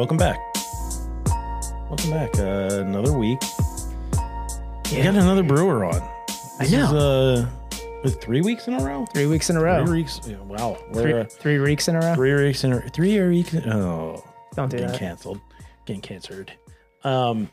[0.00, 0.40] Welcome back.
[1.90, 2.38] Welcome back.
[2.38, 3.38] Uh, another week.
[4.90, 5.96] We got another brewer on.
[6.58, 7.46] I This is, know.
[8.06, 9.04] uh, three weeks in a row.
[9.12, 9.84] Three weeks in a row.
[9.84, 10.18] Three weeks.
[10.26, 10.78] Yeah, wow.
[10.94, 12.14] Three, uh, three weeks in a row.
[12.14, 13.52] three weeks in a three weeks.
[13.52, 14.24] In, oh,
[14.56, 14.98] Don't do getting that.
[14.98, 15.38] canceled.
[15.84, 16.50] Getting canceled.
[17.04, 17.50] Um,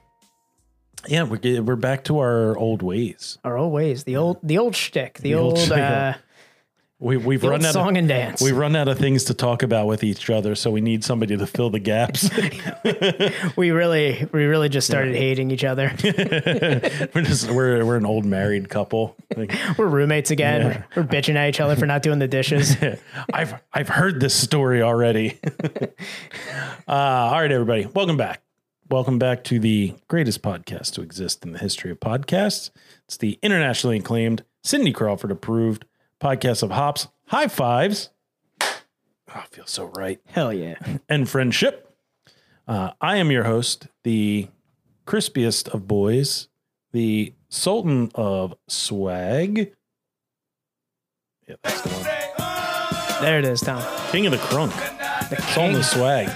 [1.06, 3.38] yeah, we're we're back to our old ways.
[3.44, 4.06] Our old ways.
[4.06, 5.16] The old the old shtick.
[5.16, 6.14] The, The old old, uh,
[7.00, 8.42] We, we've the run out song of, and dance.
[8.42, 11.38] We've run out of things to talk about with each other, so we need somebody
[11.38, 12.28] to fill the gaps.
[13.56, 15.94] we really we really just started hating each other.
[16.04, 19.16] we're just we're we're an old married couple.
[19.36, 20.62] Like, We're roommates again.
[20.62, 20.84] Yeah.
[20.96, 22.76] We're, we're bitching at each other for not doing the dishes.
[23.32, 25.40] I've I've heard this story already.
[26.88, 28.42] uh, all right, everybody, welcome back.
[28.90, 32.72] Welcome back to the greatest podcast to exist in the history of podcasts.
[33.06, 35.86] It's the internationally acclaimed, Cindy Crawford approved
[36.22, 38.10] podcast of hops, high fives.
[38.62, 38.76] Oh,
[39.34, 40.20] I feel so right.
[40.26, 40.76] Hell yeah.
[41.10, 41.96] and friendship.
[42.68, 44.48] Uh, I am your host, the
[45.06, 46.48] crispiest of boys,
[46.92, 49.74] the Sultan of Swag.
[51.48, 53.22] Yeah, that's the one.
[53.22, 53.82] There it is, Tom.
[54.12, 54.74] King of the Crunk.
[55.30, 56.28] The Sultan king, of Swag.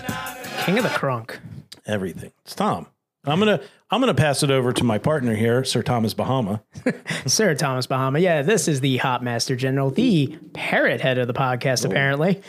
[0.66, 1.38] king of the crunk.
[1.86, 2.32] Everything.
[2.44, 2.88] It's Tom.
[3.24, 3.62] I'm gonna
[3.92, 6.64] I'm gonna pass it over to my partner here, Sir Thomas Bahama.
[7.28, 8.18] Sir Thomas Bahama.
[8.18, 12.42] Yeah, this is the Hop Master General, the parrot head of the podcast, apparently.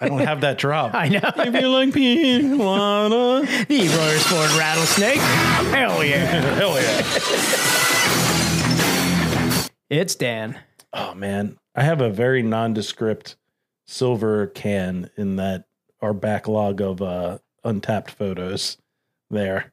[0.00, 0.92] I don't have that drop.
[0.96, 1.20] I know.
[1.22, 5.18] If you like pink wanna The Royersford Rattlesnake.
[5.18, 6.24] Hell yeah.
[6.56, 7.02] Hell yeah.
[9.88, 10.58] It's Dan.
[10.92, 13.36] Oh man, I have a very nondescript
[13.86, 15.66] silver can in that
[16.00, 18.78] our backlog of uh, Untappd photos
[19.30, 19.72] there.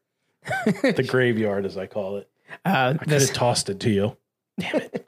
[0.66, 2.30] The graveyard, as I call it.
[2.66, 4.18] Uh, I could this, have tossed it to you.
[4.60, 5.08] Damn it.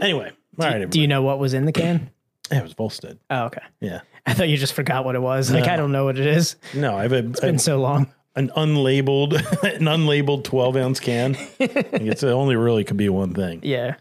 [0.00, 0.88] anyway, all right.
[0.88, 2.10] do you know what was in the can?
[2.52, 3.20] Yeah, it was Volstead.
[3.30, 3.62] Oh, okay.
[3.80, 4.00] Yeah.
[4.26, 5.52] I thought you just forgot what it was.
[5.52, 5.72] Like, No.
[5.72, 6.56] I don't know what it is.
[6.74, 8.12] No, I have a, It's been so long.
[8.34, 11.36] an unlabeled, an unlabeled twelve ounce can.
[11.60, 13.60] It's it only really could be one thing.
[13.62, 13.94] Yeah.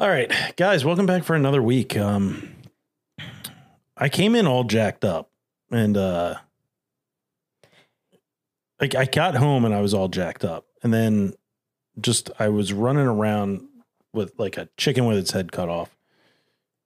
[0.00, 1.96] All right, guys, welcome back for another week.
[1.96, 2.56] Um,
[3.96, 5.30] I came in all jacked up,
[5.70, 6.38] and uh,
[8.80, 11.34] like I got home and I was all jacked up, and then
[12.00, 13.66] just I was running around
[14.12, 15.94] with like a chicken with its head cut off.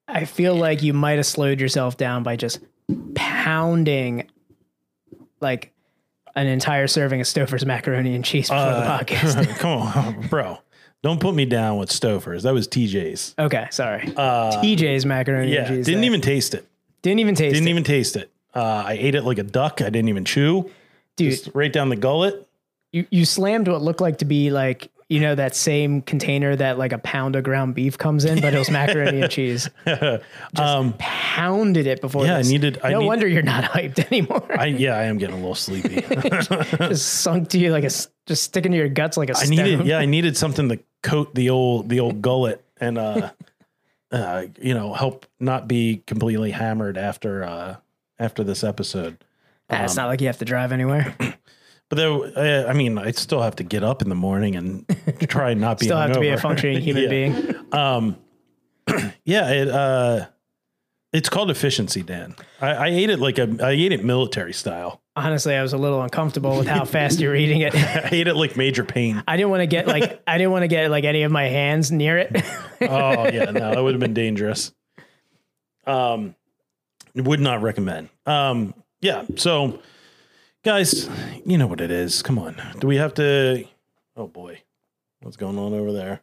[0.08, 2.60] I feel like you might have slowed yourself down by just
[3.14, 4.28] pounding
[5.40, 5.72] like
[6.36, 9.58] an entire serving of Stouffer's macaroni and cheese before Uh, the podcast.
[9.58, 10.58] Come on, bro,
[11.02, 12.42] don't put me down with Stouffer's.
[12.42, 13.34] That was TJ's.
[13.38, 14.12] okay, sorry.
[14.16, 15.86] Uh, TJ's macaroni yeah, and cheese.
[15.86, 16.06] didn't there.
[16.10, 16.66] even taste it.
[17.02, 17.54] didn't even taste it.
[17.54, 18.30] Didn't even taste it.
[18.54, 19.80] Uh, I ate it like a duck.
[19.80, 20.70] I didn't even chew.
[21.16, 22.46] Dude, Just right down the gullet.
[22.92, 26.78] you, you slammed what looked like to be like, you know, that same container that
[26.78, 29.68] like a pound of ground beef comes in, but it was macaroni and cheese.
[30.58, 32.48] um, Pounded it before Yeah, I this.
[32.50, 34.44] needed- I no need- wonder you're not hyped anymore.
[34.58, 36.00] I yeah, I am getting a little sleepy.
[36.88, 37.90] just sunk to you like a
[38.26, 39.50] just sticking to your guts like a I stone.
[39.50, 43.30] needed yeah, I needed something to coat the old the old gullet and uh
[44.10, 47.76] uh you know help not be completely hammered after uh
[48.18, 49.18] after this episode.
[49.70, 51.14] Um, it's not like you have to drive anywhere.
[51.90, 54.86] But though uh, I mean, I still have to get up in the morning and
[55.28, 57.08] try and not be Still have to be a functioning human Yeah.
[57.10, 57.54] being.
[57.72, 58.16] Um,
[59.26, 60.26] yeah, it uh,
[61.12, 62.34] it's called efficiency, Dan.
[62.60, 65.02] I, I ate it like a I ate it military style.
[65.14, 67.74] Honestly, I was a little uncomfortable with how fast you're eating it.
[67.74, 69.22] I ate it like Major Pain.
[69.28, 71.44] I didn't want to get like I didn't want to get like any of my
[71.48, 72.32] hands near it.
[72.80, 74.72] Oh yeah, no, that would have been dangerous.
[75.86, 76.34] Um,
[77.14, 78.08] would not recommend.
[78.26, 78.72] Um,
[79.04, 79.24] yeah.
[79.36, 79.80] So,
[80.64, 81.08] guys,
[81.44, 82.22] you know what it is.
[82.22, 82.60] Come on.
[82.80, 83.64] Do we have to?
[84.16, 84.62] Oh boy,
[85.20, 86.20] what's going on over there?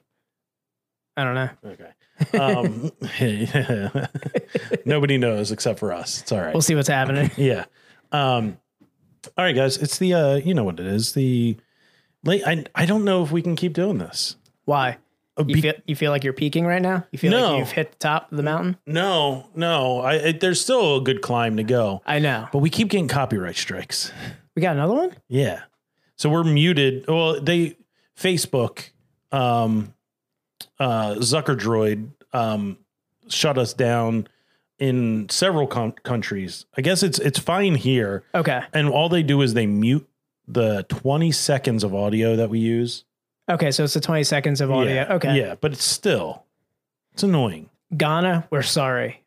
[1.16, 1.50] I don't know.
[1.66, 1.92] Okay.
[2.38, 2.92] Um,
[4.86, 6.22] nobody knows except for us.
[6.22, 6.54] It's all right.
[6.54, 7.30] We'll see what's happening.
[7.38, 7.66] Yeah.
[8.12, 8.58] Um,
[9.38, 9.78] all right, guys.
[9.78, 11.14] It's the uh, you know what it is.
[11.14, 11.58] The
[12.24, 12.42] late.
[12.46, 14.36] I I don't know if we can keep doing this.
[14.66, 14.98] Why?
[15.38, 17.06] You feel you feel like you're peaking right now?
[17.12, 17.52] You feel No.
[17.52, 18.78] like you've hit the top of the mountain?
[18.86, 20.02] No, no.
[20.02, 22.48] I, I there's still a good climb to go, I know.
[22.52, 24.12] but we keep getting copyright strikes.
[24.56, 25.16] We got another one?
[25.30, 25.62] Yeah.
[26.18, 27.06] So we're muted.
[27.08, 27.78] Well, they
[28.20, 28.90] Facebook,
[29.32, 29.94] um,
[30.80, 32.78] uh, Zuckerdroid, um,
[33.30, 34.28] shut us down
[34.78, 36.66] in several com- countries.
[36.78, 38.62] I guess it's it's fine here, Okay.
[38.74, 40.08] and all they do is they mute
[40.48, 43.06] the 20 seconds of audio that we use.
[43.50, 44.94] Okay, so it's the 20 seconds of audio.
[44.94, 45.14] Yeah.
[45.16, 45.38] Okay.
[45.38, 46.44] Yeah, but it's still
[47.14, 47.70] it's annoying.
[47.96, 49.24] Ghana, we're sorry.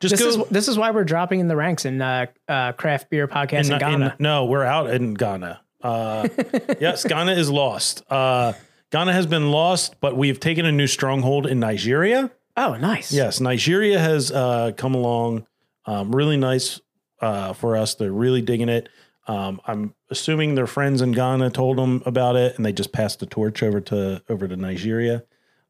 [0.00, 0.42] Just This go.
[0.42, 3.66] is this is why we're dropping in the ranks in uh, uh, craft beer podcast
[3.66, 4.06] in, in- Ghana.
[4.06, 5.60] in- no, we're out in Ghana.
[5.82, 6.28] Uh,
[6.80, 8.02] yes, Ghana is lost.
[8.10, 8.52] Uh,
[8.90, 12.30] Ghana has been lost, but we've taken a new stronghold in Nigeria.
[12.56, 13.12] oh, nice.
[13.12, 15.46] Yes, Nigeria has uh, come along.
[15.86, 16.80] Um, really nice
[17.20, 17.94] uh, for us.
[17.94, 18.88] They're really digging it.
[19.26, 23.20] Um, I'm assuming their friends in Ghana told them about it, and they just passed
[23.20, 25.24] the torch over to over to Nigeria.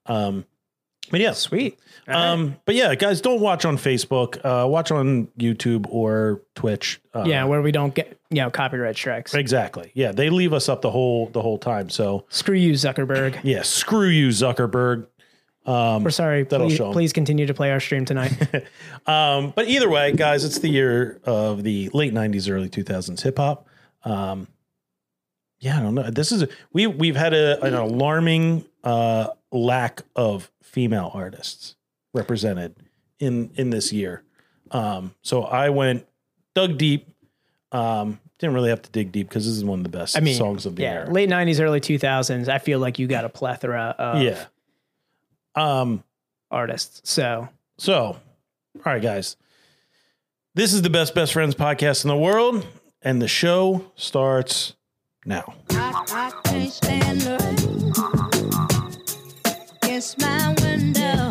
[0.06, 0.44] Um,
[1.10, 1.78] but yeah, Sweet.
[2.08, 2.28] All right.
[2.30, 4.38] um, but yeah, guys, don't watch on Facebook.
[4.44, 7.00] Uh, watch on YouTube or Twitch.
[7.14, 9.34] Uh, yeah, where we don't get you know copyright strikes.
[9.34, 9.92] exactly.
[9.94, 11.90] Yeah, they leave us up the whole the whole time.
[11.90, 13.38] So Screw you, Zuckerberg.
[13.42, 15.06] yeah, screw you, Zuckerberg.
[15.66, 16.44] We're sorry.
[16.44, 16.93] That'll Please, show 'em.
[16.93, 18.32] please continue to play our stream tonight.
[19.06, 23.37] Um, but either way, guys, it's the year of the late '90s, early 2000s hip
[23.37, 23.66] hop.
[24.02, 24.49] Um,
[25.58, 26.11] yeah, I don't know.
[26.11, 31.76] This is we we've had a, an alarming uh, lack of female artists
[32.14, 32.76] represented
[33.19, 34.22] in in this year.
[34.70, 36.06] Um, so I went
[36.55, 37.08] dug deep.
[37.72, 40.20] Um, didn't really have to dig deep because this is one of the best I
[40.20, 41.12] mean, songs of the yeah, year.
[41.12, 42.49] late '90s, early 2000s.
[42.49, 44.44] I feel like you got a plethora of yeah.
[45.54, 46.02] Um,
[46.50, 47.00] artists.
[47.10, 47.48] So
[47.78, 48.18] So, all
[48.84, 49.36] right, guys.
[50.54, 52.66] This is the best best friends podcast in the world,
[53.02, 54.74] and the show starts
[55.26, 55.54] now.
[55.70, 57.36] I, I can't stand her.
[59.82, 61.30] Against my window.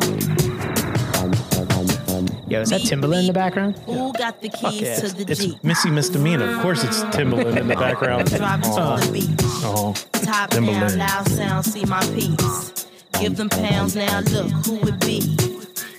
[2.50, 3.78] Yo, is that Timbaland in the background?
[3.80, 4.96] Who got the keys yeah.
[5.00, 5.64] to the It's Jeep?
[5.64, 6.54] Missy Misdemeanor.
[6.56, 8.30] Of course, it's Timbaland in the background.
[8.30, 9.30] Driving Oh, to the beach.
[9.42, 9.94] oh.
[10.24, 10.90] Top Timbaland.
[10.90, 12.83] down, loud sound, see my peace.
[13.20, 15.36] Give them pounds now, look who it be.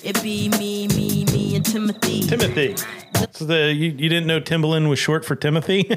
[0.03, 2.23] It be me, me, me, and Timothy.
[2.23, 2.77] Timothy.
[3.33, 5.87] So the you, you didn't know Timbaland was short for Timothy?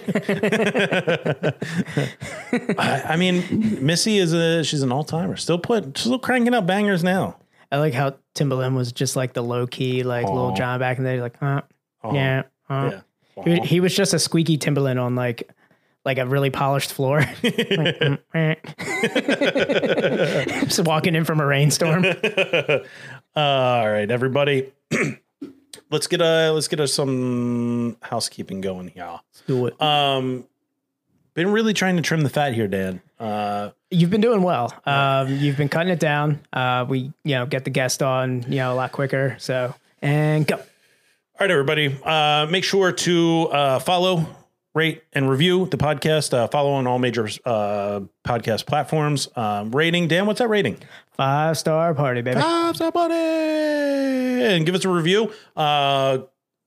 [2.77, 5.35] I, I mean, Missy is a she's an all timer.
[5.35, 7.37] Still put still cranking out bangers now.
[7.71, 10.33] I like how Timbaland was just like the low key, like Aw.
[10.33, 11.21] Lil Jon back in the day.
[11.21, 11.61] Like, uh,
[12.03, 12.13] Aw.
[12.13, 12.91] yeah, uh.
[12.91, 13.01] Yeah.
[13.43, 15.51] He, he was just a squeaky Timbaland on like
[16.07, 17.19] like a really polished floor.
[20.63, 22.05] Just walking in from a rainstorm.
[23.35, 24.71] all right, everybody.
[25.91, 29.19] let's get a let's get a, some housekeeping going here.
[29.47, 29.81] Do it.
[29.81, 30.45] Um,
[31.33, 33.01] been really trying to trim the fat here, Dan.
[33.19, 34.73] Uh, You've been doing well.
[34.85, 36.39] Um, you've been cutting it down.
[36.53, 39.35] Uh, we you know get the guest on you know a lot quicker.
[39.39, 40.55] So and go.
[40.55, 40.63] all
[41.41, 41.97] right, everybody.
[42.01, 44.25] Uh, make sure to uh, follow,
[44.77, 46.33] rate, and review the podcast.
[46.33, 49.27] Uh, follow on all major uh, podcast platforms.
[49.35, 50.25] Um, rating, Dan.
[50.25, 50.77] What's that rating?
[51.17, 52.39] Five star party, baby.
[52.39, 55.33] Five star buddy, and give us a review.
[55.55, 56.19] Uh,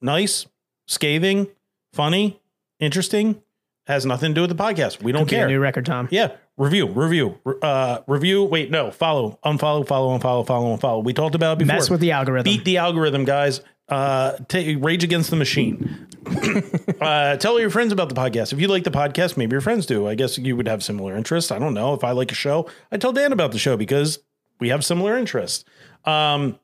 [0.02, 0.46] nice,
[0.86, 1.46] scathing,
[1.94, 2.40] funny,
[2.78, 3.40] interesting.
[3.86, 5.02] Has nothing to do with the podcast.
[5.02, 5.48] We don't a care.
[5.48, 6.06] new record, Tom.
[6.12, 8.44] Yeah, review, review, uh, review.
[8.44, 11.02] Wait, no, follow, unfollow, follow, unfollow, follow, unfollow.
[11.02, 11.74] We talked about it before.
[11.74, 12.44] Mess with the algorithm.
[12.44, 13.62] Beat the algorithm, guys.
[13.90, 16.06] Uh, ta- rage against the machine.
[17.00, 18.52] uh, tell your friends about the podcast.
[18.52, 20.06] If you like the podcast, maybe your friends do.
[20.06, 21.50] I guess you would have similar interests.
[21.50, 21.94] I don't know.
[21.94, 24.20] If I like a show, I tell Dan about the show because
[24.60, 25.64] we have similar interests.
[26.04, 26.58] Um,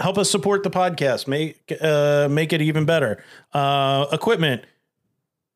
[0.00, 1.28] help us support the podcast.
[1.28, 3.22] Make uh, make it even better.
[3.52, 4.64] Uh, equipment,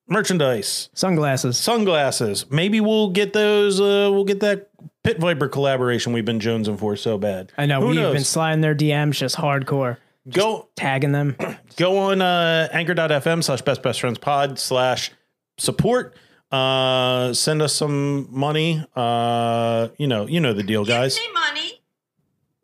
[0.08, 1.56] merchandise Sunglasses.
[1.58, 2.50] sunglasses.
[2.50, 3.80] Maybe we'll get those.
[3.80, 4.70] Uh, we'll get that
[5.02, 7.52] Pit Viper collaboration we've been jonesing for so bad.
[7.58, 8.14] I know Who we've knows?
[8.14, 11.36] been sliding their DMs just hardcore, go tagging them.
[11.76, 15.10] go on uh, anchor.fm slash best best friends pod slash
[15.58, 16.16] support.
[16.50, 18.84] Uh, send us some money.
[18.94, 21.18] Uh, you know, you know the deal, guys.
[21.18, 21.82] Give me money.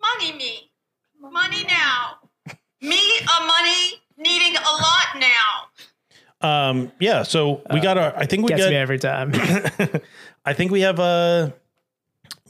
[0.01, 0.71] Money me.
[1.21, 2.19] Money now.
[2.81, 5.67] Me a money needing a lot now.
[6.71, 7.23] Um, yeah.
[7.25, 8.17] So we got our.
[8.17, 8.75] I think we Gets me got.
[8.75, 9.33] every time.
[10.45, 11.53] I think we have a.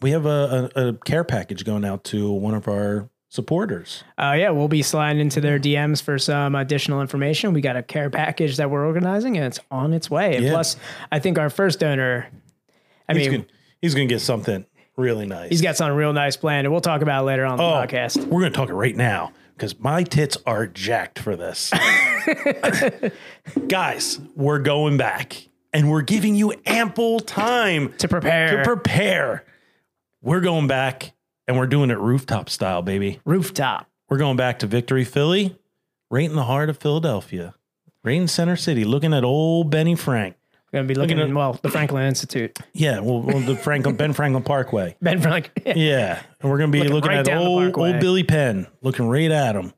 [0.03, 4.05] We have a, a, a care package going out to one of our supporters.
[4.19, 7.55] Uh, yeah, we'll be sliding into their DMs for some additional information.
[7.55, 10.37] We got a care package that we're organizing, and it's on its way.
[10.37, 10.51] And Yeah.
[10.51, 10.77] plus,
[11.11, 12.29] I think our first donor.
[13.09, 13.47] I He's mean, gonna,
[13.81, 14.67] he's gonna get something.
[14.97, 15.49] really nice.
[15.49, 17.67] He's got something real nice planned, and we'll talk about it later on the Oh,
[17.73, 18.19] podcast.
[18.27, 21.73] We're going to talk it right now because my tits are jacked for this.
[23.69, 28.59] Guys, we're going back and we're giving you ample time To prepare.
[28.59, 29.45] to prepare.
[30.23, 31.13] We're going back
[31.51, 33.19] and we're doing it rooftop style, baby.
[33.25, 33.91] Rooftop.
[34.09, 35.59] We're going back to Victory, Philly,
[36.09, 37.57] right in the heart of Philadelphia,
[38.05, 40.37] right in Center City, looking at old Benny Frank.
[40.73, 42.57] We're gonna be looking Looking at well the Franklin Institute.
[42.73, 44.95] Yeah, well, well the Franklin Ben Franklin Parkway.
[45.03, 45.51] Ben Frank.
[45.67, 49.33] Yeah, and we're gonna be Looking looking, right at old old Billy Penn, looking right
[49.33, 49.73] at him,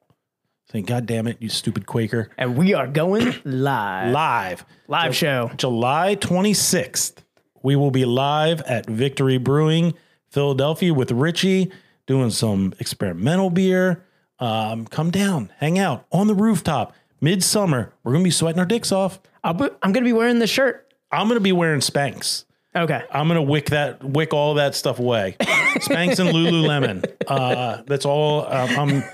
[0.71, 4.12] saying, "God damn it, you stupid Quaker!" and we are going live.
[4.12, 5.50] Live, Live show.
[5.57, 7.25] July twenty sixth.
[7.62, 9.95] We will be live at Victory Brewing,
[10.32, 11.70] Philadelphia, with Richie
[12.06, 14.04] doing some experimental beer.
[14.38, 16.94] Um, come down, hang out on the rooftop.
[17.20, 19.20] Midsummer, we're gonna be sweating our dicks off.
[19.44, 20.92] I'll be, I'm gonna be wearing the shirt.
[21.12, 22.44] I'm gonna be wearing Spanx.
[22.74, 23.02] Okay.
[23.12, 25.36] I'm gonna wick that, wick all that stuff away.
[25.40, 27.04] Spanx and Lululemon.
[27.28, 28.46] Uh, that's all.
[28.46, 29.04] Um, I'm,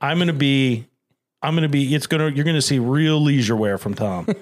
[0.00, 0.86] I'm gonna be,
[1.40, 1.94] I'm gonna be.
[1.94, 2.28] It's gonna.
[2.28, 4.26] You're gonna see real leisure wear from Tom.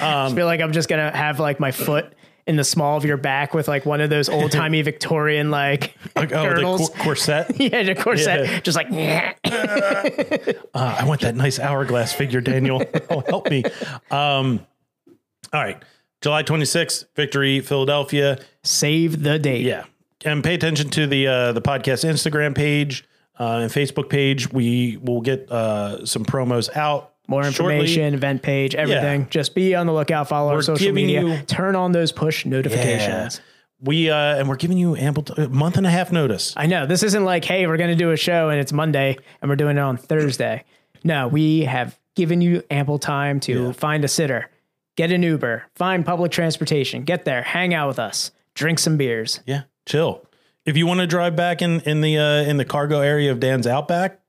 [0.00, 2.12] I feel like I'm just gonna have like my foot
[2.46, 5.96] in the small of your back with like one of those old timey Victorian like
[6.14, 7.46] Like, oh, the cor- corset.
[7.60, 8.46] yeah, the corset.
[8.46, 8.60] Yeah.
[8.60, 8.88] Just like
[10.74, 12.82] Uh, I want that nice hourglass figure, Daniel.
[13.10, 13.64] oh, help me.
[14.10, 14.64] Um,
[15.52, 15.82] all right,
[16.20, 18.38] July 26th, Victory, Philadelphia.
[18.62, 19.62] save the date.
[19.64, 19.84] Yeah,
[20.24, 23.04] and pay attention to the uh, the podcast Instagram page
[23.38, 24.52] uh, and Facebook page.
[24.52, 27.12] We will get uh, some promos out.
[27.28, 27.74] More shortly.
[27.76, 29.22] information, event page, everything.
[29.22, 29.26] Yeah.
[29.30, 30.28] Just be on the lookout.
[30.28, 31.22] Follow our We're social media.
[31.24, 33.40] you- Turn on those push notifications.
[33.80, 36.54] We uh, and we're giving you ample t- month and a half notice.
[36.56, 39.18] I know this isn't like, hey, we're going to do a show and it's Monday
[39.42, 40.64] and we're doing it on Thursday.
[41.04, 43.72] No, we have given you ample time to Yeah.
[43.72, 44.48] find a sitter,
[44.96, 49.40] get an Uber, find public transportation, get there, hang out with us, drink some beers.
[49.46, 50.24] Yeah, chill.
[50.64, 53.40] If you want to drive back in in the uh, in the cargo area of
[53.40, 54.20] Dan's Outback,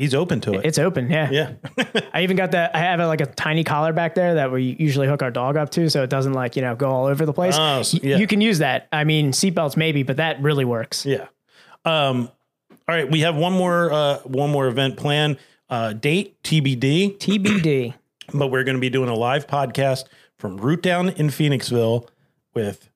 [0.00, 0.64] he's open to it.
[0.64, 1.30] It's open, yeah.
[1.30, 1.52] yeah,
[2.14, 2.74] I even got that.
[2.74, 5.56] I have a, like a tiny collar back there that we usually hook our dog
[5.56, 7.56] up to, so it doesn't like you know go all over the place.
[7.58, 8.16] Oh, so- yeah.
[8.16, 8.88] You can use that.
[8.92, 11.06] I mean, seatbelts maybe, but that really works.
[11.06, 11.26] yeah.
[11.84, 12.30] Um,
[12.88, 15.38] all right, we have one more uh, one more event planned.
[15.68, 17.16] Uh, date TBD.
[17.18, 17.94] TBD.
[18.34, 20.04] but we're going to be doing a live podcast
[20.36, 22.08] from Root Down in Phoenixville
[22.54, 22.90] with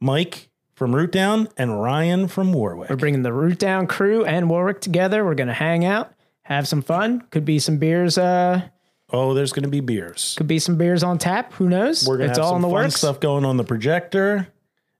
[0.00, 2.90] Mike from Root Down and Ryan from Warwick.
[2.90, 5.24] We're bringing the Root Down crew and Warwick together.
[5.24, 6.12] We're gonna hang out,
[6.42, 7.22] have some fun.
[7.30, 8.18] Could be some beers.
[8.18, 8.68] Uh,
[9.10, 10.34] oh, there's going to be beers.
[10.36, 11.52] could be some beers on tap.
[11.54, 12.06] Who knows?
[12.06, 12.94] We're going to it's have all some in the fun works.
[12.96, 14.48] stuff going on the projector.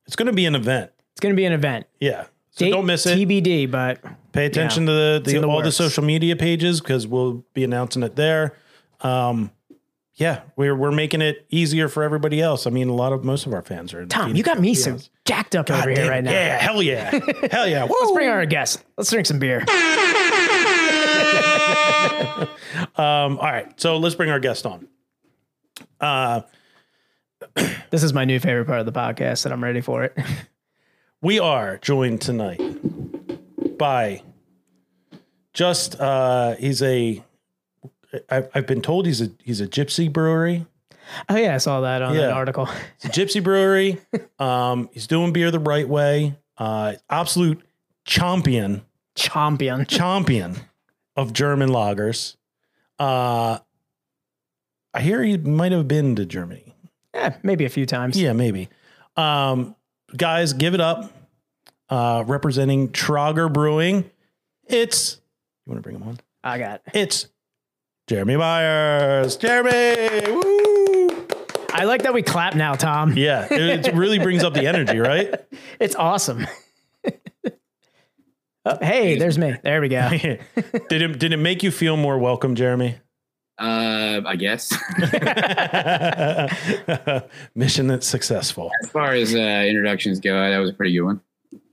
[0.07, 0.93] It's going to be an event.
[1.13, 1.87] It's gonna be an event.
[2.01, 2.25] Yeah.
[2.51, 3.17] So Date don't miss it.
[3.19, 4.01] TBD, but
[4.33, 8.17] Pay attention to the, the, all the social media pages because we'll be announcing it
[8.17, 8.57] there.
[9.01, 9.51] Um,
[10.15, 12.67] yeah, we're we're making it easier for everybody else.
[12.67, 14.03] I mean, a lot of most of our fans are.
[14.03, 16.31] In Tom, you got me so jacked up over God here right now.
[16.31, 17.11] Yeah, hell yeah,
[17.51, 17.85] hell yeah.
[17.91, 18.85] Let's bring our guest.
[18.97, 19.65] Let's drink some beer.
[22.97, 24.87] Um, all right, so let's bring our guest on.
[26.01, 26.43] Uh,
[27.91, 30.17] This is my new favorite part of the podcast, and I'm ready for it.
[31.23, 32.61] we are joined tonight
[33.79, 34.23] by
[35.55, 37.23] just uh, he's a.
[38.31, 40.67] I, I've been told he's a he's a gypsy brewery.
[41.29, 42.27] Oh yeah, I saw that on Yeah.
[42.29, 42.69] an article.
[43.01, 43.99] It's a gypsy brewery.
[44.39, 46.35] Um, he's doing beer the right way.
[46.59, 47.63] Uh, absolute
[48.05, 48.83] champion,
[49.15, 49.87] Champion.
[49.87, 50.57] champion
[51.17, 52.37] of German lagers.
[52.99, 53.59] Uh,
[54.95, 56.75] I hear he might have been to Germany.
[57.15, 58.21] Yeah, maybe a few times.
[58.21, 58.69] Yeah, maybe.
[59.17, 59.77] Um,
[60.17, 61.13] guys, give it up.
[61.89, 64.11] Uh, representing Trauger Brewing.
[64.67, 65.21] It's
[65.67, 66.19] you want to bring him on?
[66.43, 66.83] I got.
[66.87, 66.97] It.
[66.97, 67.29] It's
[68.07, 69.37] Jeremy Myers.
[69.37, 70.33] Jeremy.
[70.33, 71.27] Woo!
[71.73, 73.17] I like that we clap now, Tom.
[73.17, 75.35] Yeah, it, it really brings up the energy, right?
[75.81, 76.47] It's awesome.
[78.67, 79.55] oh, hey, there's me.
[79.63, 80.09] There we go.
[80.11, 82.97] did it did it make you feel more welcome, Jeremy?
[83.59, 84.73] Uh, I guess.
[87.55, 88.71] Mission that's successful.
[88.83, 91.21] as far as uh, introductions go, that was a pretty good one.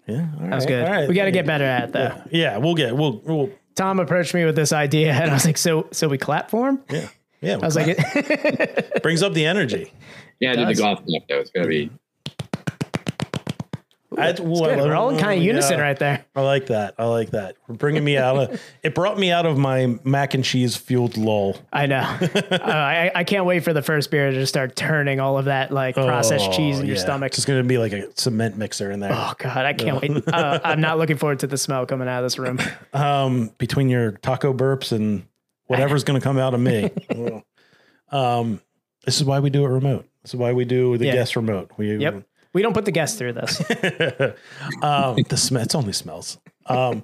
[0.06, 0.86] Yeah, That was good.
[0.86, 1.08] All right.
[1.08, 2.26] we got to get better at that.
[2.26, 2.30] though.
[2.38, 5.58] Yeah, we'll get we'll we'll Tom approached me with this idea, and I was like,
[5.58, 7.08] "So, so we clap for him?" yeah
[7.42, 7.56] yeah.
[7.56, 9.94] I was like, it brings up the energy.
[10.40, 11.40] Yeah, I did the golf clap though.
[11.40, 11.90] It's gonna be.
[14.20, 14.78] That's, ooh, good.
[14.80, 15.52] "We're all in kind of yeah.
[15.52, 16.96] unison right there." I like that.
[16.98, 17.56] I like that.
[17.68, 18.62] We're bringing me out of.
[18.84, 21.58] It brought me out of my mac and cheese fueled lull.
[21.74, 21.98] I know.
[22.52, 25.46] uh, I, I can't wait for the first beer to just start turning all of
[25.46, 27.02] that like processed Oh, cheese in your yeah.
[27.02, 27.34] stomach.
[27.34, 29.12] It's gonna be like a cement mixer in there.
[29.14, 30.28] Oh God, I can't wait.
[30.28, 32.60] Uh, I'm not looking forward to the smell coming out of this room.
[32.94, 35.24] um, between your taco burps and
[35.68, 36.90] whatever's going to come out of me.
[38.12, 38.62] um,
[39.06, 40.08] this is why we do it remote.
[40.24, 41.14] This is why we do the Yeah.
[41.14, 41.72] guest remote.
[41.78, 42.24] We Yep.
[42.54, 43.60] We don't put the guests through this.
[44.82, 46.40] um, the sm- it's only smells.
[46.66, 47.04] Um,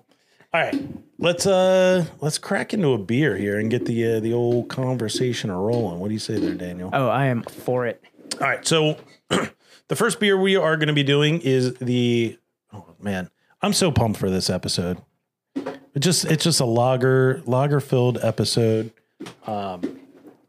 [0.54, 0.76] all right,
[1.20, 5.52] let's uh let's crack into a beer here and get the uh, the old conversation
[5.52, 6.00] rolling.
[6.00, 6.90] What do you say there, Daniel?
[6.94, 8.02] Oh, I am for it.
[8.40, 8.98] All right, so
[9.30, 12.38] the first beer we are going to be doing is the
[12.74, 13.30] oh man,
[13.62, 14.98] I'm so pumped for this episode.
[15.56, 18.92] It just it's just a lager lager filled episode.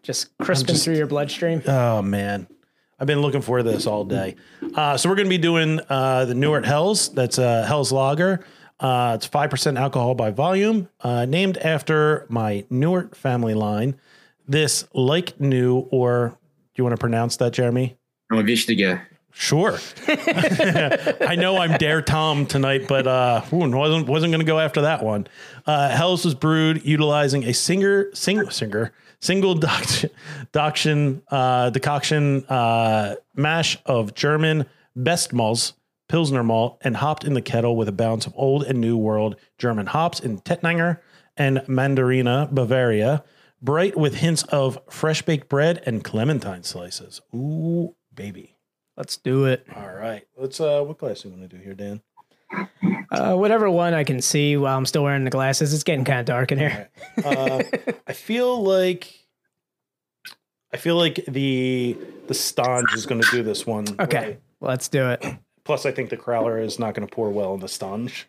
[0.03, 1.63] Just crisping just- through your bloodstream.
[1.67, 2.47] Oh man,
[2.99, 4.37] I've been looking for this all day.
[4.75, 7.11] Uh, so we're going to be doing uh, the Newert Helles.
[7.11, 8.45] That's uh, Helles Lager.
[8.81, 10.89] Uh, it's five percent alcohol by volume.
[11.01, 13.97] Uh, named after my Newert family line.
[14.49, 16.37] This like new, or do
[16.77, 17.97] you want to pronounce that, Jeremy?
[18.31, 19.03] I'm a Vishtiga.
[19.33, 19.79] Sure.
[20.09, 24.81] I know I'm Dare Tom tonight, but uh, ooh, wasn't wasn't going to go after
[24.83, 25.27] that one.
[25.67, 30.11] Uh, Hell's was brewed utilizing a singer single singer single doc-
[30.53, 35.75] doction uh, decoction uh, mash of German best malts,
[36.09, 39.37] Pilsner malt, and hopped in the kettle with a balance of old and new world
[39.59, 40.99] German hops in Tettnanger
[41.37, 43.23] and Mandarina, Bavaria.
[43.63, 47.21] Bright with hints of fresh baked bread and clementine slices.
[47.35, 48.57] Ooh, baby.
[48.97, 49.67] Let's do it.
[49.75, 50.27] All right.
[50.37, 52.03] Let's uh what glass do you want to do here, Dan?
[53.11, 55.73] Uh, whatever one I can see while I'm still wearing the glasses.
[55.73, 56.89] It's getting kind of dark in here.
[57.25, 57.63] Uh
[58.07, 59.27] I feel like
[60.73, 63.87] I feel like the the Stange is gonna do this one.
[63.99, 64.41] Okay, right.
[64.61, 65.25] let's do it.
[65.65, 68.25] Plus I think the Crowler is not gonna pour well in the Stange.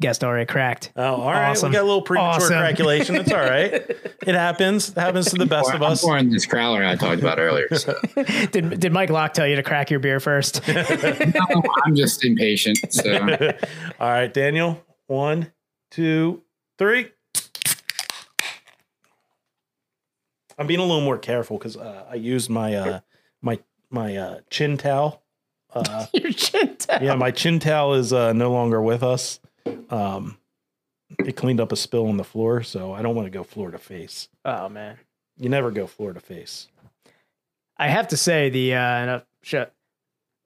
[0.00, 0.92] Guest already cracked.
[0.96, 1.50] Oh, all right.
[1.50, 1.68] Awesome.
[1.70, 2.54] We got a little premature Awesome.
[2.54, 3.16] calculation.
[3.16, 3.96] It's all right.
[4.26, 4.90] It happens.
[4.90, 6.02] It happens to the best of I'm us.
[6.02, 7.66] pouring this crowler I talked about earlier.
[7.74, 7.98] So.
[8.52, 10.60] Did Did Mike Locke tell you to crack your beer first?
[10.68, 12.78] No, I'm just impatient.
[12.92, 13.18] So
[13.98, 14.84] All right, Daniel.
[15.06, 15.50] One,
[15.90, 16.42] two,
[16.78, 17.10] three.
[20.58, 23.00] I'm being a little more careful because uh, I used my uh,
[23.40, 23.58] my
[23.90, 25.22] my uh, chin towel.
[25.72, 27.02] Uh, your chin towel.
[27.02, 29.40] yeah, my chin towel is uh, no longer with us.
[29.90, 30.38] Um,
[31.18, 33.70] it cleaned up a spill on the floor, so I don't want to go floor
[33.70, 34.28] to face.
[34.44, 34.98] Oh man,
[35.38, 36.68] You never go floor to face.
[37.76, 39.74] I have to say the uh, no, shut.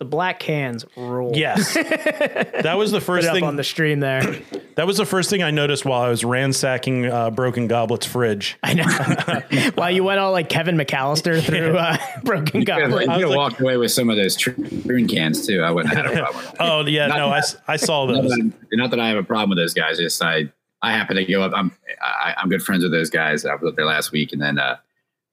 [0.01, 1.33] The black cans rule.
[1.37, 3.45] Yes, that was the Put first up thing.
[3.45, 4.23] on the stream there.
[4.75, 8.59] that was the first thing I noticed while I was ransacking uh, Broken Goblet's fridge.
[8.65, 8.85] I know.
[9.77, 13.09] While you went all like Kevin McAllister through uh, Broken you could Goblet.
[13.09, 15.63] have like- walked away with some of those Troon cans too.
[15.63, 16.45] I wouldn't have had a problem.
[16.45, 16.57] With.
[16.61, 18.31] Oh yeah, no, I, I saw Not those.
[18.33, 19.99] that, not that I have a problem with those guys.
[19.99, 20.51] Just I
[20.83, 21.53] I happen to go up.
[21.55, 21.71] I'm
[22.03, 23.45] I, I'm good friends with those guys.
[23.45, 24.77] I was up there last week, and then uh,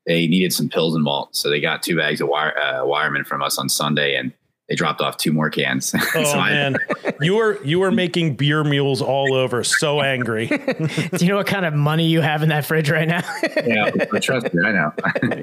[0.05, 3.41] they needed some Pilsen malt, so they got two bags of wire uh, Weyermann from
[3.41, 4.31] us on Sunday, and
[4.71, 5.93] they dropped off two more cans.
[6.15, 6.77] Oh So I- man,
[7.19, 9.65] you were you were making beer mules all over.
[9.65, 10.47] So angry.
[10.47, 10.87] Do
[11.19, 13.21] you know what kind of money you have in that fridge right now?
[13.65, 14.93] yeah, but trust me, I know.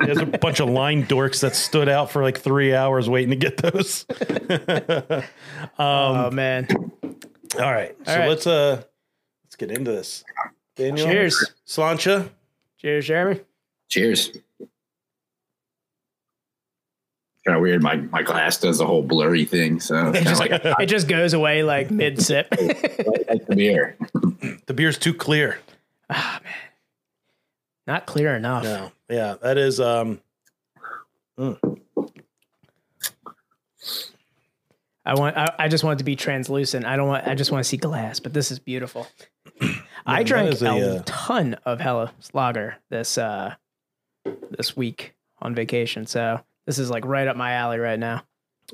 [0.07, 3.37] There's a bunch of line dorks that stood out for like three hours waiting to
[3.37, 4.07] get those.
[5.79, 6.67] oh man.
[7.59, 8.29] all right, so All right.
[8.29, 8.83] let's uh
[9.45, 10.25] let's get into this.
[10.77, 11.53] Daniel, Cheers.
[11.67, 12.31] Slainte.
[12.79, 13.41] Cheers, Jeremy.
[13.89, 14.33] Cheers.
[17.47, 17.83] Kind of weird.
[17.83, 21.09] My my glass does the whole blurry thing, so it's kind of like It just
[21.09, 22.49] goes away like mid sip.
[22.59, 23.97] like the beer.
[24.67, 25.59] The beer's too clear.
[26.11, 26.53] Ah oh, man,
[27.87, 28.65] not clear enough.
[28.65, 30.21] No, yeah, that is um.
[35.09, 35.39] I want.
[35.39, 36.85] I, I just want it to be translucent.
[36.85, 37.27] I don't want.
[37.27, 38.21] I just want to see glass.
[38.21, 39.07] But this is beautiful.
[40.07, 43.55] I drank a, a, uh, ton of Hella Lager this uh
[44.51, 46.07] this week on vacation.
[46.07, 48.23] So this is like right up my alley right now.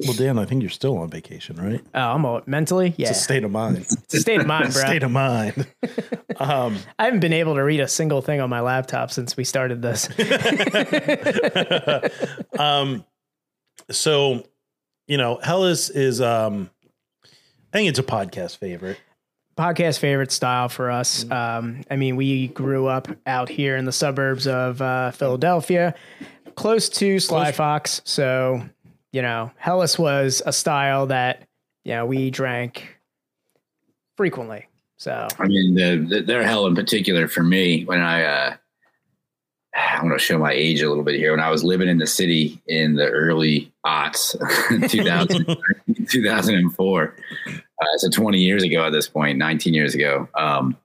[0.01, 1.81] Well, Dan, I think you're still on vacation, right?
[1.95, 2.95] Oh, I'm all, mentally.
[2.97, 3.77] Yeah, It's a state of mind.
[3.77, 4.83] it's a state of mind, bro.
[4.83, 5.67] state of mind.
[6.41, 9.45] Um, I haven't been able to read a single thing on my laptop since we
[9.45, 10.09] started this.
[12.59, 13.05] um,
[13.89, 14.45] so,
[15.07, 16.71] you know, Helles is, um,
[17.25, 17.29] I
[17.77, 18.99] think it's a podcast favorite.
[19.57, 21.25] podcast favorite style for us.
[21.31, 25.95] Um, I mean, we grew up out here in the suburbs of uh, Philadelphia,
[26.55, 27.57] close to Sly Close.
[27.57, 28.03] Fox.
[28.05, 28.63] So,
[29.13, 31.47] you know, Helles was a style that,
[31.85, 32.97] you know, we drank
[34.17, 34.67] frequently.
[34.97, 38.57] So, I mean, the, the, their hell in particular for me when I, uh,
[39.75, 41.33] I'm going to show my age a little bit here.
[41.33, 44.37] When I was living in the city in the early aughts,
[44.91, 45.57] 2000,
[46.09, 47.17] 2004,
[47.49, 50.77] uh, so 20 years ago at this point, 19 years ago, um,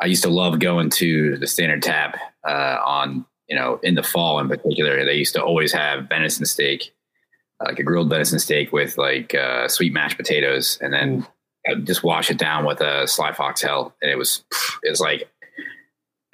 [0.00, 4.02] I used to love going to the Standard Tap uh, on, you know, in the
[4.02, 5.04] fall in particular.
[5.04, 6.94] They used to always have venison steak,
[7.64, 11.26] like a grilled venison steak with like uh, sweet mashed potatoes, and then
[11.68, 14.44] I'd just wash it down with a Sly Fox Hell, and it was
[14.82, 15.28] it was like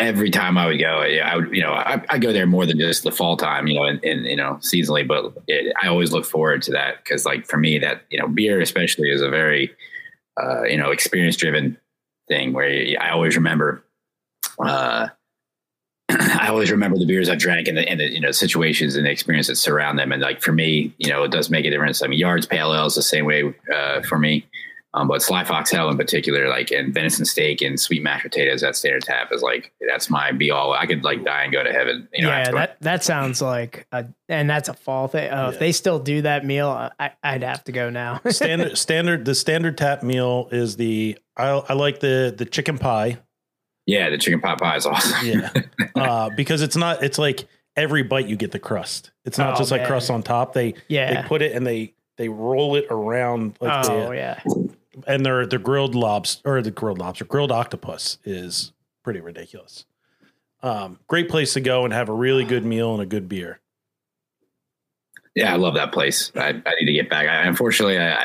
[0.03, 2.79] every time I would go, I would, you know, I, I go there more than
[2.79, 6.13] just the fall time, you know, and, and you know, seasonally, but it, I always
[6.13, 9.31] look forward to that because, like, for me, that you know, beer especially is a
[9.31, 9.71] very,
[10.43, 11.79] uh, you know, experience driven
[12.29, 13.85] thing where I always remember,
[14.59, 15.09] uh,
[16.41, 19.07] I always remember the beers I've drank and the, and the you know situations and
[19.07, 20.13] the experience that surround them.
[20.13, 22.03] And like for me, you know, it does make a difference.
[22.03, 24.47] I mean, Yards Pale Ale is the same way uh, for me.
[24.95, 28.63] Um, but Sly Fox Hell in particular, like and venison steak and sweet mashed potatoes
[28.63, 30.75] at Standard Tap is like that's my be all.
[30.75, 32.09] I could like die and go to heaven.
[32.13, 35.31] You know, yeah, after- that that sounds like a, and that's a fall thing.
[35.33, 38.21] Oh, if they still do that meal, I, I'd have to go now.
[38.29, 43.19] standard standard the standard tap meal is the I, I like the the chicken pie
[43.87, 45.27] yeah, the chicken pot pie is awesome.
[45.27, 45.51] yeah
[45.97, 49.59] uh, because it's not it's like every bite you get the crust it's not Oh,
[49.59, 51.23] just like crust on top they Yeah.
[51.23, 54.41] they put it and they they roll it around like oh the, yeah,
[55.07, 59.85] and their the grilled lobster or the grilled lobster grilled octopus is pretty ridiculous
[60.63, 63.59] um great place to go and have a really good meal and a good beer
[65.35, 66.31] Yeah, I love that place.
[66.37, 67.27] I, I need to get back.
[67.27, 68.25] I, unfortunately, I,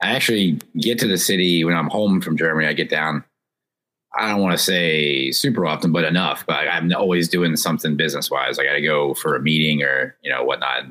[0.00, 2.68] I actually get to the city when I'm home from Germany.
[2.68, 3.24] I get down.
[4.16, 6.44] I don't want to say super often, but enough.
[6.46, 8.58] But I'm always doing something business wise.
[8.58, 10.84] I got to go for a meeting or you know whatnot.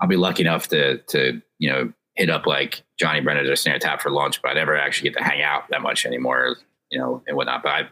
[0.00, 3.82] I'll be lucky enough to to you know hit up like Johnny Brenda's or Standard
[3.82, 6.56] Tap for lunch, but I never actually get to hang out that much anymore.
[6.90, 7.62] You know and whatnot.
[7.62, 7.88] But I,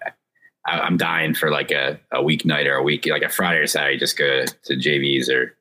[0.66, 3.66] I, I'm dying for like a, a weeknight or a week like a Friday or
[3.66, 3.98] Saturday.
[3.98, 5.54] Just go to JB's or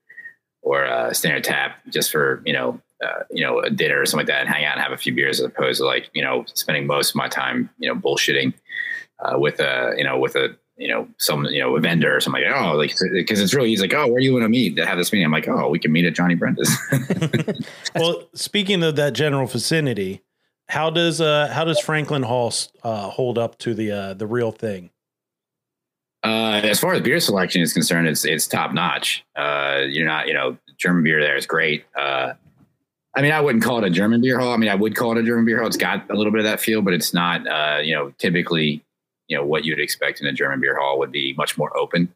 [0.62, 4.28] or uh, Standard Tap just for you know uh, you know a dinner or something
[4.28, 6.24] like that and hang out and have a few beers as opposed to like you
[6.24, 8.54] know spending most of my time you know bullshitting
[9.20, 12.20] uh, with a you know with a you know some you know a vendor or
[12.20, 14.50] something like oh like because it's really he's like oh where do you want to
[14.50, 16.76] meet to have this meeting I'm like oh we can meet at Johnny Brenda's
[17.96, 20.22] well speaking of that general vicinity
[20.70, 22.54] how does uh how does franklin hall
[22.84, 24.92] uh hold up to the uh the real thing
[26.24, 29.24] Uh, as far as beer selection is concerned, it's it's top notch.
[29.36, 31.86] Uh, you're not, you know, German beer there is great.
[31.96, 32.34] Uh,
[33.16, 34.52] I mean, I wouldn't call it a German beer hall.
[34.52, 35.68] I mean, I would call it a German beer hall.
[35.68, 37.48] It's got a little bit of that feel, but it's not.
[37.48, 38.84] Uh, you know, typically,
[39.28, 42.14] you know, what you'd expect in a German beer hall would be much more open.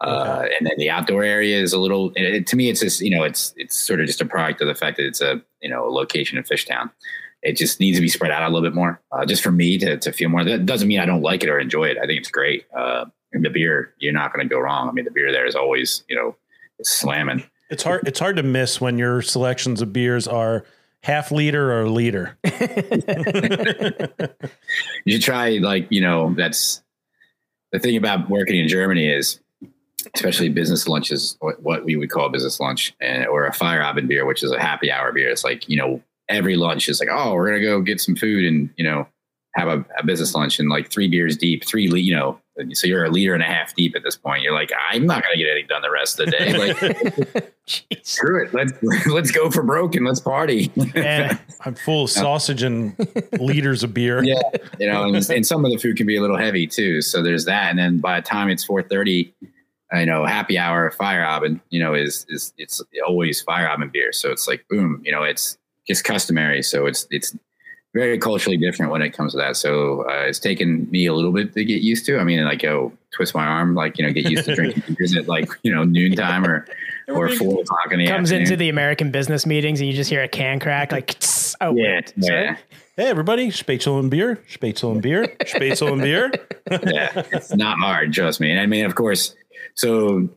[0.00, 2.10] Uh, and then the outdoor area is a little.
[2.16, 4.60] It, it- to me, it's just you know, it's it's sort of just a product
[4.62, 6.90] of the fact that it's a you know a location in Fishtown.
[7.42, 9.76] It just needs to be spread out a little bit more, uh, just for me
[9.78, 10.42] to to feel more.
[10.44, 11.98] That doesn't mean I don't like it or enjoy it.
[11.98, 12.64] I think it's great.
[12.74, 14.88] Uh, and the beer, you're not going to go wrong.
[14.88, 16.34] I mean, the beer there is always you know
[16.78, 17.44] it's slamming.
[17.68, 20.64] it's hard it's hard to miss when your selections of beers are
[21.02, 22.36] half liter or a liter
[25.04, 26.82] you should try like you know that's
[27.72, 29.40] the thing about working in germany is
[30.14, 34.08] especially business lunches what, what we would call a business lunch and or a Feierabend
[34.08, 35.28] beer which is a happy hour beer.
[35.28, 38.44] It's like you know every lunch is like oh we're gonna go get some food
[38.44, 39.06] and you know
[39.54, 42.39] have a, a business lunch and like three beers deep three le- you know
[42.72, 44.42] so you're a liter and a half deep at this point.
[44.42, 46.56] You're like i'm not gonna get anything done the rest of the day.
[46.56, 47.54] Like
[48.02, 48.54] screw it.
[48.54, 48.72] Let's
[49.06, 50.70] let's go for broke and let's party.
[50.94, 51.38] Yeah.
[51.64, 52.94] i'm full of sausage and
[53.38, 54.22] liters of beer.
[54.22, 54.40] Yeah
[54.78, 57.02] you know and, and some of the food can be a little heavy too.
[57.02, 57.70] So there's that.
[57.70, 59.32] And then by the time it's 4.30
[59.92, 64.12] you know happy hour Feierabend you know is is it's always Feierabend beer.
[64.12, 66.62] So it's like boom you know it's just customary.
[66.62, 67.36] So it's it's
[67.94, 69.56] very culturally different when it comes to that.
[69.56, 72.18] So uh, it's taken me a little bit to get used to.
[72.18, 74.94] I mean like oh twist my arm like you know get used to drinking.
[74.98, 76.66] Beers at like you know noontime or
[77.08, 78.42] or four o'clock in the Comes afternoon?
[78.42, 81.56] into the American business meetings and you just hear a can crack like tss.
[81.60, 82.56] oh yeah wait, yeah.
[82.96, 86.30] Hey everybody spätzle and beer spätzle and beer spätzle and beer.
[86.86, 88.48] Yeah, it's not hard, trust me.
[88.52, 89.34] And I mean, of course,
[89.74, 90.28] so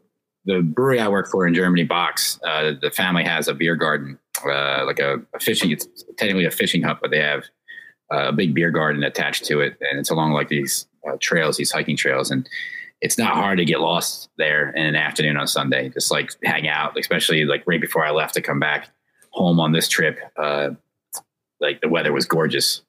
[0.46, 4.18] the brewery I work for in Germany, Box, uh, the family has a beer garden,
[4.46, 5.72] uh, like a, a fishing.
[5.72, 7.44] It's technically a fishing hut, but they have
[8.14, 11.58] uh, a big beer garden attached to it, and it's along like these uh, trails,
[11.58, 12.48] these hiking trails, and
[13.02, 15.90] it's not hard to get lost there in an afternoon on Sunday.
[15.90, 18.90] Just like hang out, especially like right before I left to come back
[19.32, 20.20] home on this trip.
[20.38, 20.70] Uh,
[21.60, 22.82] like the weather was gorgeous.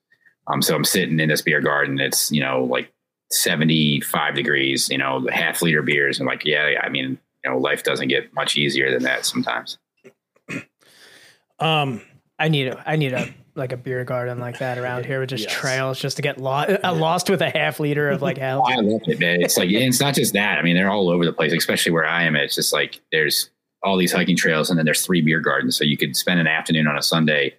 [0.47, 1.99] Um, so I'm sitting in this beer garden.
[1.99, 2.93] It's you know like
[3.31, 4.89] 75 degrees.
[4.89, 6.19] You know, half liter beers.
[6.19, 9.79] And like, yeah, I mean, you know, life doesn't get much easier than that sometimes.
[11.65, 12.01] Um
[12.39, 15.29] I need a I need a like a beer garden like that around here with
[15.31, 15.53] just Yes.
[15.53, 18.65] trails just to get lost lost with a half liter of like hell.
[18.69, 19.41] I love it, man.
[19.41, 20.59] It's like it's not just that.
[20.59, 22.35] I mean, they're all over the place, especially where I am.
[22.37, 23.51] It's just like there's
[23.83, 25.77] all these hiking trails, and then there's three beer gardens.
[25.77, 27.55] So you could spend an afternoon on a Sunday.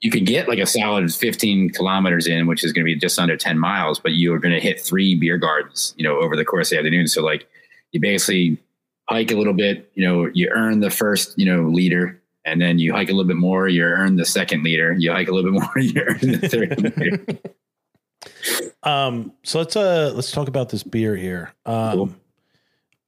[0.00, 3.18] You could get like a solid 15 kilometers in, which is going to be just
[3.18, 6.36] under 10 miles, but you are going to hit three beer gardens, you know, over
[6.36, 7.08] the course of the afternoon.
[7.08, 7.48] So like
[7.90, 8.58] you basically
[9.08, 12.17] hike a little bit, you know, you earn the first, you know, liter,
[12.50, 15.28] and then you hike a little bit more, you earn the second liter, you hike
[15.28, 17.40] a little bit more, you earn the third liter.
[18.82, 21.52] Um, so let's uh let's talk about this beer here.
[21.66, 22.10] Um, Cool.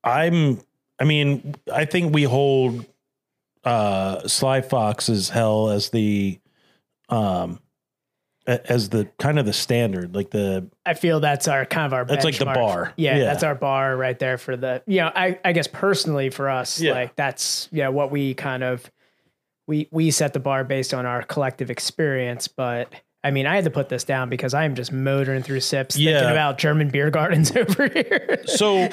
[0.03, 0.61] I'm,
[0.99, 2.87] I mean, I think we hold
[3.65, 6.39] uh Sly Fox's Hell as the,
[7.09, 7.61] um,
[8.47, 12.05] as the kind of the standard, like the I feel that's our kind of our.
[12.05, 12.15] Bar.
[12.17, 12.93] That's like the bar.
[12.97, 13.25] Yeah, Yeah.
[13.25, 14.83] that's our bar right there for the.
[14.87, 16.93] You know, I I guess personally for us, Yeah.
[16.93, 18.91] like that's yeah what we kind of
[19.71, 22.93] we we set the bar based on our collective experience, but.
[23.23, 25.95] I mean, I had to put this down because I am just motoring through sips,
[25.95, 26.13] Yeah.
[26.13, 28.41] thinking about German beer gardens over here.
[28.47, 28.89] So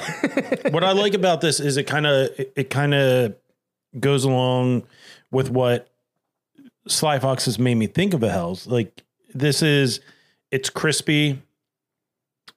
[0.70, 3.34] what I like about this is it kind of it, it kind of
[3.98, 4.82] goes along
[5.30, 5.88] with what
[6.88, 8.66] Sly Fox has made me think of a Hell's.
[8.66, 10.00] Like this is
[10.50, 11.40] it's crispy,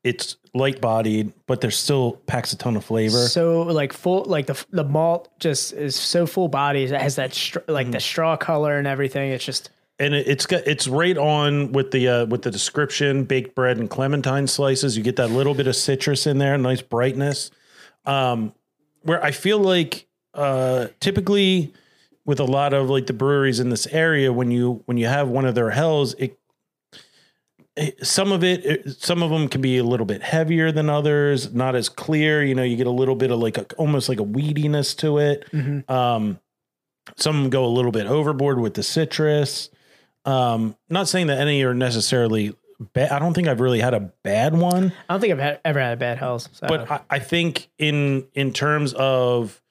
[0.04, 3.18] it's light bodied, but there's still packs a ton of flavor.
[3.28, 6.92] so like full, like the the malt just is so full bodied.
[6.92, 7.92] It has that str- like Mm-hmm.
[7.92, 9.32] the straw color and everything.
[9.32, 13.24] It's just and it, it's got it's right on with the uh, with the description
[13.24, 16.82] baked bread and clementine slices you get that little bit of citrus in there nice
[16.82, 17.52] brightness
[18.08, 18.52] um
[19.04, 21.72] where i feel like uh typically
[22.26, 25.28] with a lot of like the breweries in this area when you when you have
[25.28, 26.38] one of their hells it it-
[28.04, 31.54] some of it, it some of them can be a little bit heavier than others
[31.54, 34.20] not as clear you know you get a little bit of like a, almost like
[34.20, 35.48] a weediness to it
[35.90, 36.38] um
[37.16, 39.70] some go a little bit overboard with the citrus
[40.26, 43.12] um, not saying that any are necessarily bad.
[43.12, 45.80] I don't think I've really had a bad one, I don't think I've had, ever
[45.80, 46.50] had a bad Hells.
[46.54, 46.68] So.
[46.68, 49.62] but I, I think in in terms of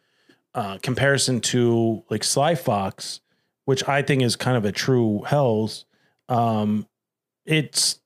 [0.54, 3.20] uh, comparison to like Sly Fox,
[3.64, 5.84] which I think is kind of a true Hell's,
[6.28, 6.86] um,
[7.50, 7.98] it's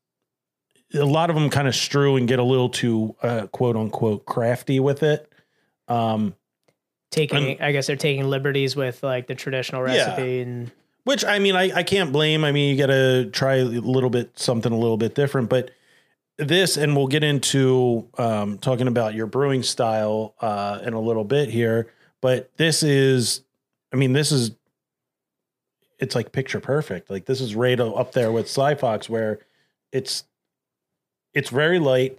[0.94, 4.24] a lot of them kind of strew and get a little too uh, quote unquote
[4.26, 5.30] crafty with it.
[5.88, 6.34] Um,
[7.10, 10.06] taking I guess they're taking liberties with like the traditional Yeah.
[10.08, 10.70] recipe and
[11.04, 12.44] Which I mean, I, I can't blame.
[12.44, 15.50] I mean, you got to try a little bit something a little bit different.
[15.50, 15.70] But
[16.38, 21.24] this, and we'll get into um, talking about your brewing style uh, in a little
[21.24, 21.92] bit here.
[22.20, 23.42] But this is,
[23.92, 24.52] I mean, this is,
[25.98, 27.10] it's like picture perfect.
[27.10, 29.38] Like this is right up there with Sly Fox, where
[29.92, 30.24] it's,
[31.32, 32.18] it's very light.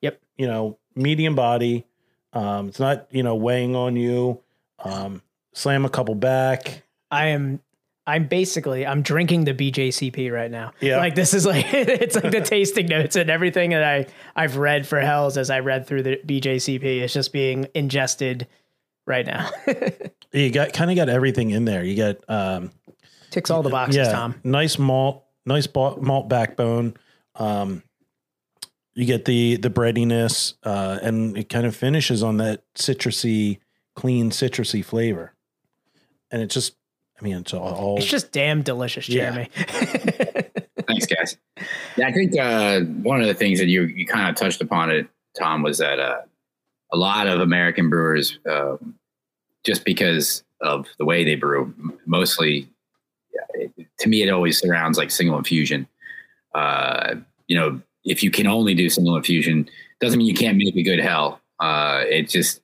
[0.00, 0.20] Yep.
[0.36, 1.86] You know, medium body.
[2.32, 4.40] Um, it's not you know weighing on you.
[4.80, 5.22] Um,
[5.52, 6.82] slam a couple back.
[7.10, 7.60] I am
[8.06, 10.72] I'm basically I'm drinking the BJCP right now.
[10.80, 10.98] Yeah.
[10.98, 14.86] Like this is like it's like the tasting notes and everything that I I've read
[14.86, 18.46] for Hells as I read through the BJCP is just being ingested
[19.06, 19.50] right now.
[20.34, 21.84] You got kind of got everything in there.
[21.84, 22.72] You got um,
[23.34, 24.40] Ticks all the boxes, Tom.
[24.44, 26.96] Nice malt, nice ba- malt backbone.
[27.34, 27.82] Um,
[28.94, 33.58] you get the the breadiness, uh, and it kind of finishes on that citrusy,
[33.96, 35.34] clean citrusy flavor.
[36.30, 36.76] And it just,
[37.20, 37.74] I mean, it's all.
[37.74, 39.30] all It's just damn delicious, Yeah.
[39.32, 39.50] Jeremy.
[40.86, 41.36] Thanks, guys.
[41.96, 44.90] Yeah, I think uh, one of the things that you you kind of touched upon
[44.90, 46.20] it, Tom, was that uh,
[46.92, 48.94] a lot of American brewers, um,
[49.64, 51.74] just because of the way they brew,
[52.06, 52.66] mostly, yeah,
[53.54, 55.86] it, to me, it always surrounds like single infusion.
[56.54, 57.16] Uh,
[57.46, 59.68] you know, if you can only do single infusion,
[60.00, 61.40] doesn't mean you can't make a good hell.
[61.60, 62.60] Uh, it just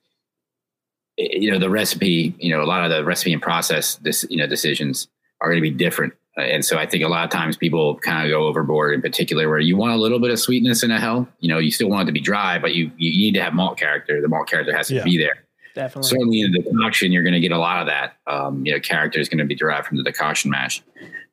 [1.17, 4.25] it- you know the recipe you know a lot of the recipe and process this
[4.29, 5.07] you know decisions
[5.41, 7.97] are going to be different Uh, and so i think a lot of times people
[7.97, 10.91] kind of go overboard in particular where you want a little bit of sweetness in
[10.91, 13.33] a hell you know you still want it to be dry but you you need
[13.33, 15.03] to have malt character the malt character has to Yeah.
[15.03, 16.09] be there Definitely.
[16.09, 18.79] certainly in the decoction you're going to get a lot of that um, you know
[18.79, 20.81] character is going to be derived from the decoction mash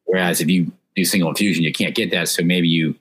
[0.04, 2.94] whereas if you do single infusion you can't get that so maybe you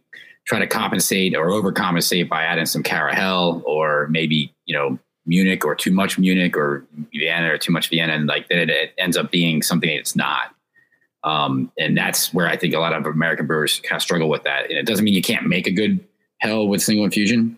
[0.45, 4.97] try to compensate or overcompensate by adding some Carahell or maybe you know
[5.27, 8.69] munich or too much munich or vienna or too much vienna and like then it,
[8.69, 10.55] it ends up being something it's not
[11.23, 14.43] um, and that's where i think a lot of american brewers kind of struggle with
[14.43, 15.99] that and it doesn't mean you can't make a good
[16.39, 17.57] hell with single infusion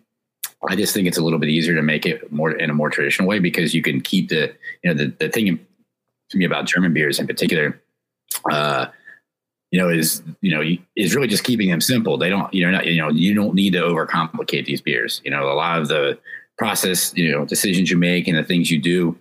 [0.67, 2.89] I just think it's a little bit easier to make it more in a more
[2.89, 5.59] traditional way because you can keep the you know the the thing
[6.29, 7.81] to me about German beers in particular,
[8.51, 8.87] uh,
[9.71, 10.61] you know, is you know
[10.95, 12.17] is really just keeping them simple.
[12.17, 15.21] They don't you know not, you know you don't need to overcomplicate these beers.
[15.23, 16.19] You know, a lot of the
[16.57, 19.17] process you know decisions you make and the things you do,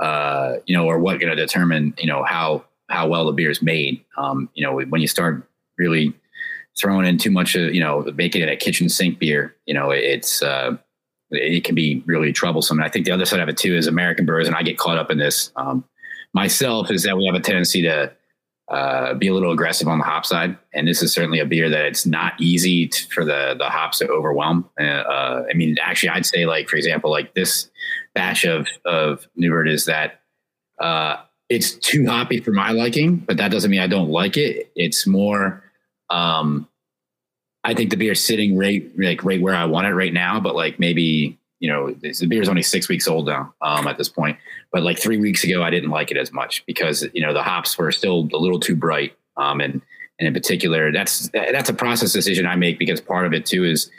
[0.00, 3.50] uh, you know, are what going to determine you know how how well the beer
[3.50, 4.04] is made.
[4.18, 5.46] Um, you know, when you start
[5.78, 6.12] really
[6.78, 9.90] throwing in too much of you know making it a kitchen sink beer you know
[9.90, 10.76] it's uh
[11.30, 13.86] it can be really troublesome and i think the other side of it too is
[13.86, 15.84] american brewers and i get caught up in this um
[16.34, 18.12] myself is that we have a tendency to
[18.72, 21.68] uh, be a little aggressive on the hop side, and this is certainly a beer
[21.68, 24.68] that it's not easy t for the the hops to overwhelm.
[24.80, 27.68] Uh, uh, I mean, actually, I'd say like for example, like this
[28.14, 30.20] batch of of Newert is that
[30.80, 31.16] uh,
[31.48, 34.72] it's too hoppy for my liking, but that doesn't mean I don't like it.
[34.74, 35.62] It's more
[36.10, 36.68] um,
[37.64, 40.54] I think the beer's sitting right like right where I want it right now, but
[40.54, 44.36] like maybe you know the beer's only six weeks old now um, at this point.
[44.72, 47.42] But like three weeks ago, I didn't like it as much because you know the
[47.42, 49.80] hops were still a little too bright, um, and
[50.18, 53.64] and in particular, that's that's a process decision I make because part of it too
[53.64, 53.90] is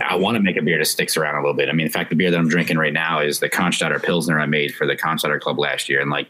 [0.00, 1.68] I, want to make a beer that sticks around a little bit.
[1.68, 4.38] I mean, in fact, the beer that I'm drinking right now is the Cannstatter Pilsner
[4.38, 6.28] I made for the Cannstatter Club last year, and like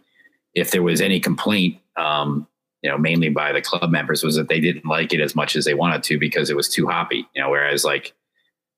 [0.54, 2.46] if there was any complaint, um,
[2.82, 5.56] you know, mainly by the club members, was that they didn't like it as much
[5.56, 7.28] as they wanted to because it was too hoppy.
[7.34, 8.14] You know, whereas like,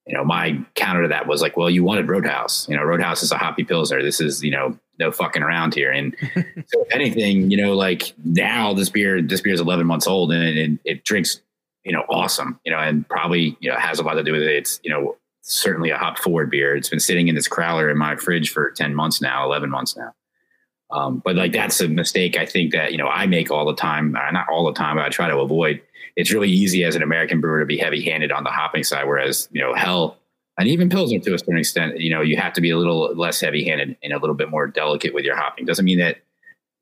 [0.07, 2.69] you know, my counter to that was like, well, you wanted Roadhouse.
[2.69, 4.03] You know, Roadhouse is a hoppy pilsner.
[4.03, 5.91] This is, you know, no fucking around here.
[5.93, 10.07] And so, if anything, you know, like now this beer, this beer is 11 months
[10.07, 11.41] old and it, it drinks,
[11.85, 12.59] you know, awesome.
[12.65, 14.51] You know, and probably you know has a lot to do with it.
[14.51, 16.75] It's you know certainly a hop forward beer.
[16.75, 19.97] It's been sitting in this crowler in my fridge for 10 months now, 11 months
[19.97, 20.15] now.
[20.93, 23.75] Um, but like that's a mistake I think that you know I make all the
[23.75, 24.15] time.
[24.15, 25.81] Uh, not all the time, but I try to avoid.
[26.17, 29.49] It's really easy as an American brewer to be heavy-handed on the hopping side, whereas
[29.53, 30.19] you know hell
[30.59, 33.15] and even pilsner to a certain extent, you know you have to be a little
[33.17, 35.65] less heavy-handed and a little bit more delicate with your hopping.
[35.65, 36.19] Doesn't mean that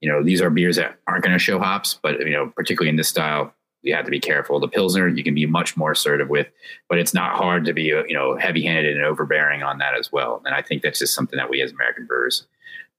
[0.00, 2.90] you know these are beers that aren't going to show hops, but you know particularly
[2.90, 4.58] in this style, you have to be careful.
[4.58, 6.48] The pilsner you can be much more assertive with,
[6.88, 10.10] but it's not hard to be uh, you know heavy-handed and overbearing on that as
[10.10, 10.42] well.
[10.44, 12.48] And I think that's just something that we as American brewers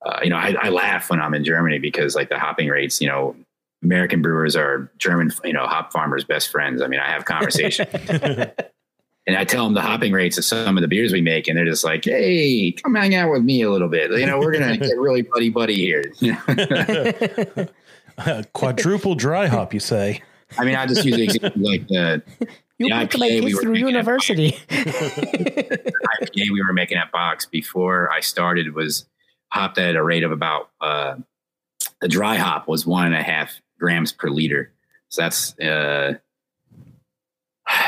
[0.06, 3.02] uh, you know, I, I laugh when I'm in Germany because like the hopping rates,
[3.02, 3.36] you know,
[3.84, 6.82] American brewers are German, you know, hop farmers' best friends.
[6.82, 7.90] I mean, I have conversations
[9.28, 11.58] and I tell them the hopping rates of some of the beers we make, and
[11.58, 14.12] they're just like, "Hey, come hang out with me a little bit.
[14.12, 17.68] You know, we're gonna get really buddy buddy here." You know?
[18.18, 20.22] Uh, quadruple dry hop, you say?
[20.58, 22.22] I mean, I just use the example like the,
[22.78, 24.52] You the put my IPA we through making at university.
[24.70, 29.06] IPA we were making at Box before I started was
[29.52, 31.16] hopped at a rate of about uh,
[32.00, 34.72] the dry hop was one and a half grams per liter.
[35.10, 36.14] So that's uh,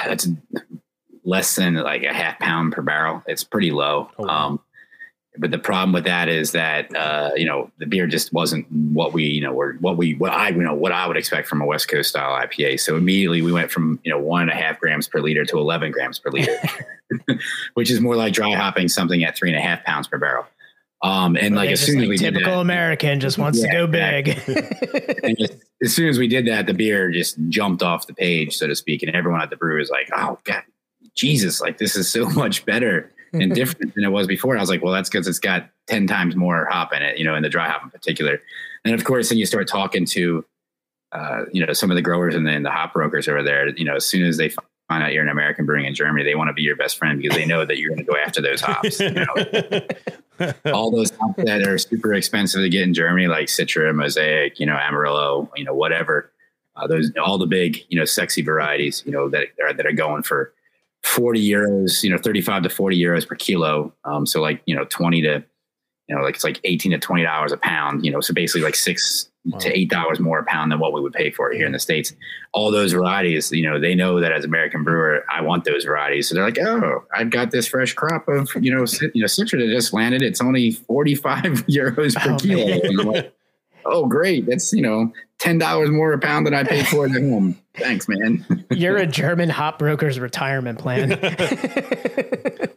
[0.06, 0.28] that's
[1.23, 3.23] less than like a half pound per barrel.
[3.28, 4.10] It's pretty low.
[4.17, 4.28] Oh.
[4.28, 4.60] Um,
[5.38, 9.13] but the problem with that is that uh, you know the beer just wasn't what
[9.13, 11.62] we you know were what we what I you know what I would expect from
[11.62, 12.80] a West Coast style IPA.
[12.80, 15.58] So immediately we went from you know one and a half grams per liter to
[15.58, 16.56] eleven grams per liter,
[17.73, 20.45] which is more like dry hopping something at three and a half pounds per barrel.
[21.04, 23.68] Um, and like as soon as like we did typical that, American just wants to
[23.68, 24.26] go big.
[25.38, 28.68] just, as soon as we did that, the beer just jumped off the page, so
[28.68, 30.63] to speak, and everyone at the brewery was like, "Oh God,
[31.13, 31.60] Jesus!
[31.60, 34.70] Like this is so much better and different than it was before." And I was
[34.70, 37.44] like, "Well, that's because it's got ten times more hop in it, you know, in
[37.44, 38.39] the dry hop in particular."
[38.86, 40.46] And of course, then you start talking to,
[41.12, 43.68] uh, you know, some of the growers and then the hop brokers over there.
[43.76, 44.50] You know, as soon as they
[44.93, 47.19] find out you're an American brewing in Germany, they want to be your best friend
[47.19, 48.99] because they know that you're going to go after those hops.
[48.99, 50.53] You know?
[50.71, 54.67] all those hops that are super expensive to get in Germany, like Citra, Mosaic, you
[54.67, 56.32] know, Amarillo, you know, whatever.
[56.75, 59.93] Uh, those all the big, you know, sexy varieties, you know, that are that are
[59.93, 60.53] going for
[61.01, 63.93] forty euros, you know, thirty-five to forty euros per kilo.
[64.06, 65.43] Um, so like you know, twenty to,
[66.08, 68.03] you know, like it's like eighteen to twenty dollars a pound.
[68.06, 69.29] You know, so basically like six
[69.60, 71.73] to eight dollars more a pound than what we would pay for it here in
[71.73, 72.13] the states.
[72.53, 76.29] All those varieties, you know, they know that as American brewer, I want those varieties.
[76.29, 79.27] So they're like, oh, I've got this fresh crop of you know, cit- you know,
[79.27, 80.21] Citra that just landed.
[80.21, 82.79] It's only forty five euros per Oh, kilo.
[82.84, 83.36] And like,
[83.85, 84.46] oh, great!
[84.46, 87.60] That's you know, ten dollars more a pound than I paid for it at home.
[87.75, 88.65] Thanks, man.
[88.71, 91.13] You're a German hop broker's retirement plan.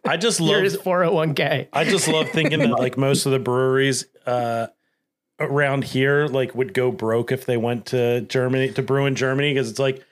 [0.04, 1.68] I just You're love his 401k.
[1.72, 4.68] I just love thinking that like most of the breweries uh,
[5.38, 9.52] around here like would go broke if they went to Germany to brew in Germany
[9.52, 10.04] because it's like,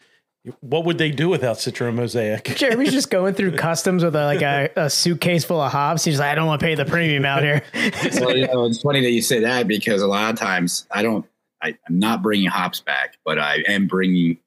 [0.60, 2.44] what would they do without Citra Mosaic?
[2.56, 6.04] Jeremy's just going through customs with a, like a, a suitcase full of hops.
[6.04, 7.62] He's like, I don't want to pay the premium out here.
[8.20, 11.02] well, you know, it's funny that you say that because a lot of times I
[11.02, 11.24] don't,
[11.62, 14.38] I, I'm not bringing hops back, but I am bringing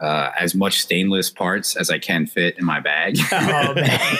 [0.00, 3.16] uh, as much stainless parts as I can fit in my bag.
[3.32, 4.16] Oh man,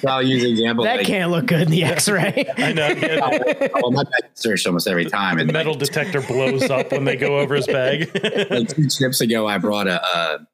[0.00, 0.84] so I'll use an example.
[0.84, 2.44] that like, can't look good in the X-ray.
[2.58, 5.36] I know yeah, well, my bag is searched almost every time.
[5.36, 8.10] the And metal like, detector blows up when they go over his bag.
[8.50, 10.46] like two trips ago, I brought a, a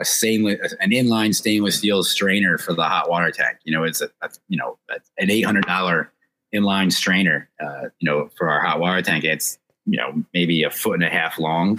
[0.00, 3.58] a stainless, an inline stainless steel strainer for the hot water tank.
[3.64, 6.12] You know, it's a, a you know an eight hundred dollar
[6.52, 7.48] inline strainer.
[7.62, 11.04] Uh, you know, for our hot water tank, it's you know maybe a foot and
[11.04, 11.78] a half long.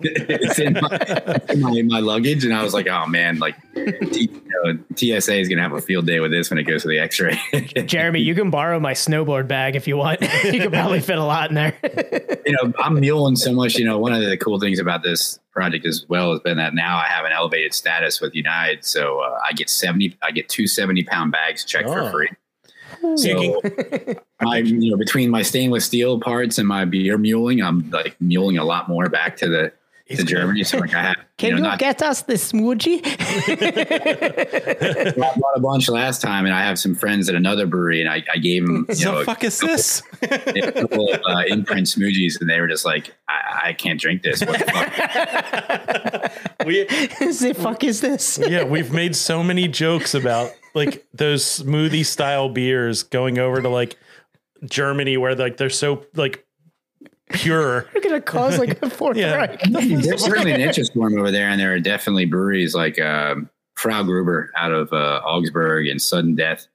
[0.00, 4.30] it's in my, in my, my luggage, and I was like, oh man, like T,
[4.32, 6.88] you know, TSA is gonna have a field day with this when it goes to
[6.88, 7.38] the X-ray.
[7.86, 10.20] Jeremy, you can borrow my snowboard bag if you want.
[10.44, 11.76] you could probably fit a lot in there.
[12.46, 13.76] you know, I'm muling so much.
[13.76, 16.74] You know, one of the cool things about this project as well has been that
[16.74, 20.48] now I have an elevated status with United, so uh, I get seventy, I get
[20.48, 21.94] two 70 pound bags checked Oh.
[21.94, 22.28] for free.
[23.02, 27.62] So So you I, you know, between my stainless steel parts and my beer muling,
[27.62, 29.72] I'm like muling a lot more back to the
[30.16, 30.64] to Germany.
[30.64, 33.00] So like I have, Can you you, know, not get us the smoothie?
[35.16, 38.08] I bought a bunch last time, and I have some friends at another brewery, and
[38.08, 40.02] I, I gave them you know, the a fuck is this?
[40.22, 44.22] a couple of uh, imprint smoothies, and they were just like, I, I can't drink
[44.22, 44.40] this.
[44.40, 44.92] What the fuck?
[46.66, 48.38] we the fuck is this?
[48.38, 53.68] yeah, we've made so many jokes about like those smoothie style beers going over to
[53.68, 53.98] like
[54.64, 56.46] Germany where like they're so like
[57.32, 57.88] pure.
[57.94, 59.34] We're gonna cause like a fourth Yeah.
[59.34, 59.60] Reich.
[59.70, 64.02] There's certainly an interest form over there, and there are definitely breweries like um, Frau
[64.02, 66.66] Gruber out of uh, Augsburg and Sudden Death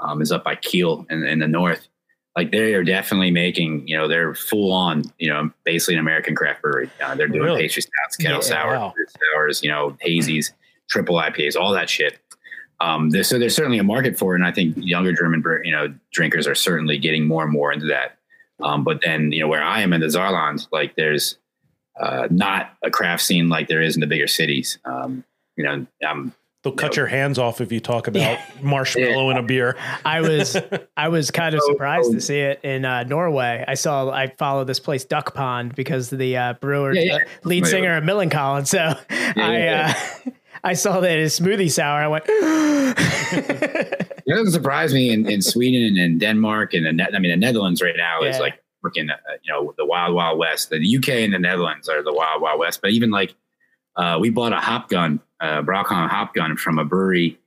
[0.00, 1.88] um, is up by Kiel in, in the north.
[2.36, 6.36] Like they are definitely making, you know, they're full on, you know, basically an American
[6.36, 6.88] craft brewery.
[7.02, 7.62] Uh, they're doing Really?
[7.62, 8.94] pastry stouts, kettle Yeah, sour, wow.
[9.34, 10.52] sours, you know, hazies,
[10.88, 12.20] triple IPAs, all that shit.
[12.80, 15.72] Um, there's, so there's certainly a market for it, and I think younger German, you
[15.72, 18.18] know, drinkers are certainly getting more and more into that.
[18.60, 21.38] Um, but then, you know, where I am in the Saarland, like there's
[21.98, 24.78] uh, not a craft scene like there is in the bigger cities.
[24.84, 25.24] Um,
[25.56, 26.32] you know, I'm
[26.64, 29.76] They'll cut your hands off if you talk about marshmallow in a beer.
[30.04, 30.56] I was
[30.96, 33.64] I was kind of surprised to see it in uh, Norway.
[33.66, 37.14] I saw I follow this place Duck Pond because the uh, brewer Yeah, yeah.
[37.14, 38.66] uh, lead singer of Millencolin.
[38.66, 39.94] So I yeah.
[40.26, 40.30] uh,
[40.64, 42.00] I saw that his smoothie sour.
[42.00, 42.24] I went,
[44.28, 47.80] It doesn't surprise me in, in Sweden and Denmark and the I mean the Netherlands
[47.80, 50.70] right now is like freaking uh, you know the wild wild west.
[50.70, 52.80] The UK and the Netherlands are the wild wild west.
[52.82, 53.34] But even like
[53.96, 57.38] uh, we bought a hop gun, uh, hop gun from a brewery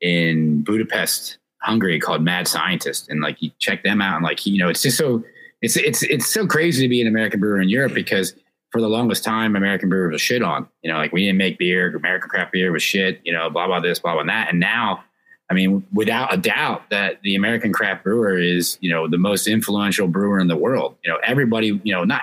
[0.00, 4.58] in Budapest, Hungary called Mad Scientist, and like you check them out and like you
[4.58, 5.22] know it's just so
[5.62, 8.34] it's it's it's so crazy to be an American brewer in Europe because
[8.74, 10.68] for the longest time American brewer was shit on.
[10.82, 13.20] You know, like we didn't make beer, American craft beer was shit.
[13.22, 15.04] You know, blah blah this, blah blah that, and now.
[15.48, 19.46] I mean, without a doubt, that the American craft brewer is, you know, the most
[19.46, 20.96] influential brewer in the world.
[21.04, 22.22] You know, everybody, you know, not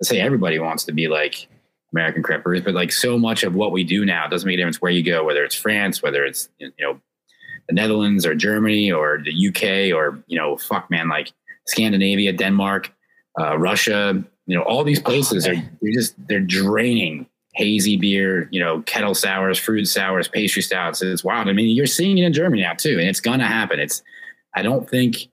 [0.00, 1.48] let's say everybody wants to be like
[1.92, 4.56] American craft brewers, but like so much of what we do now doesn't make a
[4.56, 6.98] difference where you go, whether it's France, whether it's you know
[7.68, 11.30] the Netherlands or Germany or the UK or you know, fuck man, like
[11.66, 12.90] Scandinavia, Denmark,
[13.38, 14.24] uh, Russia.
[14.46, 19.14] You know, all these places are they're just they're draining hazy beer, you know, kettle
[19.14, 21.00] sours, fruit sours, pastry stouts.
[21.02, 21.48] It's wild.
[21.48, 23.80] I mean, you're seeing it in Germany now too, and it's gonna happen.
[23.80, 24.02] It's
[24.54, 25.28] I don't think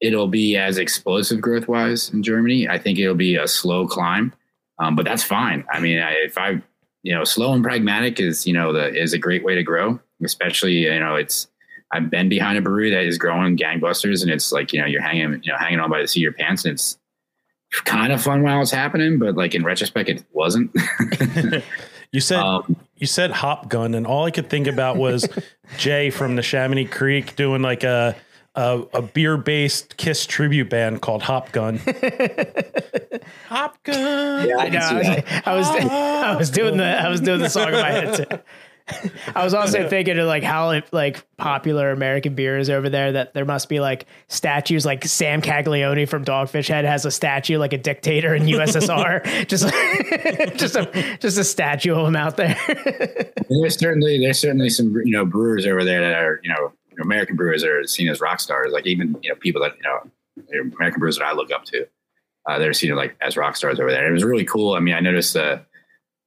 [0.00, 2.68] it'll be as explosive growth wise in Germany.
[2.68, 4.34] I think it'll be a slow climb,
[4.78, 5.64] um, but that's fine.
[5.72, 6.60] I mean, I, if I,
[7.02, 9.98] you know, slow and pragmatic is you know the is a great way to grow.
[10.24, 11.48] Especially you know it's
[11.92, 15.02] I've been behind a brewery that is growing gangbusters, and it's like you know you're
[15.02, 16.98] hanging you know hanging on by the seat of your pants, and it's
[17.84, 20.70] kind of fun while it's happening, but like in retrospect, it wasn't.
[22.12, 25.26] You said um, you said hop gun, and all I could think about was
[25.78, 28.14] Jay from the Neshaminy Creek doing like a
[28.54, 31.78] a, a beer based Kiss tribute band called Hop Gun.
[33.48, 34.46] Hop Gun.
[34.46, 35.22] yeah, I know.
[35.46, 37.90] I was, I was, I was doing the I was doing the song in my
[37.90, 38.38] head too.
[39.34, 43.12] I was also thinking of like how like popular American beer is over there.
[43.12, 47.58] That there must be like statues, like Sam Calagione from Dogfish Head has a statue,
[47.58, 49.68] like a dictator in USSR, just
[50.58, 52.58] just a just a statue of him out there.
[53.48, 57.36] there's certainly there's certainly some you know brewers over there that are you know American
[57.36, 58.72] brewers are seen as rock stars.
[58.72, 61.86] Like even you know people that you know American brewers that I look up to,
[62.48, 64.08] uh, they're seen like as rock stars over there.
[64.08, 64.74] It was really cool.
[64.74, 65.58] I mean, I noticed uh,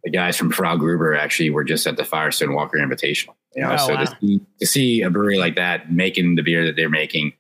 [0.06, 3.34] the guys from Frau Gruber actually were just at the Firestone Walker Invitational.
[3.56, 4.04] You know, Oh, so wow.
[4.06, 7.34] to, see, to see a brewery like that making the beer that they're making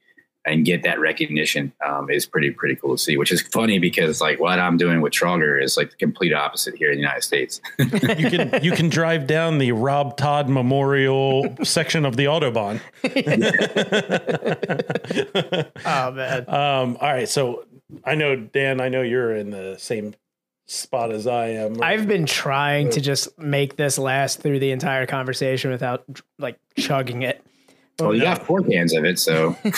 [0.47, 3.17] and get that recognition um, is pretty pretty cool to see.
[3.17, 6.75] Which is funny because like what I'm doing with Trauger is like the complete opposite
[6.75, 7.59] here in the United States.
[7.79, 12.79] You can you can drive down the Rob Todd Memorial section of the Autobahn.
[15.85, 17.65] oh man, Um, all right, so
[18.03, 18.81] I know Dan.
[18.81, 20.13] I know you're in the same
[20.65, 21.81] spot as I am.
[21.81, 26.03] I've been trying to just make this last through the entire conversation without
[26.39, 27.41] like chugging it.
[27.99, 29.71] well, you got four cans of it, so an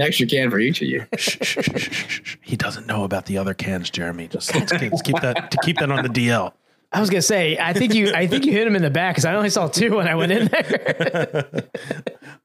[0.00, 1.06] extra can for each of you.
[1.16, 2.36] Shh, shh, shh.
[2.42, 4.28] he doesn't know about the other cans, Jeremy.
[4.28, 6.52] Just let's, keep- let's keep that to keep that on the DL.
[6.94, 9.14] I was gonna say, I think you, I think you hit him in the back
[9.14, 11.62] because I only saw two when I went in there.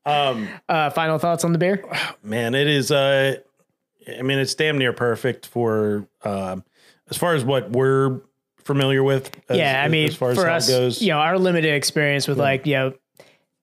[0.05, 1.83] Um, uh, final thoughts on the beer?
[2.23, 2.91] man, it is.
[2.91, 3.37] Uh,
[4.07, 6.63] I mean, it's damn near perfect for um,
[7.09, 8.21] as far as what we're
[8.63, 9.31] familiar with.
[9.49, 12.27] As, yeah, I mean, as far as for us, goes, you know, our limited experience
[12.27, 12.93] with like, you know,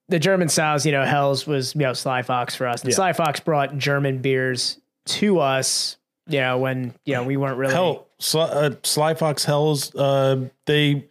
[0.07, 2.81] the German styles, you know, Hell's was, you know, Sly Fox for us.
[2.81, 2.95] And Yeah.
[2.95, 7.73] Sly Fox brought German beers to us, you know, when, you know, we weren't really.
[7.73, 11.07] Hell, Sly, uh, Sly Fox Hells, uh, they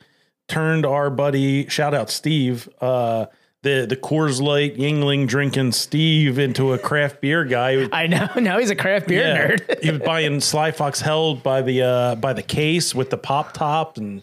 [0.49, 3.27] turned our buddy, shout out Steve, uh,
[3.65, 7.89] the the Coors Light Yuengling drinking Steve into a craft beer guy.
[7.91, 8.29] I know.
[8.37, 9.83] Now he's a craft beer nerd.
[9.83, 13.53] he was buying Sly Fox held by the uh by the case with the pop
[13.53, 14.23] top and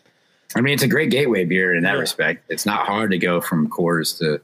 [0.56, 2.00] I mean, it's a great gateway beer in that Yeah.
[2.00, 2.46] respect.
[2.50, 4.42] It's not hard to go from Coors to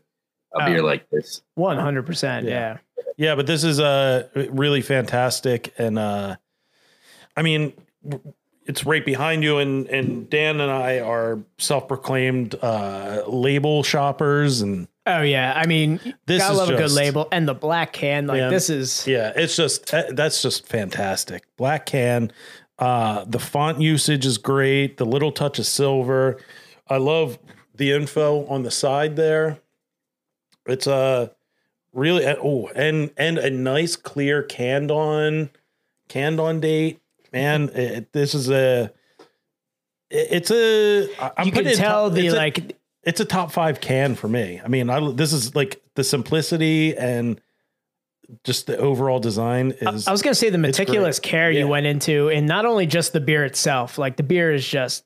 [0.53, 0.85] a beer Oh.
[0.85, 1.41] like this.
[1.55, 2.45] One hundred percent.
[2.45, 2.77] Yeah.
[2.97, 3.03] Yeah.
[3.17, 6.35] yeah, but this is uh really fantastic and uh
[7.35, 7.71] I mean
[8.67, 14.87] it's right behind you and and Dan and I are self-proclaimed uh label shoppers and
[15.09, 15.53] Oh yeah.
[15.55, 18.27] I mean, This gotta is love a good label and the black can.
[18.27, 18.49] Like Yeah.
[18.49, 19.07] this is.
[19.07, 21.43] Yeah, it's just uh, that's just fantastic.
[21.55, 22.29] Black can,
[22.77, 24.97] uh, the font usage is great.
[24.97, 26.41] The little touch of silver.
[26.89, 27.39] I love
[27.73, 29.59] the info on the side there.
[30.65, 31.31] It's a
[31.93, 35.51] really oh and and a nice clear canned on
[36.09, 36.99] canned on date.
[37.33, 38.91] Man, it, this is a.
[40.09, 41.09] it- It's a.
[41.21, 42.77] I- I'm you can tell top- the it's a- like.
[43.03, 44.61] it's a top five can for me.
[44.63, 47.39] I mean, I this is like the simplicity and
[48.43, 50.07] just the overall design is.
[50.07, 51.61] I was gonna say the meticulous care Yeah.
[51.61, 53.97] you went into, and not only just the beer itself.
[53.97, 55.03] Like the beer is just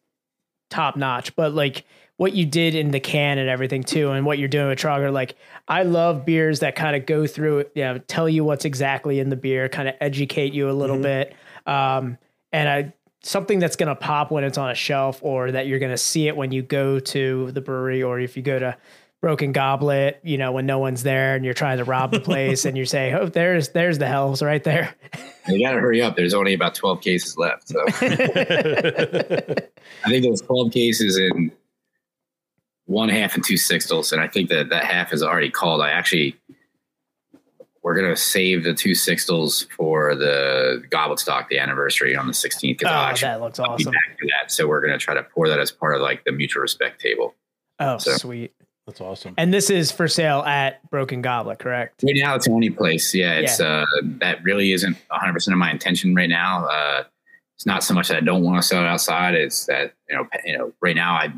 [0.69, 1.86] top notch, but like
[2.17, 5.11] what you did in the can and everything too, and what you're doing with Trauger.
[5.11, 5.36] Like
[5.67, 9.30] I love beers that kind of go through, you know, tell you what's exactly in
[9.30, 11.03] the beer, kind of educate you a little Mm-hmm.
[11.03, 11.36] bit,
[11.66, 12.18] um,
[12.51, 12.93] and I
[13.24, 16.36] something that's gonna pop when it's on a shelf, or that you're gonna see it
[16.36, 18.78] when you go to the brewery, or if you go to
[19.22, 22.66] Broken Goblet, you know, when no one's there and you're trying to rob the place,
[22.66, 24.95] and you say, "Oh, there's there's the hells right there."
[25.47, 26.16] You got to hurry up.
[26.16, 27.68] There's only about 12 cases left.
[27.68, 27.93] So I
[30.07, 31.51] think there's 12 cases in
[32.86, 34.12] one half and two sixtels.
[34.12, 35.82] And I think that that half is already called.
[35.82, 36.36] I actually,
[37.84, 42.34] we're going to save the two sixtels for the goblet stock, the anniversary on the
[42.34, 42.82] 16th.
[42.86, 43.91] Oh, I'll actually that looks be awesome.
[43.91, 44.51] back to that.
[44.51, 47.01] So we're going to try to pour that as part of like the mutual respect
[47.01, 47.36] table.
[47.79, 48.53] Oh, So- sweet.
[48.88, 49.36] That's awesome.
[49.38, 52.03] And this is for sale at Broken Goblet, correct?
[52.03, 53.13] Right now, it's the only place.
[53.13, 53.86] Yeah, it's uh,
[54.19, 56.65] that really isn't 100 percent of my intention right now.
[56.65, 57.03] Uh,
[57.55, 59.36] it's not so much that I don't want to sell it outside.
[59.36, 61.32] It's that you know, you know, right now I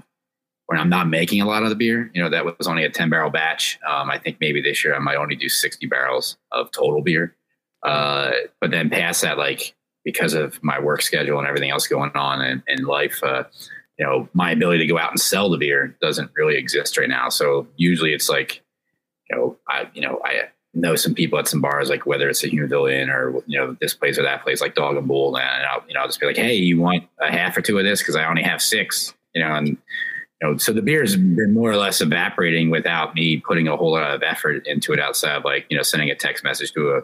[0.68, 2.90] when I'm not making a lot of the beer, you know, that was only a
[2.90, 3.80] 10 barrel batch.
[3.88, 7.36] Um, I think maybe this year I might only do 60 barrels of total beer.
[7.84, 12.12] Uh, but then past that, like because of my work schedule and everything else going
[12.16, 13.44] on in, in life, uh,
[13.98, 17.10] you know, my ability to go out and sell the beer doesn't really exist right
[17.10, 17.30] now.
[17.30, 18.62] So usually it's like,
[19.30, 20.44] you know, I, you know, I
[20.74, 23.94] know some people at some bars, like whether it's a Inn or, you know, this
[23.94, 25.38] place or that place, like Dog and Bull.
[25.38, 27.78] And I'll, you know, I'll just be like, Hey, you want a half or two
[27.78, 28.02] of this?
[28.02, 29.78] Cause I only have six, you know, and,
[30.44, 34.14] know, so the beer's been more or less evaporating without me putting a whole lot
[34.14, 37.04] of effort into it outside, of like, you know, sending a text message to a,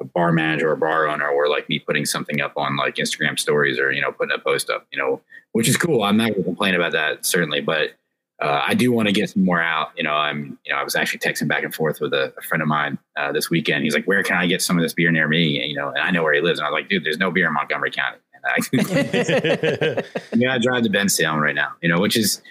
[0.00, 2.96] a bar manager or a bar owner, or like me putting something up on like
[2.96, 5.20] Instagram stories or, you know, putting a post up, you know,
[5.52, 6.02] which is cool.
[6.02, 7.60] I'm not going to complain about that, certainly.
[7.60, 7.92] But
[8.40, 9.92] uh, I do want to get some more out.
[9.96, 12.42] You know, I'm, you know, I was actually texting back and forth with a, a
[12.42, 13.84] friend of mine uh, this weekend.
[13.84, 15.60] He's like, where can I get some of this beer near me?
[15.60, 16.58] And, you know, and I know where he lives.
[16.58, 18.18] And I was like, dude, there's no beer in Montgomery County.
[18.34, 20.02] And I,
[20.34, 22.42] yeah, I drive to Benstown right now, you know, which is,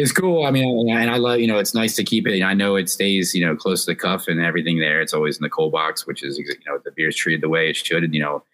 [0.00, 0.44] is cool.
[0.44, 2.42] I mean, and I love, you know, it's nice to keep it.
[2.42, 5.00] I know it stays, you know, close to the cuff and everything there.
[5.00, 7.70] It's always in the cold box, which is, you know, the beer's treated the way
[7.70, 8.04] it should.
[8.04, 8.44] And, you know,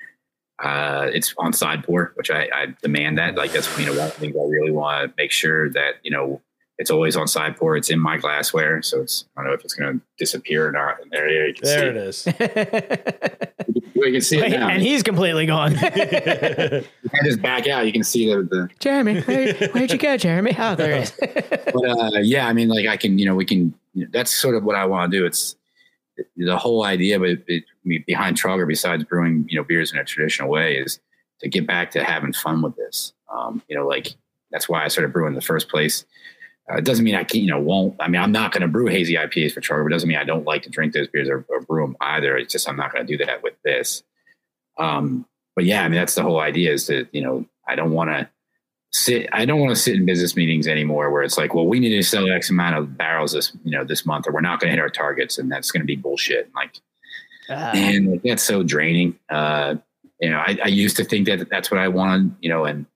[0.62, 3.34] uh, it's on side pour, which I, I demand that.
[3.36, 5.96] Like that's, you know, one of the things I really want to make sure that,
[6.02, 6.40] you know,
[6.78, 7.76] it's always on side pour.
[7.76, 8.82] It's in my glassware.
[8.82, 11.00] So it's, I don't know if it's going to disappear or not.
[11.00, 13.46] And there, there you can There see it is.
[13.96, 14.68] We can see it now.
[14.68, 15.72] and he's completely gone.
[15.72, 16.84] you can
[17.24, 17.86] just back out.
[17.86, 20.54] You can see the, the Jeremy, where, where'd you go, Jeremy?
[20.58, 21.12] Oh, there he is.
[21.20, 23.74] but uh, yeah, I mean, like I can, you know, we can.
[23.94, 25.24] You know, that's sort of what I want to do.
[25.24, 25.56] It's
[26.36, 27.64] the whole idea, but it,
[28.06, 31.00] behind Trauger, besides brewing, you know, beers in a traditional way, is
[31.40, 33.14] to get back to having fun with this.
[33.34, 34.14] Um, you know, like
[34.50, 36.04] that's why I started brewing in the first place.
[36.70, 37.94] Uh, it doesn't mean I can't, you know, won't.
[38.00, 39.84] I mean, I'm not going to brew hazy IPAs for Trauger.
[39.84, 41.96] But it doesn't mean I don't like to drink those beers or, or brew them
[42.00, 42.36] either.
[42.36, 44.02] It's just I'm not going to do that with this.
[44.78, 46.72] Um, but yeah, I mean, that's the whole idea.
[46.72, 48.28] Is that you know, I don't want to
[48.92, 51.80] sit I don't want to sit in business meetings anymore where it's like, well, we
[51.80, 54.60] need to sell X amount of barrels this, you know, this month, or we're not
[54.60, 56.50] going to hit our targets, and that's going to be bullshit.
[56.54, 56.80] Like,
[57.48, 57.70] Ah.
[57.72, 59.16] man, like, that's so draining.
[59.30, 59.76] Uh,
[60.20, 62.86] you know, I, I used to think that that's what I wanted, you know, and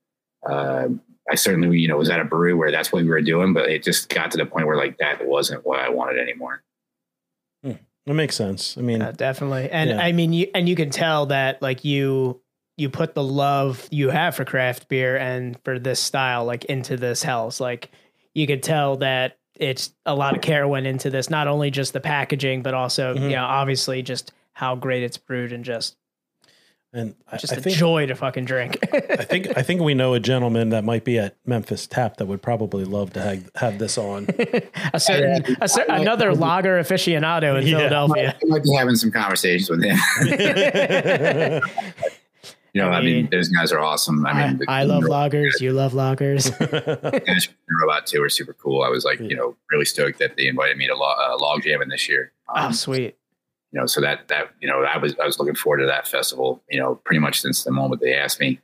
[0.45, 0.89] uh,
[1.31, 3.69] I certainly, you know, was at a brewery where that's what we were doing, but
[3.69, 6.61] it just got to the point where like that wasn't what I wanted anymore.
[8.07, 8.79] It makes sense.
[8.79, 9.69] I mean, Uh, definitely.
[9.69, 10.01] And Yeah.
[10.01, 12.41] I mean, you, and you can tell that like you,
[12.75, 16.97] you put the love you have for craft beer and for this style, like into
[16.97, 17.59] this house.
[17.59, 17.91] Like
[18.33, 21.93] you could tell that it's a lot of care went into this, not only just
[21.93, 23.21] the packaging, but also, Mhm.
[23.29, 25.95] you know, obviously just how great it's brewed and just,
[26.93, 28.77] And Just I a think joy to fucking drink.
[28.93, 32.25] I think I think we know a gentleman that might be at Memphis Tap that
[32.25, 34.27] would probably love to have, have this on.
[34.93, 37.77] a certain, a cer- another lager aficionado in Yeah.
[37.77, 38.35] Philadelphia.
[38.43, 39.97] I might be having some conversations with him.
[42.73, 44.25] you know, I, mean, mean, those guys are awesome.
[44.25, 45.61] I I, mean, the- I love lagers.
[45.61, 46.57] You love lagers.
[46.59, 47.47] the guys
[47.81, 48.83] Robot too were super cool.
[48.83, 51.63] I was like, you know, really stoked that they invited me to log, uh, log
[51.63, 52.33] jamming this year.
[52.49, 53.15] oh, Um, sweet.
[53.71, 56.07] You know, so that that you know, I was I was looking forward to that
[56.07, 56.61] festival.
[56.69, 58.59] You know, pretty much since the moment they asked me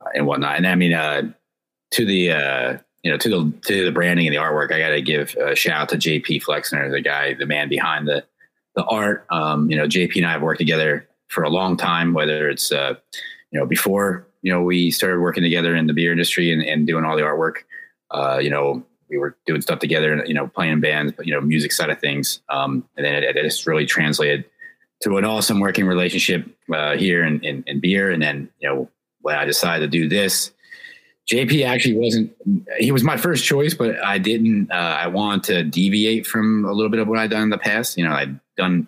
[0.00, 0.56] uh, and whatnot.
[0.56, 1.32] And I mean, uh,
[1.92, 4.90] to the uh, you know to the to the branding and the artwork, I got
[4.90, 8.24] to give a shout out to JP Flexner, the guy, the man behind the
[8.74, 9.26] the art.
[9.30, 12.12] Um, you know, JP and I have worked together for a long time.
[12.12, 12.94] Whether it's uh,
[13.52, 16.86] you know before you know we started working together in the beer industry and, and
[16.86, 17.62] doing all the artwork.
[18.10, 21.26] Uh, you know, we were doing stuff together and you know playing in bands, but
[21.26, 22.40] you know music side of things.
[22.48, 24.44] Um, and then it, it just really translated
[25.02, 28.10] to an awesome working relationship uh, here in, in, in beer.
[28.10, 28.88] And then you know
[29.20, 30.52] when I decided to do this,
[31.28, 32.32] JP actually wasn't.
[32.78, 34.70] He was my first choice, but I didn't.
[34.70, 37.58] Uh, I wanted to deviate from a little bit of what I'd done in the
[37.58, 37.98] past.
[37.98, 38.86] You know, I'd done.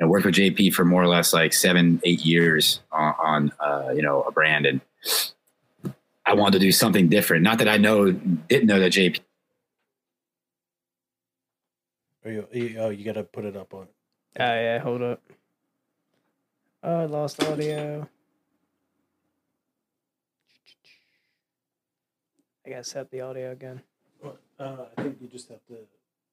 [0.00, 3.52] You know, worked with JP for more or less like seven, eight years on, on
[3.60, 4.80] uh, you know a brand, and
[6.26, 7.42] I wanted to do something different.
[7.42, 9.20] Not that I know didn't know that JP
[12.24, 13.86] Or you, you- oh, you got to put it up on.
[14.40, 15.22] Oh yeah, hold up.
[16.82, 18.08] Oh, I lost audio.
[22.66, 23.80] I gotta set the audio again.
[24.58, 25.76] Uh, I think you just have to.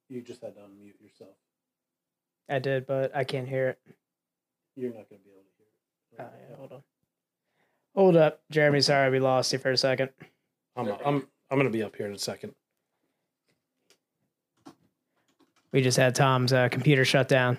[0.09, 1.35] You just had to unmute yourself.
[2.49, 3.79] I did, but I can't hear it.
[4.75, 6.31] You're not going to be able to hear it.
[6.31, 6.83] Oh yeah, hold on.
[7.95, 8.81] Hold up, Jeremy.
[8.81, 10.09] Sorry, we lost you for a second.
[10.75, 12.53] I'm I'm I'm going to be up here in a second.
[15.73, 17.57] We just had Tom's uh, computer shut down.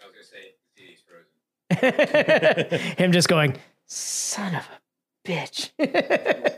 [0.00, 1.02] I was gonna say CD's
[2.70, 2.96] frozen.
[2.96, 3.56] Him just going,
[3.86, 5.70] son of a bitch.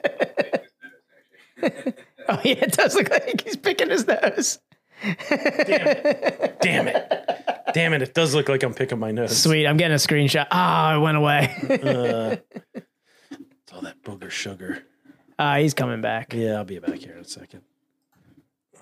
[2.28, 4.58] oh yeah, it does look like he's picking his nose.
[5.28, 7.12] Damn Damn it!
[7.74, 8.02] Damn it!
[8.02, 9.36] It does look like I'm picking my nose.
[9.36, 10.46] Sweet, I'm getting a screenshot.
[10.50, 11.54] Ah, it went away.
[11.70, 12.36] Uh,
[12.74, 14.84] it's all that booger sugar.
[15.38, 16.34] Ah, he's coming back.
[16.34, 17.62] Yeah, I'll be back here in a second.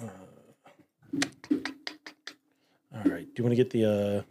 [0.00, 0.08] Uh,
[3.04, 3.24] all right.
[3.26, 4.22] Do you want to get the uh,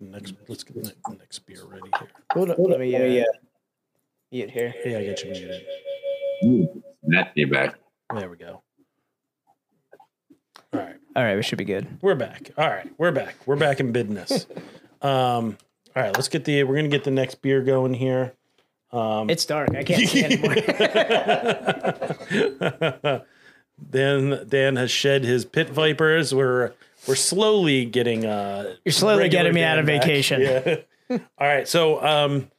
[0.00, 0.34] next?
[0.48, 2.08] Let's get the next beer ready here.
[2.32, 3.24] Hold up, let me uh,
[4.30, 4.74] mute here.
[4.84, 5.66] Yeah, I got you muted.
[6.44, 7.76] Ooh, that feedback.
[8.14, 8.62] There we go.
[10.72, 11.86] All right, All right, we should be good.
[12.02, 12.50] we're back.
[12.58, 13.36] All right, we're back.
[13.46, 14.46] We're back in business.
[15.02, 15.58] Um,
[15.94, 16.64] all right, let's get the.
[16.64, 18.32] We're gonna get the next beer going here.
[18.90, 19.74] Um, It's dark.
[19.74, 20.54] I can't see anymore.
[23.90, 26.34] Dan Dan has shed his pit vipers.
[26.34, 26.72] We're
[27.06, 28.24] we're slowly getting.
[28.26, 30.02] uh You're slowly regular getting me out of back.
[30.02, 30.40] vacation.
[30.40, 30.76] Yeah.
[31.10, 32.50] All right, so um,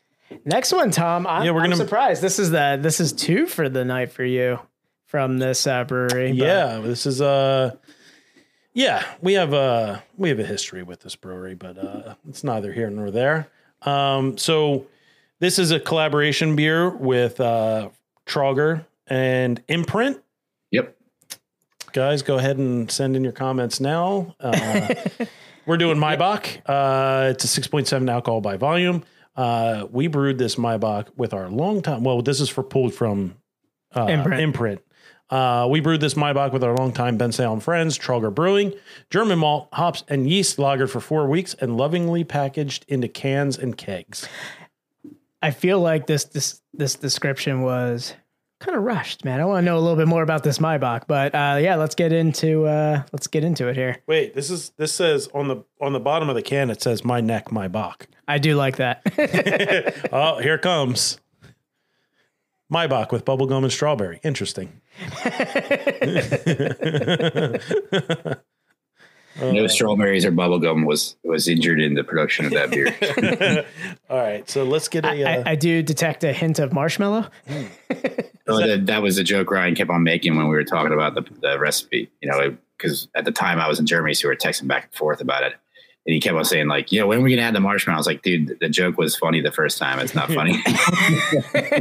[0.44, 1.26] Next one, Tom.
[1.28, 2.22] I'm, Yeah, we're I'm gonna- surprised.
[2.22, 4.60] This is the this is two for the night for you
[5.06, 6.30] from this uh, brewery.
[6.30, 7.72] but- yeah, this is uh,
[8.74, 12.72] yeah, we have uh we have a history with this brewery, but uh, it's neither
[12.74, 13.48] here nor there.
[13.84, 14.88] Um, so
[15.40, 17.90] this is a collaboration beer with uh
[18.26, 20.22] Trauger and Imprint.
[21.96, 24.94] Guys go ahead and send in your comments now uh,
[25.66, 29.02] we're doing maibock uh, it's a 6.7 alcohol by volume
[29.38, 33.38] uh, we brewed this maibock with our long time well this is for pulled from
[33.96, 34.42] uh, Imprint.
[34.42, 34.82] imprint
[35.30, 38.74] uh, we brewed this maibock with our longtime Bensalem friends, Trauger Brewing,
[39.10, 43.76] German malt, hops, and yeast lagered for four weeks and lovingly packaged into cans and
[43.76, 44.28] kegs.
[45.42, 48.14] I feel like this this this description was
[48.66, 49.40] kind of rushed, man.
[49.40, 51.94] I want to know a little bit more about this Maibock, but uh, yeah, let's
[51.96, 53.98] get into uh, let's get into it here.
[54.08, 57.06] Wait, this is this says on the on the bottom of the can it says
[57.06, 58.08] my neck, my bach.
[58.28, 59.04] I do like that.
[60.12, 61.20] Oh, here it comes.
[62.72, 64.20] Maibock with bubblegum and strawberry.
[64.24, 64.82] Interesting.
[69.42, 73.66] no strawberries or bubblegum was was injured in the production of that beer.
[74.10, 75.10] All right, so let's get a.
[75.10, 77.28] I, Uh, I do detect a hint of marshmallow.
[78.48, 81.16] So that, that was a joke Ryan kept on making when we were talking about
[81.16, 84.34] the, the recipe, you know, because at the time I was in Germany, so we
[84.34, 85.54] were texting back and forth about it.
[86.08, 87.60] And he kept on saying, like, you know, when are we going to add the
[87.60, 87.96] marshmallow?
[87.96, 89.98] I was like, dude, the joke was funny the first time.
[89.98, 90.62] It's not funny.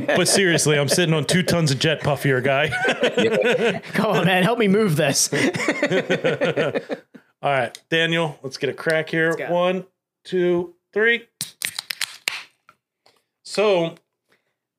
[0.16, 2.70] but seriously, I'm sitting on two tons of jet puff here, guy.
[3.92, 5.28] Come on, man, help me move this.
[7.44, 9.36] All right, Daniel, let's get a crack here.
[9.50, 9.84] One,
[10.24, 11.28] two, three.
[13.44, 13.96] So,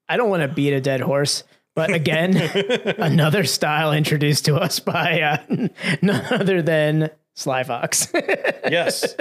[0.09, 1.43] I don't want to beat a dead horse,
[1.76, 2.36] but again,
[2.97, 5.68] another style introduced to us by uh,
[6.01, 8.11] none other than Sly Fox.
[8.67, 9.15] Yes.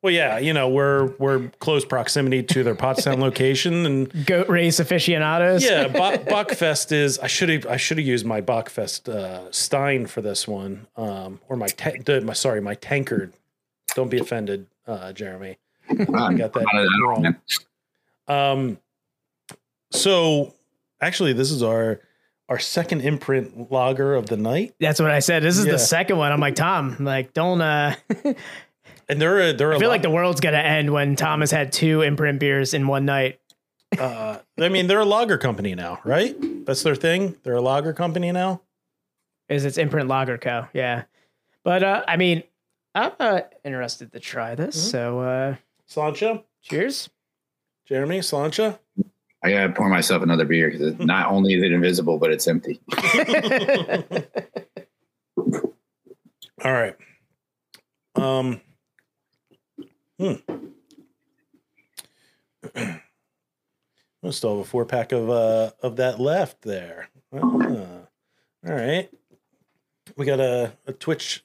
[0.00, 4.80] Well, yeah, you know, we're we're close proximity to their Pottstown location and Goat race
[4.80, 5.62] aficionados.
[5.62, 7.18] yeah, Bock, Bockfest is.
[7.18, 7.66] I should have.
[7.66, 11.90] I should have used my Bockfest uh, Stein for this one, um, or my, ta-
[12.06, 13.34] the, my sorry, my tankard.
[13.94, 15.58] Don't be offended, uh, Jeremy.
[15.90, 15.94] I
[16.32, 17.36] got that Not at all, wrong.
[18.28, 18.78] Um,
[19.90, 20.54] so
[21.02, 22.00] actually, this is our
[22.48, 25.42] our second imprint logger of the night, That's what I said.
[25.42, 25.72] This is Yeah.
[25.72, 26.30] the second one.
[26.32, 27.96] I'm like, Tom, like, don't uh
[29.08, 31.72] and they're a, they're I feel like the world's gonna end when Tom has had
[31.72, 33.40] two imprint beers in one night.
[33.98, 36.34] uh, I mean, they're a lager company now, right?
[36.66, 37.36] That's their thing.
[37.42, 38.62] They're a lager company now.
[39.48, 40.66] Is it's imprint lager co.
[40.72, 41.04] Yeah.
[41.64, 42.42] But uh I mean,
[42.94, 44.76] I'm uh, interested to try this.
[44.76, 44.90] Mm-hmm.
[44.90, 45.54] So uh
[45.88, 47.10] Slainte, cheers.
[47.86, 48.78] Jeremy, Slainte.
[49.42, 52.80] I gotta pour myself another beer because not only is it invisible, but it's empty.
[56.64, 56.96] All right.
[58.14, 58.60] Um.
[60.18, 60.32] Hmm.
[62.74, 67.08] I still have a four pack of uh of that left there.
[67.32, 67.38] Ah,
[68.66, 69.08] all right.
[70.16, 71.44] We got a, a Twitch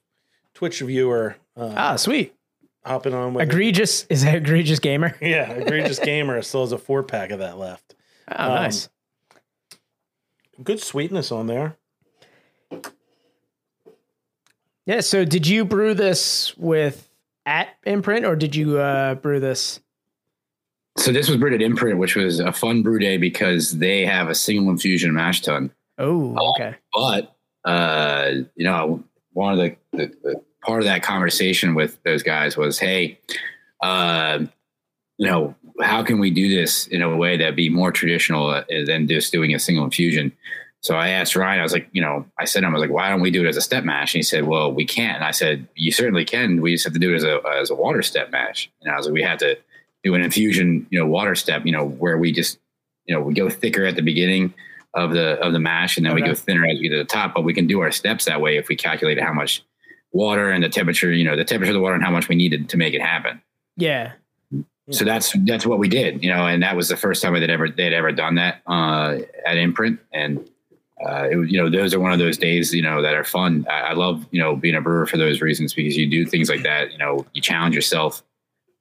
[0.54, 2.34] Twitch viewer uh, Ah, sweet.
[2.86, 5.16] Hopping on with Egregious is that egregious gamer?
[5.22, 7.96] Yeah, egregious gamer still has a four pack of that left.
[8.30, 8.90] Oh, Um, nice.
[10.64, 11.78] Good sweetness on there.
[14.86, 15.02] Yeah.
[15.02, 17.10] So did you brew this with
[17.46, 19.80] at imprint or did you uh brew this?
[20.98, 24.28] So this was brewed at Imprint, which was a fun brew day because they have
[24.28, 25.72] a single infusion mash tun.
[25.98, 26.76] Oh, okay.
[26.94, 29.02] But uh, you know,
[29.32, 33.20] one of the, the, the part of that conversation with those guys was, hey,
[33.82, 34.40] uh,
[35.18, 38.64] you know, how can we do this in a way that be more traditional uh,
[38.86, 40.32] than just doing a single infusion?
[40.82, 42.82] So I asked Ryan, I was like, you know, I said, to him, I was
[42.82, 44.16] like, why don't we do it as a step mash?
[44.16, 45.18] And he said, well, we can't.
[45.18, 46.60] And I said, you certainly can.
[46.60, 48.70] We just have to do it as a, as a water step mash.
[48.82, 49.58] And I was like, we have to
[50.04, 52.60] do an infusion, you know, water step, you know, where we just,
[53.06, 54.56] you know, we go thicker at the beginning
[54.96, 57.06] of the, of the mash and then we go thinner as we get to the
[57.06, 59.64] top, but we can do our steps that way if we calculate how much
[60.12, 62.36] water and the temperature, you know, the temperature of the water and how much we
[62.36, 63.42] needed to make it happen.
[63.78, 64.14] Yeah.
[64.90, 67.50] So that's that's what we did, you know, and that was the first time they'd
[67.50, 70.40] ever they'd ever done that uh, at Imprint, and
[71.06, 73.24] uh, it was, you know those are one of those days you know that are
[73.24, 73.66] fun.
[73.70, 76.50] I, I love you know being a brewer for those reasons because you do things
[76.50, 76.92] like that.
[76.92, 78.22] You know, you challenge yourself.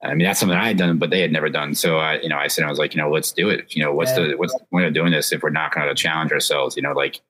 [0.02, 1.74] I mean, that's something I had done, but they had never done.
[1.74, 3.76] So I, you know, I said I was like, you know, let's do it.
[3.76, 4.28] You know, what's Yeah.
[4.28, 6.74] the what's the point of doing this if we're not going to challenge ourselves?
[6.74, 7.20] You know, like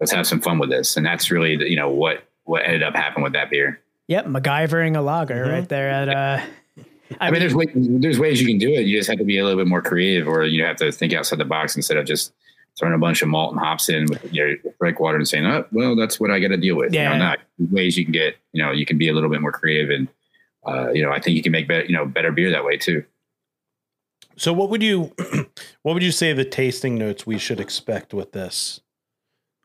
[0.00, 2.82] let's have some fun with this, and that's really the, you know what what ended
[2.82, 3.80] up happening with that beer.
[4.08, 5.52] Yep, MacGyvering a lager Mhm.
[5.52, 6.40] right there at uh
[7.20, 8.80] I, mean, there's ways, there's ways you can do it.
[8.80, 11.12] You just have to be a little bit more creative, or you have to think
[11.12, 12.32] outside the box instead of just
[12.76, 15.64] throwing a bunch of malt and hops in with your break water and saying, "Oh,
[15.70, 17.12] well, that's what I got to deal with." Yeah.
[17.12, 17.38] You know, not
[17.70, 18.36] ways you can get.
[18.52, 20.08] You know, you can be a little bit more creative, and
[20.66, 22.76] uh, you know, I think you can make better, you know, better beer that way
[22.76, 23.04] too.
[24.36, 25.12] So what would you
[25.82, 28.80] what would you say the tasting notes we should expect with this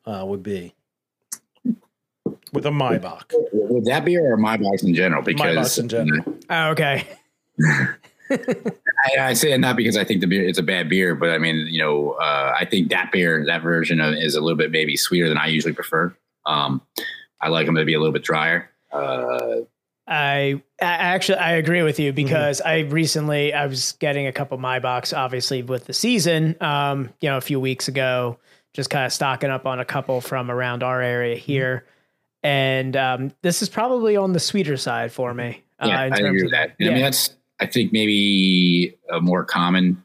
[0.05, 0.75] uh, would be?
[2.53, 3.31] With a Maibock.
[3.53, 5.21] Would that beer or Maibocks in general?
[5.23, 6.37] Because bocks in general.
[6.49, 7.07] Oh, okay.
[8.29, 11.29] I, I say it not because I think the beer it's a bad beer, but
[11.29, 14.57] I mean, you know, uh, I think that beer, that version of, is a little
[14.57, 16.15] bit maybe sweeter than I usually prefer.
[16.45, 16.81] Um,
[17.41, 18.69] I like them to be a little bit drier.
[18.91, 19.61] Uh,
[20.07, 22.03] I, I actually I agree with Mm-hmm.
[22.03, 27.09] you because I recently I was getting a couple Maibocks obviously with the season um
[27.21, 28.37] you know a few weeks ago
[28.73, 31.45] just kind of stocking up on a couple from around our area Mm-hmm.
[32.43, 36.17] And um this is probably on the sweeter side for me uh, yeah, in I
[36.17, 36.75] terms agree of with that.
[36.79, 36.87] that.
[36.89, 40.03] I mean, that's I think maybe a more common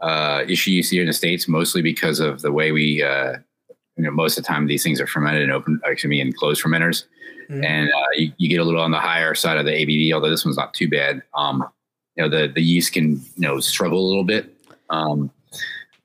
[0.00, 3.34] uh, issue you see here in the states, mostly because of the way we, uh,
[3.96, 6.62] you know, most of the time these things are fermented in open, actually in closed
[6.62, 7.04] fermenters,
[7.50, 7.64] Mhm.
[7.64, 10.12] and uh, you, you get a little on the higher side of the ABV.
[10.12, 11.22] Although this one's not too bad.
[11.36, 11.64] Um,
[12.16, 14.54] you know, the the yeast can you know struggle a little bit.
[14.90, 15.30] Um,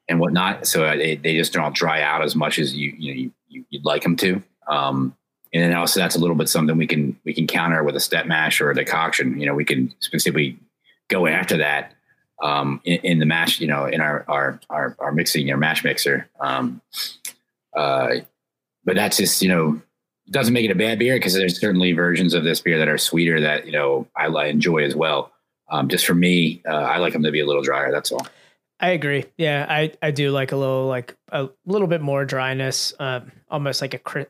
[0.10, 3.14] and whatnot, so uh, they, they just don't dry out as much as you you
[3.14, 4.42] know you, you, you'd like them to.
[4.68, 5.16] Um,
[5.56, 8.00] and then also that's a little bit something we can we can counter with a
[8.02, 9.40] step mash or a decoction.
[9.40, 10.60] You know, we can specifically
[11.08, 11.94] go after that
[12.44, 13.62] um, in, in the mash.
[13.62, 16.28] You know, in our our our, our mixing our mash mixer.
[16.42, 16.82] Um,
[17.74, 18.16] uh,
[18.84, 19.82] but that's just you know
[20.30, 22.98] doesn't make it a bad beer because there's certainly versions of this beer that are
[22.98, 25.32] sweeter that you know I li- enjoy as well.
[25.70, 27.94] Um, just for me, uh, I like them to be a little drier.
[27.94, 28.28] That's all.
[28.82, 29.24] I agree.
[29.38, 33.82] Yeah, I, I do like a little like a little bit more dryness, um, almost
[33.82, 34.26] like a cri-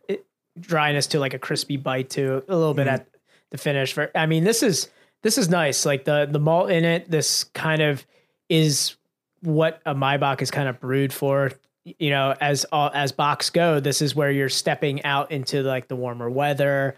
[0.60, 3.08] dryness to like a crispy bite to a little bit at
[3.51, 3.93] the finish.
[3.93, 4.89] For I mean, this is
[5.24, 5.86] this is nice.
[5.86, 8.06] Like the the malt in it, this kind of
[8.49, 8.95] is
[9.41, 11.51] what a Maibock is kind of brewed for.
[11.99, 15.88] You know, as all as bocks go, this is where you're stepping out into like
[15.88, 16.95] the warmer weather.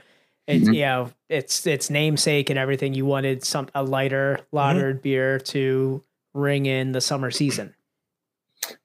[0.47, 0.75] It's Mhm.
[0.75, 2.93] you know, it's its namesake and everything.
[2.93, 6.01] You wanted some a lighter, lagered beer to
[6.33, 7.73] ring in the summer season.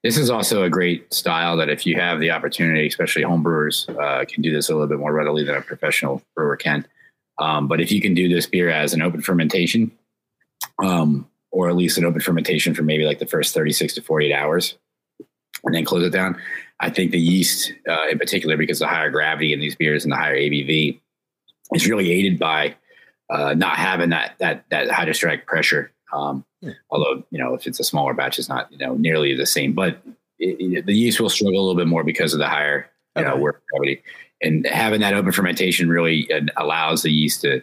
[0.02, 3.88] This is also a great style that if you have the opportunity, especially home brewers,
[3.88, 6.86] uh, can do this a little bit more readily than a professional brewer can.
[7.38, 9.90] Um, but if you can do this beer as an open fermentation,
[10.82, 14.32] um, or at least an open fermentation for maybe like the first 36 to 48
[14.32, 14.78] hours,
[15.64, 16.40] and then close it down,
[16.80, 20.12] I think the yeast, uh, in particular, because the higher gravity in these beers and
[20.12, 21.00] the higher ABV,
[21.74, 22.74] is really aided by
[23.30, 25.91] uh, not having that that that hydrostatic pressure.
[26.12, 26.44] Um,
[26.90, 29.72] Although you know, if it's a smaller batch, it's not you know nearly the same.
[29.72, 30.00] But
[30.38, 33.24] it, it- the yeast will struggle a little bit more because of the higher you
[33.24, 34.02] know work gravity,
[34.40, 37.62] and having that open fermentation really uh, allows the yeast to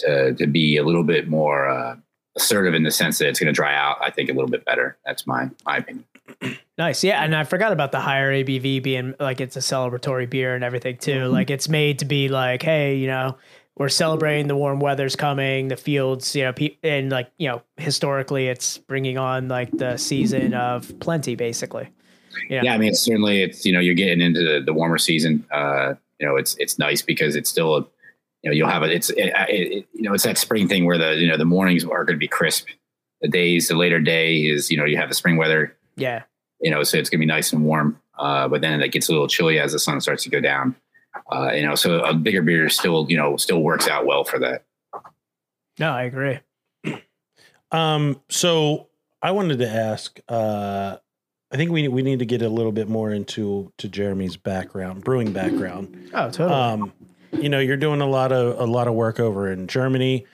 [0.00, 1.96] to to be a little bit more uh,
[2.36, 3.96] assertive in the sense that it's going to dry out.
[4.02, 4.98] I think a little bit better.
[5.06, 6.04] That's my my opinion.
[6.76, 7.04] Nice.
[7.04, 7.22] Yeah.
[7.22, 10.96] And I forgot about the higher ABV being like it's a celebratory beer and everything
[10.96, 11.12] too.
[11.12, 11.32] Mm-hmm.
[11.32, 13.36] Like it's made to be like, hey, you know,
[13.76, 17.62] we're celebrating the warm weather's coming, the fields, you know, pe- and like, you know,
[17.76, 21.88] historically it's bringing on like the season of plenty basically.
[22.48, 22.62] Yeah.
[22.64, 25.44] Yeah, I mean, it's certainly it's you know you're getting into the, the warmer season.
[25.50, 27.80] Uh, you know, it's it's nice because it's still a,
[28.42, 28.90] you know you'll have it.
[28.90, 31.44] It's it, it, it, you know it's that spring thing where the you know the
[31.44, 32.66] mornings are going to be crisp.
[33.20, 35.76] The days, the later day is you know you have the spring weather.
[35.96, 36.24] Yeah.
[36.60, 38.00] You know, so it's going to be nice and warm.
[38.18, 40.74] Uh, but then it gets a little chilly as the sun starts to go down.
[41.30, 44.38] Uh, you know, so a bigger beer still you know still works out well for
[44.38, 44.64] that.
[45.78, 46.38] No, I agree.
[47.72, 48.88] Um, so
[49.20, 50.20] I wanted to ask.
[50.28, 50.96] Uh,
[51.50, 55.02] I think we we need to get a little bit more into to Jeremy's background,
[55.02, 56.10] brewing background.
[56.14, 56.52] Oh, totally.
[56.52, 56.92] Um,
[57.32, 60.26] you know, you're doing a lot of a lot of work over in Germany,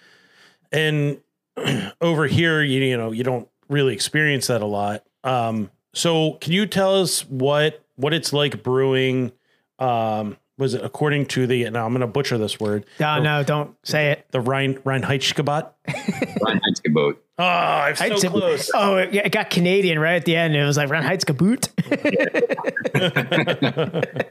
[0.71, 1.19] and
[2.01, 5.05] over here, you you know, you don't really experience that a lot.
[5.25, 9.33] Um, so can you tell us what what it's like brewing?
[9.79, 11.69] Um, was it according to the?
[11.71, 12.85] Now I'm going to butcher this word.
[13.01, 14.27] no, no, don't say it.
[14.31, 15.71] The Rhein Reinheitsgebot.
[15.89, 17.17] Reinheitsgebot.
[17.39, 18.71] Oh, I'm so Heights- close.
[18.75, 20.55] Oh, it, it got Canadian right at the end.
[20.55, 21.25] It was like Ron Heights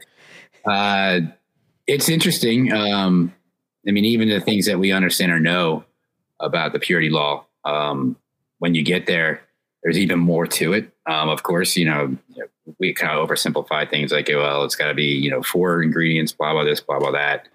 [0.64, 1.20] Uh,
[1.86, 2.70] it's interesting.
[2.72, 3.32] Um,
[3.88, 5.84] I mean, even the things that we understand or know
[6.38, 8.16] about the purity law, um,
[8.58, 9.40] when you get there,
[9.82, 10.90] there's even more to it.
[11.06, 12.16] Um, of course, you know,
[12.78, 16.32] we kind of oversimplify things like, well, it's got to be, you know, four ingredients,
[16.32, 17.48] blah, blah, this, blah, blah, that.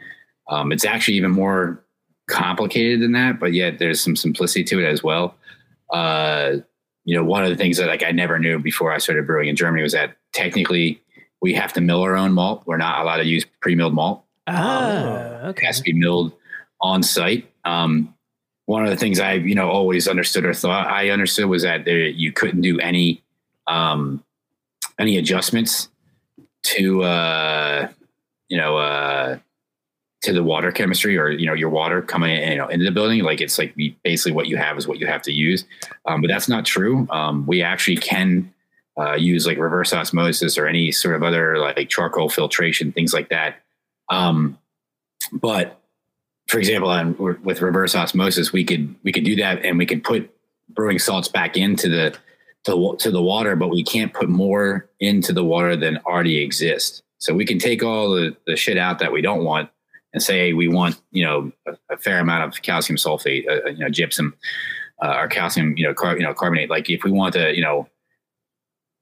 [0.49, 1.84] Um, it's actually even more
[2.28, 5.36] complicated than that, but yet there's some simplicity to it as well.
[5.91, 6.57] Uh,
[7.03, 9.47] you know, one of the things that like I never knew before I started brewing
[9.47, 11.01] in Germany was that technically
[11.41, 12.63] we have to mill our own malt.
[12.65, 14.23] We're not allowed to use pre-milled malt.
[14.47, 15.65] ah, It okay.
[15.67, 16.34] has to be milled
[16.82, 17.47] on site.
[17.63, 18.14] Um,
[18.66, 21.86] one of the things I, you know, always understood or thought I understood was that
[21.86, 23.24] there, you couldn't do any,
[23.68, 24.24] um,
[24.97, 25.89] any adjustments
[26.63, 27.88] to, uh,
[28.49, 29.38] you know, uh,
[30.24, 32.91] to the water chemistry or, you know, your water coming in, you know, into the
[32.91, 33.24] building.
[33.24, 35.66] Like it's like basically what you have is what you have to use.
[36.07, 37.07] Um, but that's not true.
[37.11, 38.51] Um, we actually can,
[38.97, 43.30] uh, use like reverse osmosis or any sort of other like charcoal filtration, things like
[43.30, 43.57] that.
[44.09, 44.57] Um,
[45.32, 45.80] but
[46.47, 50.03] for example, on, with reverse osmosis, we could we could do that, and we could
[50.03, 50.29] put
[50.69, 52.15] brewing salts back into the
[52.65, 57.03] to, to the water, but we can't put more into the water than already exists.
[57.19, 59.69] So we can take all the, the shit out that we don't want,
[60.13, 63.79] and say we want you know a, a fair amount of calcium sulfate, uh, you
[63.79, 64.35] know gypsum,
[65.03, 66.69] uh, or calcium you know car, you know carbonate.
[66.69, 67.87] Like if we want to you know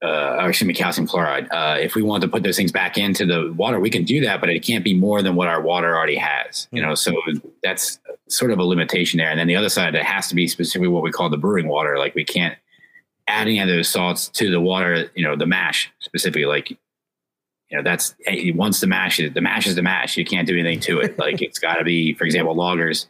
[0.04, 1.48] uh, or excuse me, calcium chloride.
[1.50, 4.20] Uh, if we want to put those things back into the water, we can do
[4.20, 6.68] that, but it can't be more than what our water already has.
[6.72, 7.16] You know, so
[7.62, 7.98] that's
[8.28, 9.30] sort of a limitation there.
[9.30, 11.68] And then the other side, it has to be specifically what we call the brewing
[11.68, 11.98] water.
[11.98, 12.56] Like we can't
[13.28, 15.10] add any of those salts to the water.
[15.14, 16.44] You know, the mash specifically.
[16.44, 16.76] Like, you
[17.72, 18.14] know, that's
[18.54, 20.18] once the mash is the mash is the mash.
[20.18, 21.18] You can't do anything to it.
[21.18, 23.08] Like it's got to be, for example, loggers.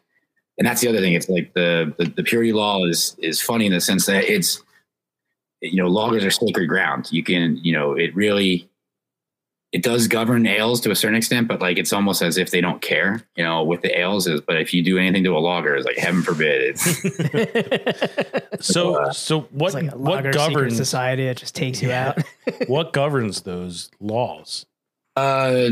[0.58, 1.14] And that's the other thing.
[1.14, 4.62] It's like the, the the purity law is is funny in the sense that it's
[5.64, 7.08] you know, loggers are sacred ground.
[7.10, 8.68] You can, you know, it really,
[9.72, 12.60] it does govern ales to a certain extent, but like it's almost as if they
[12.60, 14.40] don't care, you know, with the ales is.
[14.40, 16.76] But if you do anything to a logger, it's like heaven forbid.
[16.76, 17.00] It's
[18.60, 22.22] So so what It's like a what governs society It just takes you out.
[22.66, 24.66] what governs those laws?
[25.16, 25.70] uh,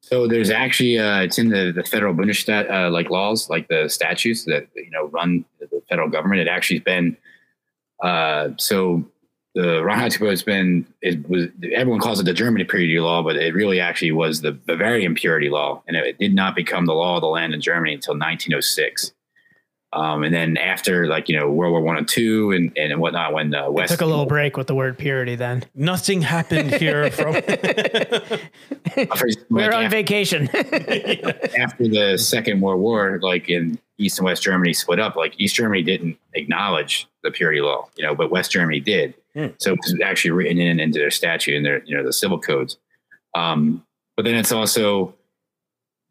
[0.00, 3.88] so there's actually uh, it's in the the federal Bundesstaat uh, like laws, like the
[3.88, 6.40] statutes that you know run the federal government.
[6.40, 7.16] It actually's been
[8.04, 9.02] uh, so
[9.54, 13.54] the Reinheitsgebot has been it was everyone calls it the German purity law, but it
[13.54, 17.16] really actually was the Bavarian purity law, and it, it did not become the law
[17.16, 19.12] of the land in Germany until 1906.
[19.94, 23.32] Um, and then after like you know World War One and two and and whatnot,
[23.32, 25.36] when uh, West Took a little break with the word purity.
[25.36, 27.32] Then Nothing happened here from
[28.96, 29.06] we
[29.48, 30.48] were like, on after, vacation.
[30.54, 35.54] after the Second World War, like in East and West Germany split up, like East
[35.54, 39.14] Germany didn't acknowledge the purity law, you know, but West Germany did.
[39.34, 39.48] Hmm.
[39.58, 42.38] So it was actually written in into their statute and their you know the civil
[42.38, 42.76] codes.
[43.34, 43.84] Um,
[44.16, 45.14] but then it's also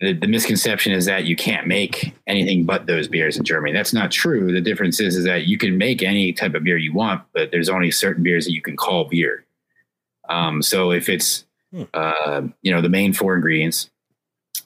[0.01, 3.73] the, the misconception is that you can't make anything but those beers in Germany.
[3.73, 4.51] That's not true.
[4.51, 7.51] The difference is, is that you can make any type of beer you want, but
[7.51, 9.45] there's only certain beers that you can call beer.
[10.29, 11.83] Um, so if it's, Hmm.
[11.95, 13.89] uh, you know, the main four ingredients,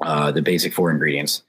[0.02, 1.44] uh, the basic four ingredients,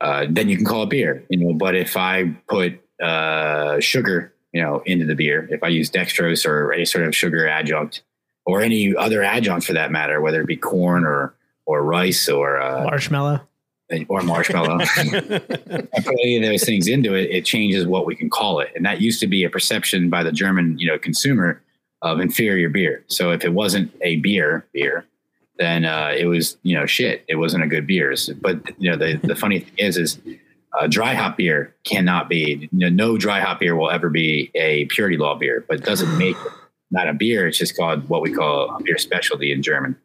[0.00, 4.32] uh, then you can call it beer, you know, but if I put, uh, sugar,
[4.52, 8.02] you know, into the beer, if I use dextrose or any sort of sugar adjunct
[8.46, 11.34] or any other adjunct for that matter, whether it be corn or,
[11.66, 13.40] or rice or, uh, Marshmallow.
[14.08, 14.78] or marshmallow.
[14.96, 18.70] I put any of those things into it, it changes what we can call it.
[18.74, 21.62] And that used to be a perception by the German, you know, consumer
[22.02, 23.04] of inferior beer.
[23.08, 25.06] So if it wasn't a beer beer,
[25.58, 27.24] then uh, it was, you know, shit.
[27.28, 28.14] It wasn't a good beer.
[28.16, 30.18] So- But you know, the, the funny thing is, is
[30.78, 32.68] uh, dry hop beer cannot be.
[32.72, 36.18] Know, no dry hop beer will ever be a purity law beer, but it doesn't
[36.18, 36.52] make it
[36.90, 37.46] not a beer.
[37.46, 39.96] It's just called what we call a beer specialty in German.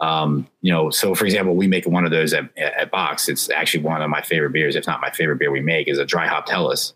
[0.00, 3.28] Um, you know, so for example, we make one of those at, at Box.
[3.28, 5.98] It's actually one of my favorite beers, if not my favorite beer we make, is
[5.98, 6.94] a dry hop Helles,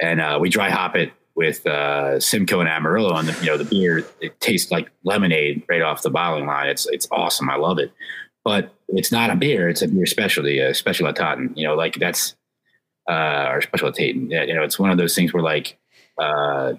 [0.00, 3.16] and uh, we dry hop it with uh, Simcoe and Amarillo.
[3.16, 6.68] And the, you know, the beer it tastes like lemonade right off the bottling line.
[6.68, 7.50] It's it's awesome.
[7.50, 7.92] I love it,
[8.44, 9.68] but it's not a beer.
[9.68, 11.56] It's a beer specialty, a specialitaten.
[11.56, 12.34] You know, like that's
[13.08, 14.30] uh, or specialitaten.
[14.30, 15.78] You know, it's one of those things where like.
[16.18, 16.74] Uh,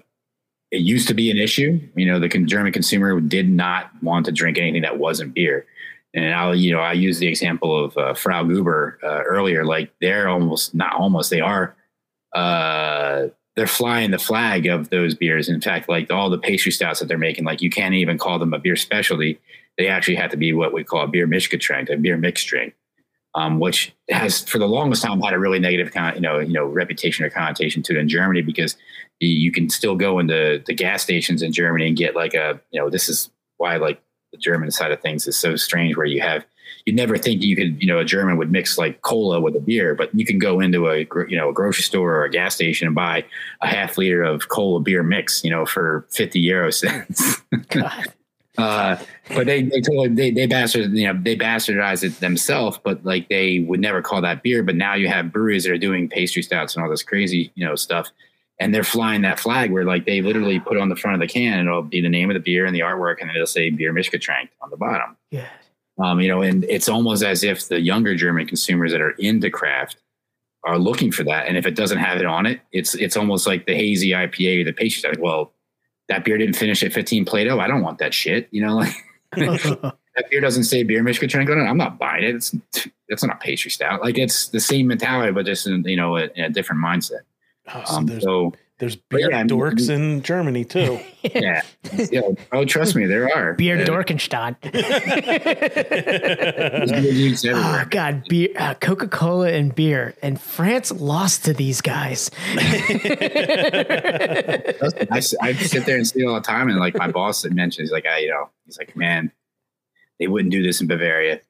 [0.70, 1.80] it used to be an issue.
[1.94, 5.66] You know, the German consumer did not want to drink anything that wasn't beer.
[6.14, 9.64] And I'll, you know, I use the example of uh, Frau Gruber uh, earlier.
[9.64, 11.76] Like they're almost not almost they are,
[12.34, 13.26] uh,
[13.56, 15.48] they're flying the flag of those beers.
[15.48, 18.38] In fact, like all the pastry stouts that they're making, like you can't even call
[18.38, 19.38] them a beer specialty.
[19.78, 22.74] They actually have to be what we call a beer Mischgetränk, a beer mixed drink,
[23.34, 26.52] um, which has for the longest time had a really negative kind, you know, you
[26.52, 28.76] know, reputation or connotation to it in Germany because
[29.20, 32.80] you can still go into the gas stations in Germany and get like a, you
[32.80, 34.00] know, this is why like
[34.32, 36.44] the German side of things is so strange where you have,
[36.84, 39.60] you'd never think you could, you know, a German would mix like cola with a
[39.60, 42.54] beer, but you can go into a, you know, a grocery store or a gas
[42.54, 43.24] station and buy
[43.62, 47.42] a half liter of cola beer mix, you know, for 50 euro cents.
[48.56, 48.96] Uh,
[49.34, 53.28] but they they totally they they bastard you know they bastardize it themselves, but like
[53.28, 54.62] they would never call that beer.
[54.62, 57.66] But now you have breweries that are doing pastry stouts and all this crazy you
[57.66, 58.10] know stuff,
[58.60, 61.26] and they're flying that flag where like they literally put on the front of the
[61.26, 63.70] can and it'll be the name of the beer and the artwork, and it'll say
[63.70, 65.16] beer Mischgetränk on the bottom.
[65.32, 65.48] Yeah.
[65.98, 69.50] Um, you know, and it's almost as if the younger German consumers that are into
[69.50, 69.96] craft
[70.64, 73.46] are looking for that, and if it doesn't have it on it, it's it's almost
[73.46, 75.10] like the hazy IPA or the pastry.
[75.10, 75.52] Like, well,
[76.08, 77.60] that beer didn't finish at 15 Plato.
[77.60, 78.48] I don't want that shit.
[78.50, 78.94] You know, like
[79.34, 81.68] that beer doesn't say beer Mischgetränk on it.
[81.68, 82.34] I'm not buying it.
[82.34, 82.54] It's
[83.08, 84.02] it's not a pastry stout.
[84.02, 87.20] Like it's the same mentality, but just in, you know, in a different mindset.
[87.72, 90.98] Oh, so Um, so there's beer yeah, I mean- dorks in Germany too.
[91.22, 91.62] yeah,
[92.10, 92.22] yeah.
[92.52, 94.60] Oh, trust me, there are Beer Uh, Dorkenstadt.
[96.82, 97.84] there's Oh.
[97.90, 102.30] God, beer, uh, Coca Cola and beer, and France lost to these guys.
[102.56, 102.60] I
[105.58, 107.92] sit there and see it all the time, and like my boss had mentioned, he's
[107.92, 109.30] like, I, you know, he's like, man,
[110.18, 111.40] they wouldn't do this in Bavaria.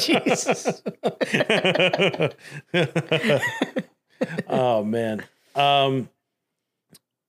[0.00, 0.82] Jesus.
[4.48, 5.22] oh man.
[5.58, 6.08] Um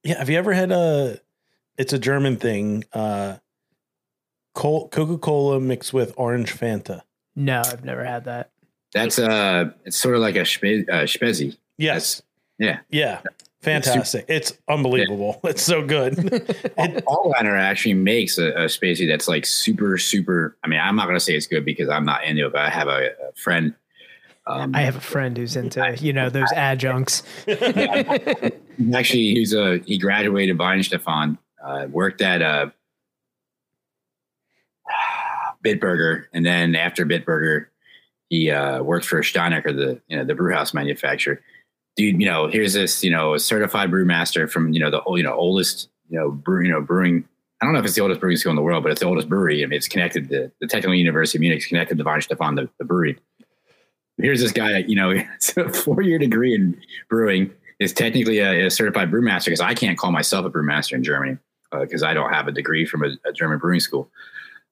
[0.03, 1.19] yeah, have you ever had a
[1.77, 3.37] it's a German thing, uh
[4.55, 7.01] Col- Coca-Cola mixed with orange Fanta.
[7.35, 8.49] No, I've never had that.
[8.93, 11.55] That's uh, it's sort of like a spe- uh, spezi.
[11.77, 12.21] Yes.
[12.57, 12.79] Yeah.
[12.89, 13.21] Yeah.
[13.61, 14.25] Fantastic.
[14.27, 15.39] It's unbelievable.
[15.43, 16.17] It's so good.
[16.33, 20.57] It- Paulaner actually makes a, a Spezi that's like super, super.
[20.63, 22.61] I mean, I'm not going to say it's good because I'm not into it, but
[22.61, 23.73] I have a, a friend.
[24.49, 27.21] Um, I have a friend who's into, you know, those adjuncts.
[27.47, 32.69] actually, he's a he graduated Weihenstephan, uh, worked at uh,
[35.65, 37.67] Bitburger, and then after Bitburger,
[38.29, 41.41] he uh, worked for Steinecker, the you know the brew house manufacturer.
[41.95, 45.33] Dude, you know, here's this you know certified brewmaster from you know the you know
[45.33, 47.23] oldest you know brew you know brewing.
[47.61, 49.05] I don't know if it's the oldest brewing school in the world, but it's the
[49.05, 49.63] oldest brewery.
[49.63, 52.69] I mean, it's connected to the Technical University of Munich, is connected to Weihenstephan, the,
[52.79, 53.19] the brewery.
[54.21, 58.67] Here's this guy, you know, it's a four year degree in brewing is technically a,
[58.67, 61.37] a certified brewmaster because I can't call myself a brewmaster in Germany
[61.71, 64.09] because I don't have a degree from a, a German brewing school.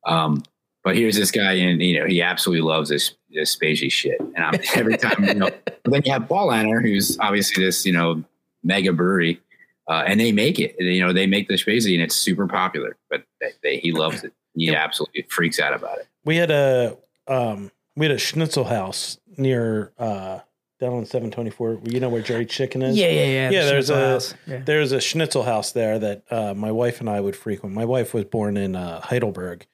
[0.06, 0.44] Um,
[0.84, 4.20] But here's this guy, and you know he absolutely loves this this Spezi shit.
[4.22, 5.50] And I'm every time you know.
[5.66, 8.24] But then you have Paulaner, who's obviously this you know
[8.64, 9.42] mega brewery,
[9.90, 10.76] uh, and they make it.
[10.80, 12.96] You know they make the Spezi, and it's super popular.
[13.10, 14.32] But they, they, he loves it.
[14.56, 16.08] He absolutely freaks out about it.
[16.24, 20.40] We had a um, we had a schnitzel house near uh,
[20.80, 21.80] down on seven twenty four.
[21.84, 22.98] You know where Jerry Chicken is?
[22.98, 23.50] Yeah, yeah, yeah.
[23.50, 23.64] yeah.
[23.66, 24.34] the There's Schnitzel a House.
[24.46, 24.58] Yeah.
[24.66, 27.74] there's a schnitzel house there that uh, my wife and I would frequent.
[27.76, 29.66] My wife was born in uh, Heidelberg,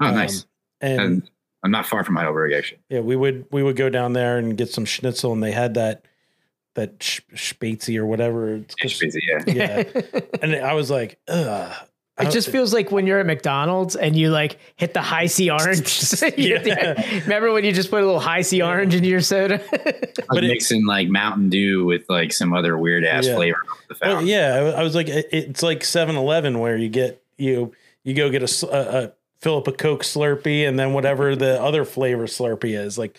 [0.00, 0.46] Oh, Um, nice.
[0.80, 1.30] and And
[1.64, 2.80] I'm not far from Heidelberg, actually.
[2.88, 5.74] yeah, we would we would go down there and get some schnitzel, and they had
[5.74, 6.04] that
[6.74, 8.54] that sh- spatzy or whatever.
[8.56, 9.42] It's It's just- busy, yeah.
[9.46, 11.88] yeah, and I was like, ugh.
[12.22, 16.10] It just feels like when you're at McDonald's and you like hit the Hi-C orange.
[16.36, 19.60] You hit the- Remember when you just put a little Hi-C orange into your soda?
[19.72, 23.34] I was But it- mixing like Mountain Dew with like some other weird ass Yeah.
[23.36, 23.58] flavor.
[23.88, 27.72] The Well, yeah, I, I was like, it's like 7-Eleven where you get you
[28.04, 32.24] you go get a fill up a Coke Slurpee and then whatever the other flavor
[32.26, 33.18] Slurpee is, like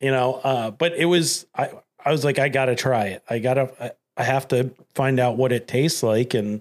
[0.00, 0.34] you know.
[0.34, 1.70] Uh, but it was I
[2.04, 3.22] I was like, I gotta try it.
[3.30, 6.60] I gotta I, I have to find out what it tastes like, and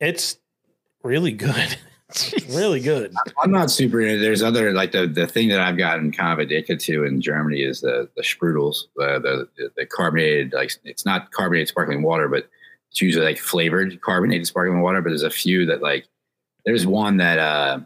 [0.00, 0.36] it's
[1.02, 1.76] really good,
[2.50, 3.14] really good.
[3.42, 4.00] I'm not super.
[4.00, 7.20] into There's other like the the thing that I've gotten kind of addicted to in
[7.20, 12.02] Germany is the the sprudels, uh, the, the the carbonated like it's not carbonated sparkling
[12.02, 12.48] water, but
[12.90, 15.00] it's usually like flavored carbonated sparkling water.
[15.02, 16.06] But there's a few that like
[16.64, 17.80] there's one that uh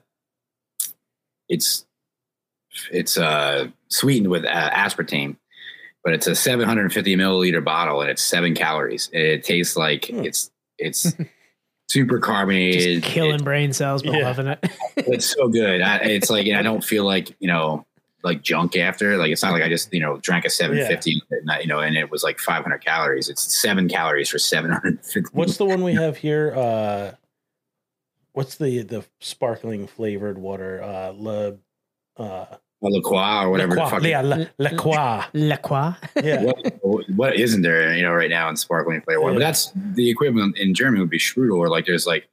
[1.48, 1.84] it's
[2.90, 5.36] it's uh sweetened with uh, aspartame.
[6.04, 9.08] But it's a 750 milliliter bottle and it's seven calories.
[9.12, 10.24] And it tastes like Hmm.
[10.24, 11.12] it's it's
[11.88, 13.02] super carbonated.
[13.02, 14.24] just killing brain cells, but Yeah.
[14.24, 14.58] loving it.
[14.96, 15.80] it's so good.
[15.82, 17.84] I, it's like I don't feel like you know
[18.24, 19.16] like junk after.
[19.16, 21.80] Like it's not like I just you know drank a 750, and not- you know,
[21.80, 23.28] and it was like 500 calories.
[23.28, 25.30] It's seven calories for 750.
[25.36, 26.54] What's the one we have here?
[26.56, 27.12] Uh,
[28.32, 30.82] what's the the sparkling flavored water?
[30.82, 31.56] Uh, Le,
[32.16, 32.46] uh,
[32.90, 33.76] La Croix or whatever.
[33.76, 35.24] La the fuck Yeah, La, La Croix.
[35.34, 35.94] La Croix.
[36.22, 36.42] Yeah.
[36.82, 39.34] what, what isn't there, you know, right now in sparkling flavor water?
[39.34, 42.28] But that's the equivalent in Germany would be Sprudel, or like there's like,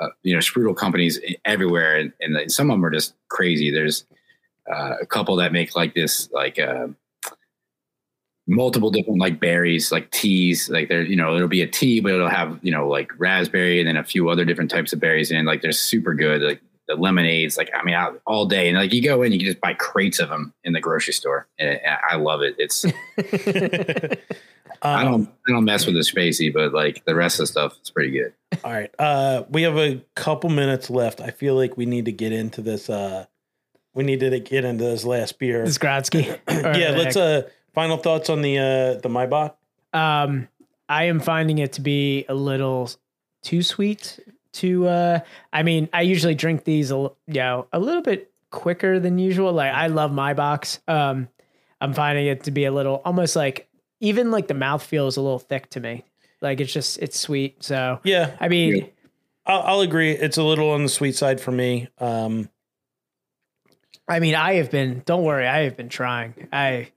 [0.00, 3.70] uh, you know, Sprudel companies everywhere, and, and some of them are just crazy.
[3.70, 4.04] There's
[4.70, 6.88] uh, a couple that make like this, like uh,
[8.46, 10.70] multiple different like berries, like teas.
[10.70, 13.78] Like there, you know, it'll be a tea, but it'll have you know like raspberry
[13.78, 16.40] and then a few other different types of berries, and like they're super good.
[16.42, 19.38] Like the lemonades, like I mean, out all day, and like you go in, you
[19.38, 22.56] can just buy crates of them in the grocery store, and, and I love it.
[22.58, 22.84] It's
[24.82, 27.46] I Um, don't I don't mess with the Spezi, but like the rest of the
[27.48, 28.32] stuff is pretty good.
[28.64, 28.90] All right.
[28.98, 31.20] Uh, we have a couple minutes left.
[31.20, 32.90] I feel like we need to get into this.
[32.90, 33.26] Uh,
[33.94, 35.64] we need to get into this last beer.
[35.64, 36.38] This Grodziskie.
[36.48, 36.90] yeah.
[36.96, 37.16] Let's.
[37.16, 39.54] Uh, final thoughts on the uh the Maibock.
[39.94, 40.48] Um,
[40.88, 42.90] I am finding it to be a little
[43.42, 44.18] too sweet.
[44.54, 45.20] To, uh,
[45.52, 49.18] I mean, I usually drink these, a, l- you know, a little bit quicker than
[49.18, 49.52] usual.
[49.52, 50.78] Like I love my bocks.
[50.86, 51.28] Um,
[51.80, 53.68] I'm finding it to be a little, almost like
[54.00, 56.04] even like the mouth feels a little thick to me.
[56.40, 57.62] Like it's just it's sweet.
[57.64, 58.84] So Yeah, I mean, Yeah.
[59.46, 60.10] I'll, I'll agree.
[60.12, 61.88] It's a little on the sweet side for me.
[61.98, 62.48] Um,
[64.08, 65.02] I mean, I have been.
[65.06, 66.48] Don't worry, I have been trying.
[66.52, 66.90] I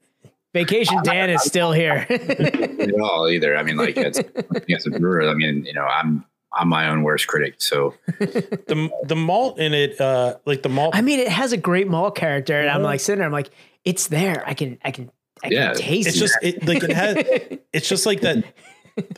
[0.53, 2.05] vacation Dan is still here.
[2.09, 3.55] At all either.
[3.55, 4.17] I mean, like as,
[4.69, 6.25] as a brewer, I mean, you know, I'm
[6.55, 7.55] I'm my own worst critic.
[7.57, 10.95] So the the malt in it, uh, like the malt.
[10.95, 13.27] I mean, it has a great malt character, and I'm like sitting there.
[13.27, 13.49] I'm like,
[13.83, 14.43] it's there.
[14.47, 15.11] I can, I can,
[15.43, 15.73] I Yeah.
[15.73, 16.19] can taste it's it.
[16.19, 17.57] just it like it has.
[17.73, 18.45] It's just like that.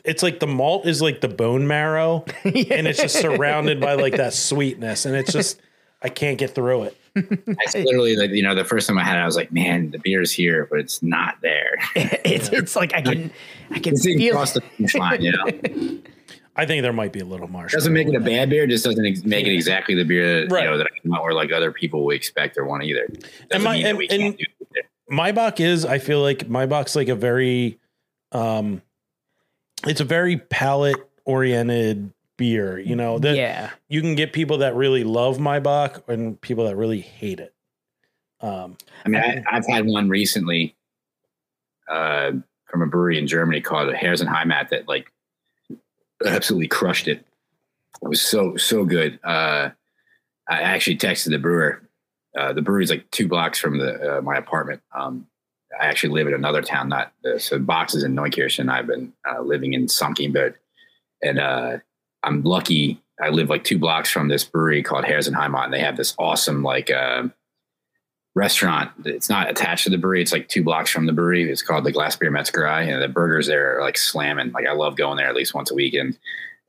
[0.04, 4.16] It's like the malt is like the bone marrow, and it's just surrounded by like
[4.16, 5.60] that sweetness, and it's just
[6.02, 6.96] I can't get through it.
[7.14, 9.92] it's literally like you know, the first time I had it, I was like, man,
[9.92, 11.76] the beer's here, but it's not there.
[11.94, 13.30] it's, it's like I can,
[13.70, 14.32] I can It's feel.
[14.32, 16.00] across the finish line, you know.
[16.58, 17.72] I think there might be a little marsh.
[17.72, 18.66] doesn't make it a bad beer.
[18.66, 20.64] Just doesn't ex- make it exactly the beer that, Right.
[20.64, 23.06] you know that I come out or like other people would expect or want either.
[23.48, 24.40] Doesn't my- mean and- and- can't.
[25.10, 25.86] Maibock is.
[25.86, 27.78] I feel like Maibock's like a very,
[28.32, 28.82] um,
[29.86, 32.78] it's a very palate oriented beer.
[32.78, 36.76] You know that yeah, you can get people that really love Maibock and people that
[36.76, 37.54] really hate it.
[38.40, 38.76] Um,
[39.06, 40.76] I mean, I, I've had one recently
[41.88, 42.32] uh,
[42.66, 45.10] from a brewery in Germany called Hares and Heimat that like
[46.26, 47.24] absolutely crushed it.
[48.02, 49.18] It was so so good.
[49.24, 49.70] Uh,
[50.48, 51.82] I actually texted the brewer.
[52.36, 54.82] Uh, the brewery's like two blocks from the uh, my apartment.
[54.94, 55.26] Um,
[55.80, 58.70] I actually live in another town, not uh, so Box is in Neukirchen.
[58.70, 60.54] I've been uh, living in Sankinberg,
[61.22, 61.78] and uh,
[62.22, 63.00] I'm lucky.
[63.20, 65.96] I live like two blocks from this brewery called Hares and Heimat, and they have
[65.96, 66.90] this awesome like.
[68.34, 68.90] Restaurant.
[69.04, 70.22] It's not attached to the brewery.
[70.22, 71.50] It's like two blocks from the brewery.
[71.50, 74.52] It's called the Glass Beer Metzgerei, and the burgers there are like slamming.
[74.52, 76.16] Like I love going there at least once a week, and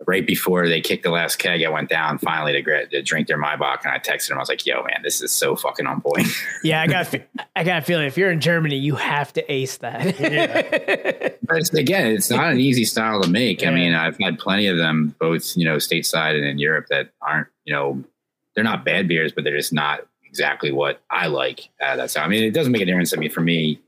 [0.08, 3.28] right before they kicked the last keg, I went down finally to, gra- to drink
[3.28, 4.38] their Maibock, and I texted him.
[4.38, 6.28] I was like, "Yo, man, this is so fucking on point."
[6.64, 7.16] Yeah, I got
[7.56, 11.36] I got a feeling if you're in Germany, you have to ace that.
[11.50, 13.66] But it's, again, it's not an easy style to make.
[13.66, 17.10] I mean, I've had plenty of them, both you know, stateside and in Europe, that
[17.24, 18.04] aren't you know,
[18.54, 20.02] they're not bad beers, but they're just not
[20.40, 21.70] exactly what I like.
[21.82, 23.14] Uh, that's I mean, it doesn't make a difference.
[23.14, 23.82] I mean, for me,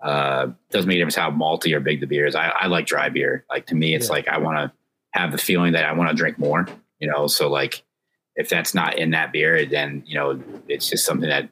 [0.00, 2.34] uh, doesn't make a difference how malty or big the beer is.
[2.36, 3.44] I, I like dry beer.
[3.50, 4.12] Like to me, it's Yeah.
[4.12, 4.72] like I want to
[5.18, 6.66] have the feeling that I want to drink more.
[7.00, 7.82] You know, so like
[8.36, 11.48] if that's not in that beer, then you know, it's just something that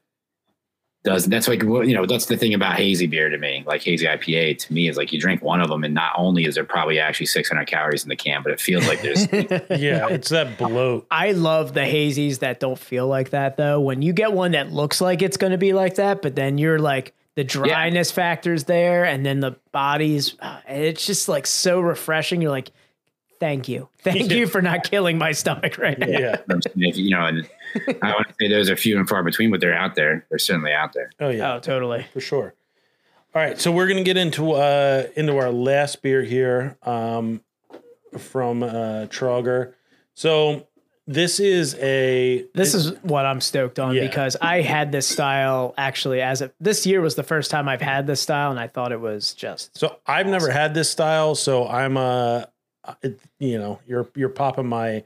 [1.08, 1.24] does.
[1.24, 3.64] That's like well, you know, that's the thing about hazy beer to me.
[3.66, 6.44] Like hazy IPA to me is like you drink one of them, and not only
[6.44, 9.26] is there probably actually 600 calories in the can, but it feels like there's
[9.80, 11.06] Yeah, it's that bloat.
[11.10, 13.80] I love the hazies that don't feel like that though.
[13.80, 16.58] When you get one that looks like it's going to be like that, but then
[16.58, 21.80] you're like the dryness factors there, and then the bodies, uh, it's just like so
[21.80, 22.42] refreshing.
[22.42, 22.70] You're like,
[23.40, 26.06] thank you, thank you for not killing my stomach right now.
[26.06, 26.36] Yeah.
[26.74, 27.48] you know, and
[28.02, 30.26] I want to say those are few and far between, but they're out there.
[30.30, 31.10] They're certainly out there.
[31.20, 31.54] Oh yeah.
[31.54, 32.06] Oh, totally.
[32.12, 32.54] for sure.
[33.34, 37.42] All right, so we're gonna get into uh into our last beer here um
[38.16, 39.74] from uh Trauger.
[40.14, 40.66] So
[41.06, 44.06] this is a This is what I'm stoked on Yeah.
[44.06, 47.80] because I had this style actually as a, this year was the first time I've
[47.80, 51.34] had this style, and I thought it was just so I've never had this style,
[51.34, 52.48] so I'm uh it,
[53.38, 55.04] you know, you're you're popping my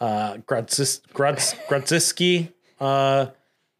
[0.00, 3.26] uh Grodzis, Grodz, Grodziski uh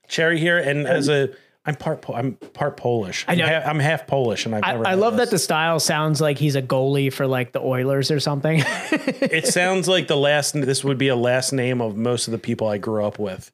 [0.09, 1.31] cherry here and as a
[1.67, 3.25] I'm part Po- I'm part Polish.
[3.27, 3.45] I know.
[3.47, 5.81] I'm, ha- I'm half Polish and I've I, never I had love that the style
[5.81, 8.63] sounds like he's a goalie for like the Oilers or something.
[8.67, 12.39] it sounds like the last this would be a last name of most of the
[12.39, 13.51] people I grew up with.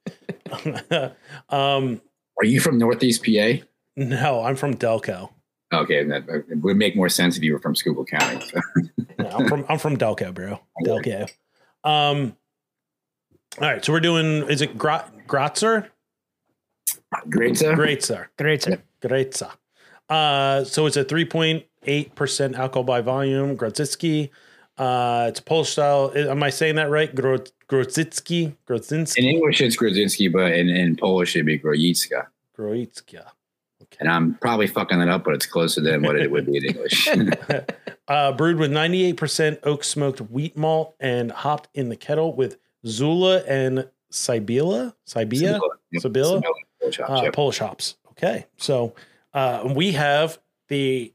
[1.51, 2.01] um
[2.39, 3.65] Are you from Northeast PA?
[3.97, 5.31] no, I'm from Delco.
[5.73, 8.45] Okay, that it would make more sense if you were from Schuylkill County.
[8.45, 8.61] So.
[9.31, 10.61] No, I'm from I'm from Delco, bro.
[10.85, 11.29] Delco.
[11.85, 12.37] Um
[13.61, 15.89] all right, so we're doing is it Gro- Gratzer?
[17.29, 17.75] Great, sir.
[17.75, 18.29] Great sir.
[19.03, 19.35] Great.
[19.37, 19.51] sir.
[20.09, 24.31] Uh so it's a 3.8% alcohol by volume, Grodzicki.
[24.79, 26.13] Uh it's Polish style.
[26.17, 27.15] Am I saying that right?
[27.15, 27.39] Gro-
[27.69, 32.27] Grodzicki, Grodzinski, In English, it's Grodzinski, but in, in Polish, it'd be Grojicka.
[32.59, 33.27] Groicka.
[34.01, 36.65] And I'm probably fucking it up, but it's closer than what it would be in
[36.65, 37.09] English.
[38.09, 43.39] Uh, brewed with 98% oak smoked wheat malt and hopped in the kettle with Zula
[43.45, 45.61] and Sibila, Sibia,
[45.93, 46.03] Yep.
[46.03, 46.43] Sibilla,
[46.81, 47.33] Polish hops, uh, yep.
[47.33, 47.97] Polish hops.
[48.11, 48.95] Okay, so
[49.33, 51.15] uh, we have the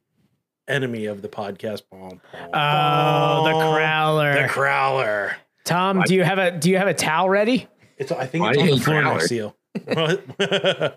[0.69, 1.81] enemy of the podcast.
[1.91, 4.41] Bom, bom, Oh, the crowler.
[4.43, 5.33] the crowler.
[5.65, 7.67] Tom, do you have a do you have a towel ready?
[7.97, 9.13] It's I think Why it's do on the floor crowler?
[9.15, 9.43] next to you.
[9.47, 9.55] What?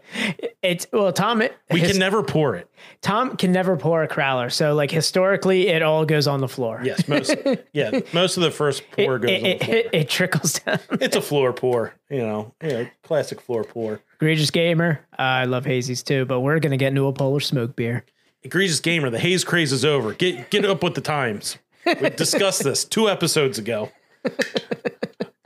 [0.60, 1.40] It's well, Tom.
[1.42, 2.68] It, we his- can never pour it.
[3.00, 4.50] Tom can never pour a crowler.
[4.52, 6.80] So like historically, it all goes on the floor.
[6.84, 7.34] Yes, most
[7.72, 9.76] yeah, most of the first It, pour goes it, on the floor.
[9.76, 10.78] it, it trickles down.
[11.00, 14.00] It's a floor pour, you know, yeah, classic floor pour.
[14.16, 15.00] Egregious gamer.
[15.18, 18.04] Uh, I love hazies too, but we're gonna get into a Polish smoke beer.
[18.42, 21.58] egregious gamer the haze craze is over get get up with the times
[22.00, 23.90] we discussed this two episodes ago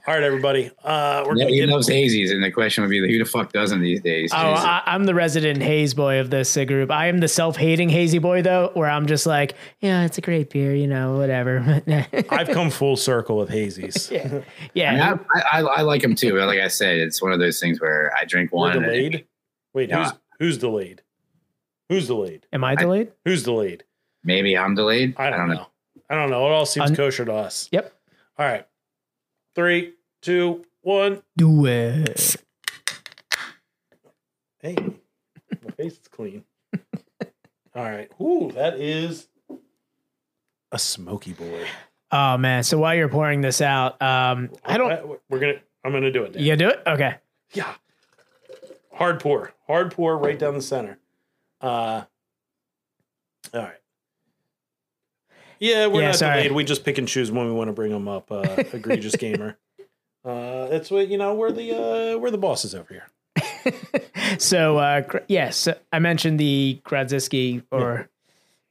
[0.06, 2.90] all right everybody uh we're Yeah, gonna he get loves hazies, and the question would
[2.90, 4.32] be, who the fuck doesn't these days?
[4.32, 6.90] Oh, I, I'm the resident haze boy of this uh, group.
[6.90, 10.50] I am the self-hating hazy boy though, where I'm just like, yeah, it's a great
[10.50, 11.82] beer, you know, whatever.
[12.30, 14.10] i've come full circle with hazies
[14.74, 16.32] yeah, I, mean, I, I, I like them too.
[16.34, 18.76] But like I said, it's one of those things where I drink we're one.
[18.76, 19.26] and it- delayed
[19.74, 20.04] wait Yeah.
[20.04, 21.02] who's who's delayed
[21.88, 23.12] who's delayed Am I delayed?
[23.24, 23.84] who's delayed
[24.24, 25.14] maybe I'm delayed.
[25.16, 25.66] i don't, know.
[26.10, 27.92] i don't know it all seems Un- kosher to us Yep.
[28.38, 28.66] all right
[29.54, 32.36] three two one Do it.
[34.60, 34.76] hey
[35.64, 36.44] my face is clean
[37.74, 39.28] all right Ooh, that is
[40.70, 41.66] a smoky boy
[42.14, 42.62] Oh man.
[42.62, 45.18] So while you're pouring this out, um, I don't.
[45.30, 46.42] we're gonna i'm gonna do it Dan.
[46.42, 46.82] You gonna do it?
[46.86, 47.14] Okay.
[47.54, 47.72] Yeah.
[48.92, 49.54] Hard pour.
[49.66, 50.98] Hard pour right down the center.
[51.62, 52.02] Uh
[53.54, 53.78] all right.
[55.62, 56.36] Yeah, we're Yeah, not sorry.
[56.42, 56.52] delayed.
[56.52, 58.30] We just pick and choose when we want to bring them up.
[58.32, 59.56] Uh egregious gamer.
[60.24, 63.06] Uh that's what you know, we're the uh we're the bosses over here.
[64.38, 68.08] So uh, yes, I mentioned the Grodziskie or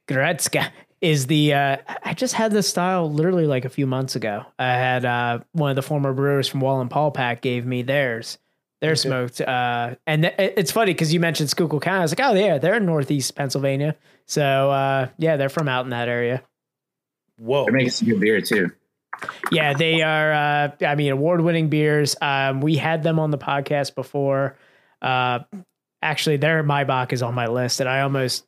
[0.08, 0.70] Gretska
[1.00, 1.54] is the.
[1.54, 4.44] Uh, I just had this style literally like a few months ago.
[4.58, 8.38] I had uh, one of the former brewers from Wallenpaupack gave me theirs.
[8.80, 11.98] They're smoked, uh, and th- it's funny because you mentioned Schuylkill County.
[12.00, 13.94] I was like, oh yeah, they're in Northeast Pennsylvania.
[14.26, 16.42] So uh, yeah, they're from out in that area.
[17.42, 17.64] Whoa.
[17.64, 18.70] They're making some good beer too.
[19.50, 20.32] Yeah, they are.
[20.32, 22.16] Uh, I mean, award-winning beers.
[22.20, 24.56] Um, we had them on the podcast before.
[25.00, 25.40] Uh,
[26.00, 28.44] actually, their Maibock is on my list, and I almost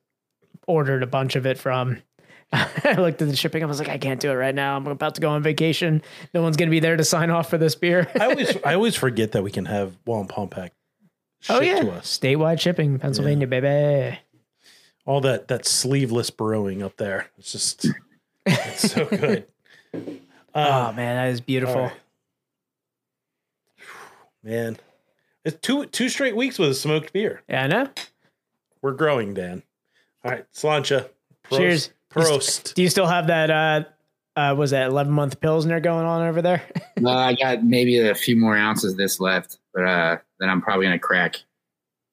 [0.66, 2.02] ordered a bunch of it from
[2.52, 3.62] I looked at the shipping.
[3.62, 4.76] I was like, I can't do it right now.
[4.76, 6.02] I'm about to go on vacation.
[6.32, 8.08] No one's going to be there to sign off for this beer.
[8.20, 10.70] I always I always forget that we can have Wallenpaupack
[11.48, 12.18] oh yeah, to us.
[12.18, 14.18] statewide shipping, Pennsylvania, baby.
[15.04, 17.26] All that that sleeveless brewing up there.
[17.38, 17.88] It's just
[18.46, 19.46] it's so good.
[20.54, 21.76] Oh man, that is beautiful.
[21.76, 21.92] all right.
[24.42, 24.76] Man.
[25.44, 27.42] It's two two straight weeks with a smoked beer.
[27.48, 27.88] Yeah, I know.
[28.82, 29.62] We're growing, Dan.
[30.24, 31.08] All right, Slainte.
[31.44, 31.56] Prost.
[31.58, 31.90] Cheers.
[32.10, 32.74] Prost.
[32.74, 33.50] Do you still have that?
[33.50, 33.84] uh
[34.38, 36.62] uh Was that 11 month pilsner going on over there?
[36.96, 40.62] No, I got maybe a few more ounces of this left, but uh, then I'm
[40.62, 41.34] probably gonna crack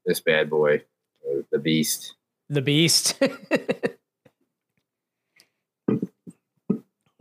[0.08, 0.82] this bad boy,
[1.24, 2.16] uh, the beast.
[2.50, 3.22] the beast.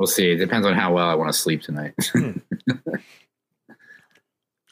[0.00, 0.30] We'll see.
[0.30, 1.92] It depends on how well I want to sleep tonight.
[2.12, 2.38] Hmm.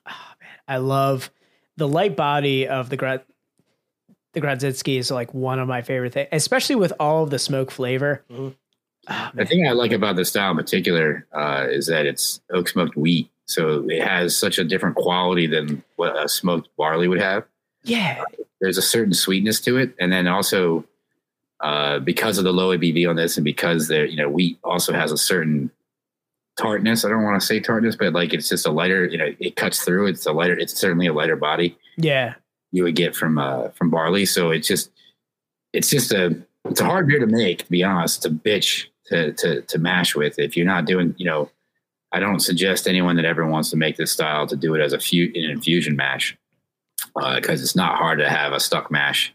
[0.07, 0.35] Ah,
[0.67, 1.31] I love
[1.77, 3.23] the light body of the Gra-
[4.33, 7.71] the Grodziskie is like one of my favorite things, especially with all of the smoke
[7.71, 8.25] flavor.
[8.31, 8.49] Mm-hmm.
[9.09, 12.69] Ah, the thing I like about this style in particular uh, is that it's oak
[12.69, 17.21] smoked wheat, so it has such a different quality than what a smoked barley would
[17.21, 17.45] have.
[17.85, 18.25] Yeah,
[18.63, 20.87] There's a certain sweetness to it, and then also
[21.61, 24.93] uh, because of the low ABV on this, and because the you know wheat also
[24.93, 25.71] has a certain
[26.57, 27.05] tartness.
[27.05, 29.07] I don't want to say tartness, but like it's just a lighter.
[29.07, 30.07] You know, it cuts through.
[30.09, 30.59] It's a lighter.
[30.59, 31.77] It's certainly a lighter body.
[31.97, 32.35] yeah.
[32.73, 34.27] you would get from uh from barley.
[34.27, 34.91] So it's just
[35.73, 39.33] it's just a it's a hard beer to make, to be honest, to bitch to
[39.35, 40.39] to to mash with.
[40.39, 41.51] If you're not doing, you know,
[42.13, 44.93] I don't suggest anyone that ever wants to make this style to do it as
[44.93, 46.37] a few an infusion mash.
[47.15, 49.33] because it's not hard to have a stuck mash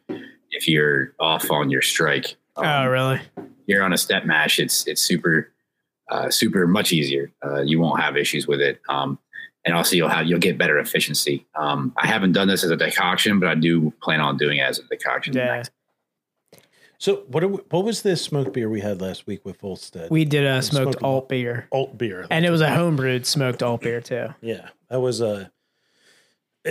[0.54, 2.36] if you're off on your strike.
[2.56, 3.22] Um, oh, really?
[3.66, 4.60] You're on a step mash.
[4.60, 5.52] It's it's super
[6.10, 7.32] uh, super much easier.
[7.44, 8.82] Uh, you won't have issues with it.
[8.90, 9.20] Um,
[9.66, 11.46] and also you'll have you'll get better efficiency.
[11.56, 14.64] Um, I haven't done this as a decoction, but I do plan on doing it
[14.64, 15.36] as a decoction.
[15.36, 15.64] Yeah.
[16.98, 20.10] So what are we, what was this smoked beer we had last week with Volstead?
[20.10, 23.62] We did a smoked smoked alt beer, alt beer, and it was a homebrewed smoked
[23.62, 24.28] alt beer too.
[24.42, 25.52] yeah, that was a.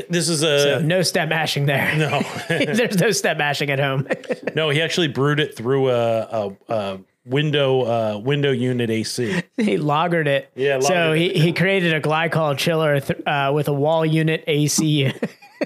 [0.08, 1.94] This is a So no step mashing there.
[1.96, 4.08] no, There's no step mashing at home.
[4.54, 4.70] no.
[4.70, 9.42] He actually brewed it through a, a, a window uh, window unit AC.
[9.58, 10.50] he lagered it.
[10.54, 14.44] Yeah, So lagered he, he created a glycol chiller th- uh, with a wall unit
[14.46, 15.12] AC.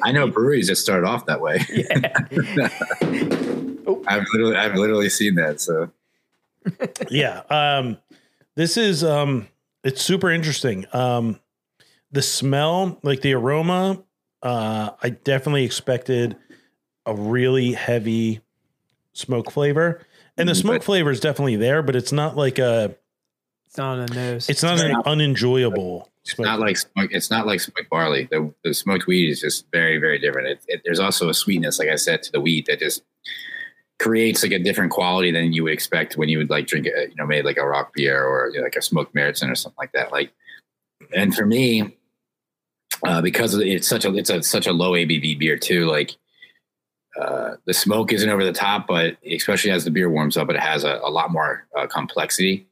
[0.02, 1.64] I know breweries that start off that way.
[1.70, 2.68] Yeah.
[4.08, 5.60] I've literally I've literally seen that.
[5.60, 5.90] So
[7.10, 7.42] yeah.
[7.48, 7.98] Um,
[8.56, 9.46] this is um,
[9.84, 10.84] it's super interesting.
[10.92, 11.38] Um,
[12.10, 14.02] the smell, like the aroma,
[14.46, 16.36] uh, I definitely expected
[17.04, 18.40] a really heavy
[19.12, 20.00] smoke flavor,
[20.36, 22.94] and the Mhm, smoke but- flavor is definitely there, but it's not like a.
[23.66, 24.48] it's not on the nose.
[24.48, 26.10] It's not an unenjoyable.
[26.24, 28.26] it's not like smoke, it's not like smoked barley.
[28.30, 30.48] The, the smoked wheat is just very very different.
[30.48, 33.02] It, it, there's also a sweetness, like I said, to the wheat that just
[33.98, 37.08] creates like a different quality than you would expect when you would like drink a,
[37.08, 39.76] you know, made like a Rauchbier or you know, like a smoked Märzen or something
[39.78, 40.12] like that.
[40.12, 40.32] Like,
[41.14, 41.96] and for me,
[43.04, 45.86] uh, because it's such a it's a such a low ABV beer too.
[45.86, 46.16] Like,
[47.20, 50.58] uh, the smoke isn't over the top, but especially as the beer warms up, it
[50.58, 52.66] has a, a lot more uh, complexity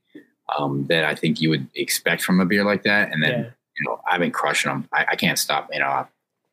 [0.59, 3.13] um, that I think you would expect from a beer like that.
[3.13, 3.39] And then Yeah.
[3.79, 4.89] you know, I've been crushing them.
[4.93, 5.69] I, I can't stop.
[5.73, 6.07] You know, I,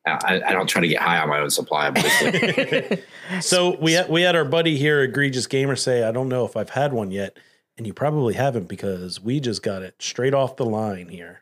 [0.06, 1.89] I, I don't try to get high on my own supply.
[1.89, 3.03] Like,
[3.41, 6.56] So we had, we had our buddy here, egregious gamer, say, "I don't know if
[6.57, 7.38] I've had one yet,"
[7.77, 11.40] and you probably haven't because we just got it straight off the line here.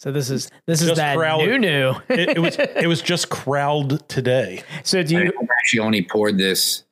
[0.00, 1.94] So this is this is that crowd- new new.
[2.08, 4.62] It, it was it was just crowded today.
[4.82, 5.32] so do I you?
[5.60, 6.84] actually only poured this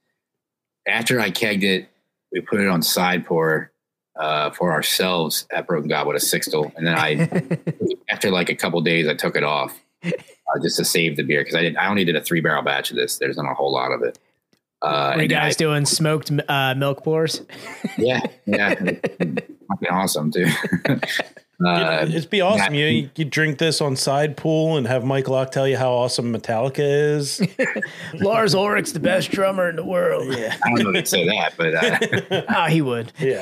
[0.86, 1.89] after I kegged it.
[2.32, 3.72] We put it on side pour
[4.20, 8.55] uh, for ourselves at Broken Goblet with a sixtel, and then I, after like a
[8.55, 9.74] couple days, I took it off
[10.05, 10.10] uh,
[10.62, 11.78] just to save the beer because I didn't.
[11.78, 13.16] I only did a three barrel batch of this.
[13.16, 14.18] There's not a whole lot of it.
[14.82, 17.40] Uh, Were you and then I- guys doing smoked uh, milk pours?
[17.97, 20.47] yeah, yeah, fucking awesome too.
[21.64, 22.74] Uh, It'd be awesome.
[22.74, 22.86] yeah.
[22.86, 26.32] You you drink this on side pool and have Mike Locke tell you how awesome
[26.32, 27.40] Metallica is.
[28.20, 30.32] Lars Ulrich's the best drummer in the world.
[30.36, 31.74] yeah, I don't know if you'd say that, but
[32.32, 33.12] uh, Ah, he would.
[33.18, 33.40] yeah.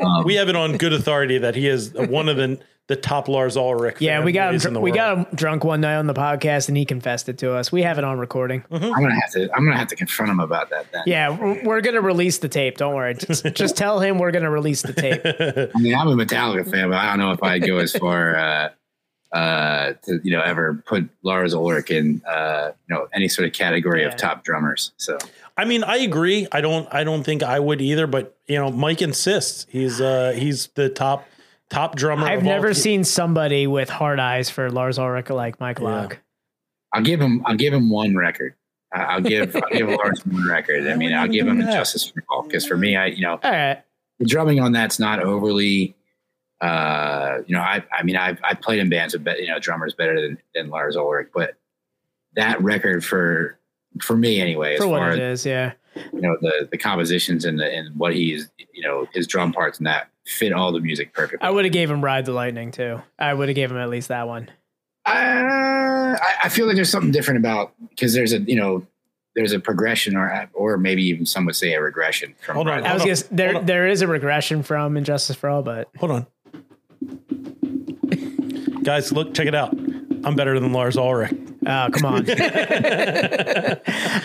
[0.00, 3.28] um, We have it on good authority that he is one of the the top
[3.28, 3.96] Lars Ulrich.
[4.00, 4.60] Yeah, we got him.
[4.60, 4.96] fanboys in the dr- We world.
[4.96, 7.70] got him drunk one night on the podcast, and he confessed it to us.
[7.70, 8.64] We have it on recording.
[8.70, 9.48] I'm gonna have to.
[9.54, 10.90] I'm gonna have to confront him about that.
[10.90, 11.02] Then.
[11.06, 12.76] Yeah, we're, we're gonna release the tape.
[12.78, 13.14] Don't worry.
[13.14, 15.20] Just, just tell him we're gonna release the tape.
[15.76, 18.36] I mean, I'm a Metallica fan, but I don't know if I'd go as far
[18.36, 18.68] uh,
[19.32, 23.52] uh, to you know ever put Lars Ulrich in uh, you know any sort of
[23.54, 24.08] category Yeah.
[24.08, 24.92] of top drummers.
[24.96, 25.18] So
[25.58, 26.46] I mean, I agree.
[26.52, 26.88] I don't.
[26.90, 28.06] I don't think I would either.
[28.06, 29.66] But you know, Mike insists.
[29.68, 31.26] He's uh he's the top
[31.70, 32.26] top drummer.
[32.26, 36.18] I've of never ti- seen somebody with hard eyes for Lars Ulrich like Mike Locke.
[36.92, 37.42] I'll give him.
[37.46, 38.54] I'll give him one record.
[38.92, 39.54] I- I'll give.
[39.54, 40.86] I'll give Lars one record.
[40.86, 41.72] I mean, I'll give him Yeah.
[41.72, 43.82] justice for all because for me, I you know All right.
[44.18, 45.94] the drumming on that's not overly.
[46.60, 49.58] Uh, you know, I I mean, I've I played in bands with be- you know
[49.60, 51.54] drummers better than than Lars Ulrich, but
[52.34, 53.58] that record for
[54.02, 55.72] for me anyway, as For what far it as is, yeah.
[56.12, 59.78] you know the the compositions and the and what he's you know his drum parts
[59.78, 61.46] and that fit all the music perfectly.
[61.46, 63.00] I would have gave him Ride the Lightning too.
[63.18, 64.50] I would have gave him at least that one.
[65.06, 65.10] Uh,
[66.20, 68.86] I, I feel like there's something different about because there's a you know
[69.34, 72.82] there's a progression or or maybe even some would say a regression from Hold on.
[72.82, 73.66] Ride I was on, gonna, there on.
[73.66, 76.26] there is a regression from Injustice for All, but Hold on.
[78.82, 79.72] Guys, look, check it out.
[80.24, 81.32] I'm better than Lars Ulrich.
[81.66, 82.26] oh come on.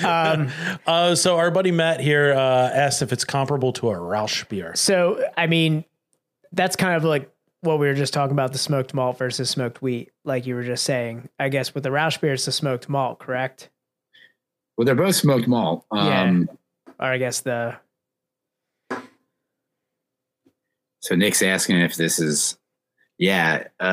[0.86, 4.76] Uh, so our buddy Matt here uh, asked if it's comparable to a Rauchbier.
[4.78, 5.86] so I mean,
[6.54, 7.30] that's kind of like
[7.62, 10.64] what we were just talking about the smoked malt versus smoked wheat, like you were
[10.64, 11.30] just saying.
[11.40, 13.70] I guess with the Rauchbier, it's the smoked malt, correct?
[14.78, 15.86] Well, they're both smoked malt.
[15.92, 16.50] Um,
[17.00, 17.78] Or I guess the
[21.00, 22.58] So Nick's asking if this is,
[23.18, 23.68] yeah.
[23.80, 23.84] Uh,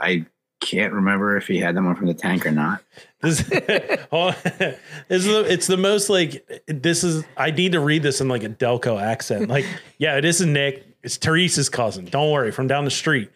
[0.00, 0.26] I
[0.66, 2.82] can't remember if he had them on from the tank or not.
[3.22, 7.24] This, is the, it's the most like this is.
[7.36, 9.48] I need to read this in like a Delco accent.
[9.48, 9.64] Like,
[9.98, 10.86] yeah, this is Nick.
[11.02, 12.04] It's Teresa's cousin.
[12.04, 13.30] Don't worry, from down the street.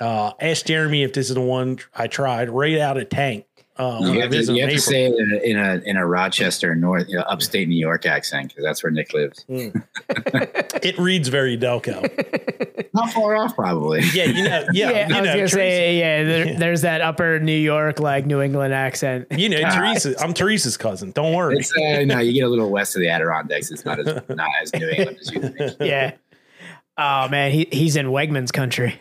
[0.00, 3.45] Uh, ask Jeremy if this is the one I tried right out of tank.
[3.78, 5.96] Uh, when You have to, you have to say it in a, in a in
[5.98, 9.44] a Rochester, North, you know, upstate New York accent because that's where Nick lives.
[10.82, 12.00] It reads very Delco.
[12.94, 14.02] Not far off, probably.
[14.14, 14.66] Yeah, you know.
[14.72, 16.22] Yeah, yeah, you I was know, gonna Teresa- say yeah.
[16.24, 19.26] There, there's that upper New York like New England accent.
[19.32, 20.14] You know, Teresa.
[20.22, 21.10] I'm Teresa's cousin.
[21.10, 21.56] Don't worry.
[21.58, 23.70] It's uh, no, you get a little west of the Adirondacks.
[23.70, 25.76] It's not as not as New England as you think.
[25.80, 26.12] yeah.
[26.98, 28.98] Oh man, he he's in Wegmans country.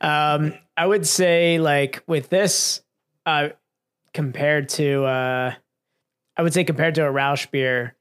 [0.00, 2.82] Um, I would say like with this,
[3.26, 3.50] uh,
[4.12, 5.54] compared to uh,
[6.36, 7.92] I would say compared to a Rauchbier,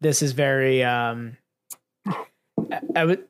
[0.00, 1.36] this is very um,
[2.06, 3.24] I- I would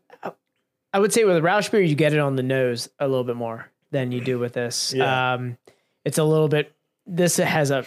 [0.92, 3.36] I would say with a Rauchbier you get it on the nose a little bit
[3.36, 4.94] more than you do with this.
[4.96, 5.34] Yeah.
[5.34, 5.58] Um,
[6.04, 6.72] it's a little bit.
[7.06, 7.84] This has a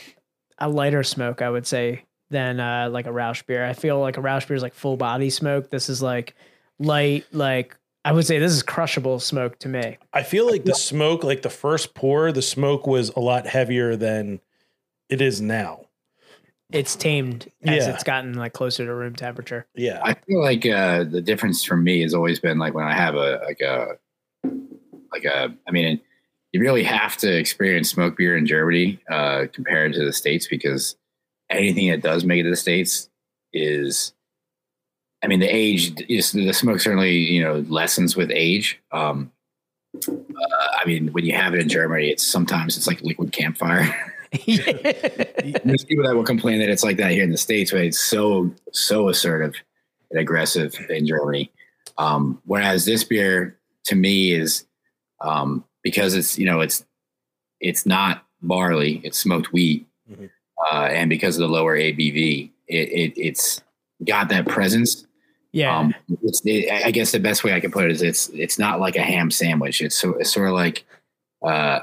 [0.60, 3.66] a lighter smoke, I would say, than uh, like a Rauchbier.
[3.68, 5.70] I feel like a Rauchbier is like full body smoke.
[5.70, 6.36] This is like
[6.80, 9.98] light, like I would say this is crushable smoke to me.
[10.14, 13.96] I feel like the smoke, like the first pour, the smoke was a lot heavier
[13.96, 14.40] than
[15.10, 15.86] it is now.
[16.72, 17.94] It's tamed as Yeah.
[17.94, 19.68] it's gotten like closer to room temperature.
[19.76, 20.00] Yeah.
[20.04, 23.16] I feel like uh, the difference for me has always been like when I have
[23.16, 23.98] a like a
[25.12, 25.54] like a.
[25.68, 26.00] I mean,
[26.54, 30.96] you really have to experience smoke beer in Germany uh, compared to the states because
[31.50, 33.10] anything that does make it to the states
[33.52, 34.14] is.
[35.24, 38.80] I mean, the age is the smoke certainly you know lessens with age.
[38.92, 39.32] Um,
[40.08, 43.94] uh, I mean, when you have it in Germany, it's sometimes it's like liquid campfire.
[44.46, 48.00] There's people that will complain that it's like that here in the states, but it's
[48.00, 49.56] so so assertive
[50.12, 51.52] and aggressive in Germany.
[51.98, 54.66] Um, whereas this beer, to me, is
[55.22, 56.86] um, because it's you know it's
[57.60, 60.30] it's not barley, it's smoked wheat, Mhm.
[60.72, 63.62] uh, and because of the lower ABV, it, it it's
[64.06, 65.06] got that presence.
[65.52, 65.78] Yeah.
[65.78, 68.80] Um, it, I guess the best way I can put it is it's it's not
[68.80, 69.82] like a ham sandwich.
[69.82, 70.86] It's, so, it's sort of like
[71.44, 71.80] uh,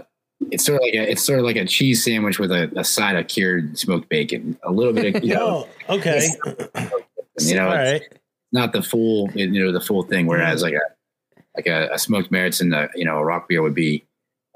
[0.52, 2.84] it's sort of like a it's sort of like a cheese sandwich with a, a
[2.84, 6.28] side of cured smoked bacon, a little bit of you know, Oh, okay.
[7.40, 8.02] you know, All it's right.
[8.52, 10.26] not the full you know the full thing.
[10.26, 10.80] Whereas like a
[11.56, 14.05] like a, a smoked Märzen and a you know a Rauchbier would be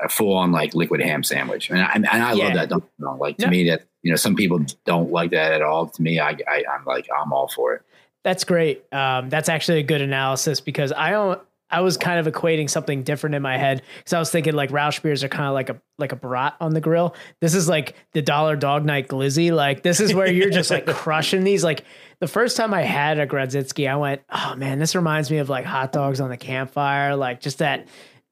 [0.00, 2.44] a full on like liquid ham sandwich, and I, and I Yeah.
[2.44, 2.68] love that.
[2.68, 3.50] Don't like to No.
[3.50, 5.88] me that you know some people don't like that at all.
[5.88, 7.82] To me, I, I I'm like I'm all for it.
[8.24, 8.84] That's great.
[8.92, 11.40] Um, that's actually a good analysis because I don't.
[11.72, 14.70] I was kind of equating something different in my head because I was thinking like
[14.70, 17.14] Rauchbiers are kind of like a like a brat on the grill.
[17.40, 19.52] This is like the Dollar Dog Night Glizzy.
[19.52, 21.62] Like this is where you're just like crushing these.
[21.62, 21.84] Like
[22.18, 25.48] the first time I had a Grodziskie, I went, oh man, this reminds me of
[25.48, 27.14] like hot dogs on the campfire.
[27.14, 27.86] Like just that.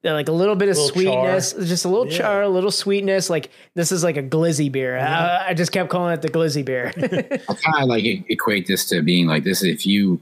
[0.04, 1.62] Like a little bit of Little sweetness, char.
[1.64, 2.18] just a little Yeah.
[2.18, 3.28] char, a little sweetness.
[3.28, 4.96] Like this is like a glizzy beer.
[4.96, 6.92] I, I just kept calling it the glizzy beer.
[6.96, 9.62] I kind of like equate this to being like this.
[9.64, 10.20] If you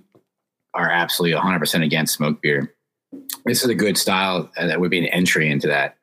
[0.74, 2.72] are absolutely 100 percent against smoked beer,
[3.44, 5.96] this is a good style that would be an entry into that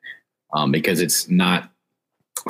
[0.52, 1.68] um, because it's not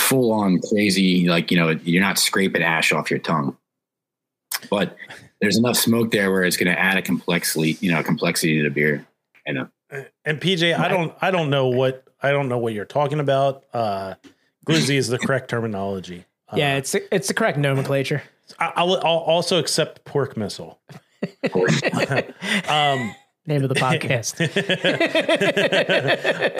[0.01, 1.27] full on crazy.
[1.27, 3.57] Like you know, you're not scraping ash off your tongue,
[4.69, 4.95] but
[5.41, 8.65] there's enough smoke there where it's going to add a complexity, you know, complexity to
[8.65, 9.07] the beer.
[9.47, 12.85] And uh, And PJ, I don't I don't know what I don't know what you're
[12.85, 13.65] talking about.
[13.73, 14.15] Uh
[14.67, 16.25] glizzy is the correct terminology.
[16.49, 18.23] Uh, yeah, it's it's the correct nomenclature.
[18.59, 20.79] I, I'll, I'll also accept pork missile.
[22.69, 23.15] um,
[23.47, 24.41] Name of the podcast.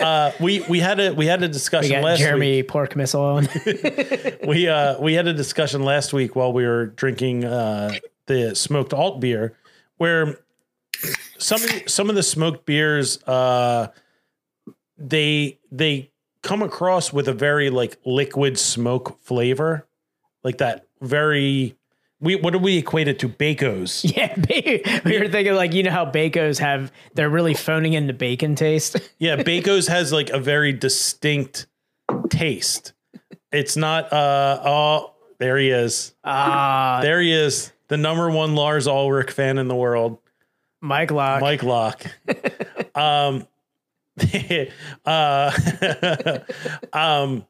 [0.01, 3.21] uh, we we had a we had a we discussion got last Jeremy Pork Missile
[3.21, 3.47] on.
[4.47, 7.95] We uh we had a discussion last week while we were drinking uh
[8.27, 9.57] the smoked alt beer,
[9.97, 10.37] where
[11.37, 13.87] some of the, some of the smoked beers, uh,
[14.97, 16.11] they they
[16.41, 19.87] come across with a very like liquid smoke flavor,
[20.43, 21.75] like that very.
[22.21, 23.29] We what do we equate it to?
[23.29, 24.03] Bacos.
[24.15, 24.33] Yeah,
[25.05, 28.55] we were thinking like you know how Bacos have they're really phoning in the bacon
[28.55, 28.95] taste.
[29.19, 31.67] Yeah, Bacos has like a very distinct
[32.29, 32.93] taste.
[33.51, 36.15] It's not uh oh there he is.
[36.23, 37.73] Ah, There he is.
[37.89, 40.17] The number one Lars Ulrich fan in the world.
[40.81, 41.41] Mike Locke.
[41.41, 42.05] Mike Locke.
[42.95, 43.47] um
[45.05, 45.51] uh
[46.93, 47.45] um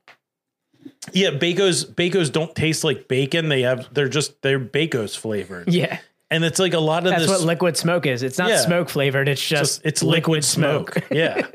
[1.13, 3.49] yeah, Bacos Bacos don't taste like bacon.
[3.49, 5.71] They have they're just they're Bacos flavored.
[5.71, 5.99] Yeah,
[6.31, 8.23] And it's like a lot of that's this what liquid smoke is.
[8.23, 8.57] It's not Yeah.
[8.61, 9.27] smoke flavored.
[9.27, 10.97] It's just, just it's liquid, smoke.
[11.11, 11.45] yeah.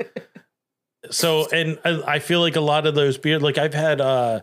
[1.11, 4.41] So and I, I feel like a lot of those beer, like I've had, uh,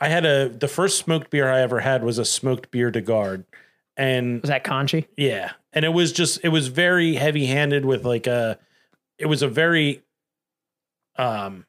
[0.00, 3.00] I had a the first smoked beer I ever had was a smoked beer de
[3.00, 3.44] garde,
[3.98, 5.06] and Was that Conchi?
[5.16, 8.58] yeah, and it was just it was very heavy handed with like a,
[9.18, 10.02] it was a very,
[11.16, 11.66] um,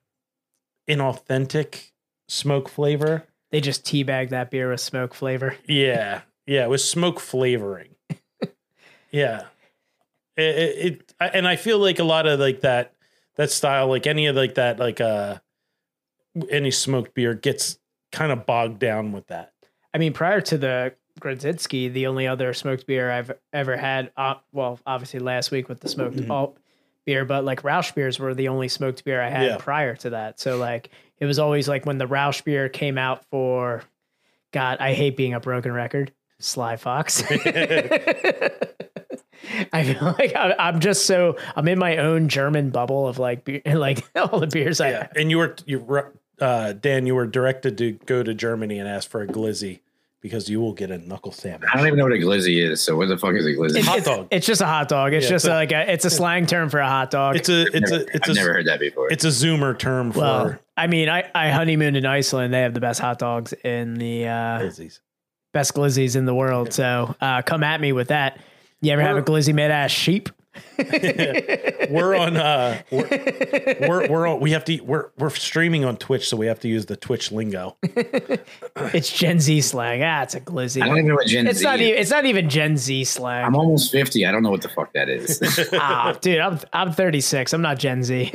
[0.88, 1.92] inauthentic
[2.28, 3.26] smoke flavor.
[3.52, 5.56] They just teabag that beer with smoke flavor.
[5.66, 7.96] Yeah, yeah, it was smoke flavoring.
[9.12, 9.46] yeah,
[10.38, 12.94] it, it, it and I feel like a lot of like that
[13.36, 15.40] that style, like any of like that, like uh,
[16.50, 17.80] any smoked beer gets
[18.12, 19.54] kind of bogged down with that.
[19.94, 24.36] I mean, prior to the Grodziskie, the only other smoked beer I've ever had, uh,
[24.52, 26.58] well, obviously last week with the smoked alt
[27.06, 29.58] beer, but like Rauchbiers were the only smoked beer I had Yeah.
[29.58, 30.40] prior to that.
[30.40, 33.84] So like it was always like when the Rauchbier came out for,
[34.52, 37.24] God, I hate being a broken record, Sly Fox.
[39.74, 43.62] I feel like I'm, just so I'm in my own German bubble of like beer,
[43.76, 47.28] like all the beers I Yeah, and you were you were uh, Dan, you were
[47.28, 49.80] directed to go to Germany and ask for a glizzy
[50.22, 51.70] because you will get a knuckle sandwich.
[51.74, 52.82] I don't even know what a glizzy is.
[52.82, 53.78] So what the fuck is a glizzy?
[53.78, 54.28] It's, Hot dog.
[54.32, 55.14] It's just a hot dog.
[55.14, 57.36] It's Yeah, just it's a- like a, it's a slang term for a hot dog.
[57.38, 59.12] It's a it's a it's I've a never heard that before.
[59.12, 62.54] it's a zoomer term for well, I mean, I, I honeymooned in Iceland.
[62.54, 65.00] They have the best hot dogs in the uh, glizzies.
[65.54, 66.74] best glizzies in the world.
[66.74, 68.40] So uh, come at me with that.
[68.82, 70.30] You ever have a glizzy made out of sheep?
[71.90, 73.08] we're on uh we're,
[73.88, 76.68] we're we're on we have to we're we're streaming on Twitch so we have to
[76.68, 77.78] use the Twitch lingo.
[78.94, 80.02] It's Gen Z slang.
[80.04, 80.82] Ah, it's a glizzy.
[80.82, 83.04] I don't even know what Gen It's Z not even it's not even Gen Z
[83.04, 83.46] slang.
[83.46, 84.26] I'm almost 50.
[84.26, 85.70] I don't know what the fuck that is.
[85.74, 87.54] ah, dude, I'm I'm 36.
[87.54, 88.32] I'm not Gen Z.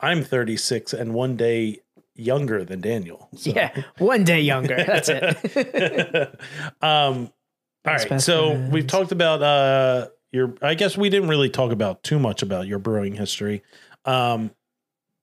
[0.00, 1.80] I'm 36 and one day
[2.16, 3.28] younger than Daniel.
[3.36, 3.50] So.
[3.50, 4.76] yeah, one day younger.
[4.82, 6.40] That's it.
[6.82, 7.30] um
[7.84, 8.20] all Best right.
[8.20, 8.72] So friends.
[8.72, 12.66] we've talked about uh your I guess we didn't really talk about too much about
[12.66, 13.62] your brewing history.
[14.04, 14.50] Um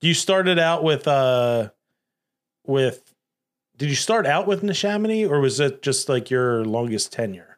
[0.02, 1.70] you started out with uh
[2.66, 3.14] with
[3.78, 7.58] did you start out with Neshaminy or was it just like your longest tenure?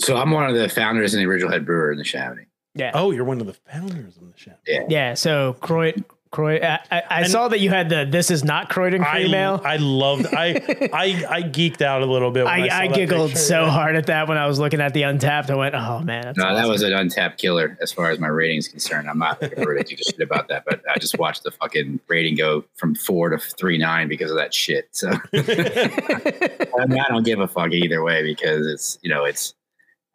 [0.00, 2.46] so I'm one of the founders and the original head brewer in Neshaminy.
[2.74, 2.90] Yeah.
[2.94, 4.86] Oh, you're one of the founders of Neshaminy.
[4.88, 5.14] Yeah.
[5.14, 5.94] So Croy,
[6.34, 9.34] Croy, I, I, I saw that you had the "This is not Croydon" I, cream.
[9.34, 10.48] I loved I
[10.92, 12.44] I I geeked out a little bit.
[12.44, 13.44] When I, I, saw I giggled picture.
[13.44, 15.50] so hard at that when I was looking at the Untappd.
[15.50, 18.26] I went, "Oh man, that's No, that was an Untappd killer as far as my
[18.26, 19.08] rating's concerned.
[19.08, 22.34] I'm not going to ridiculous shit about that, but I just watched the fucking rating
[22.34, 24.88] go from four to three nine because of that shit.
[24.90, 25.28] So I,
[26.88, 29.54] mean, I don't give a fuck either way because it's you know it's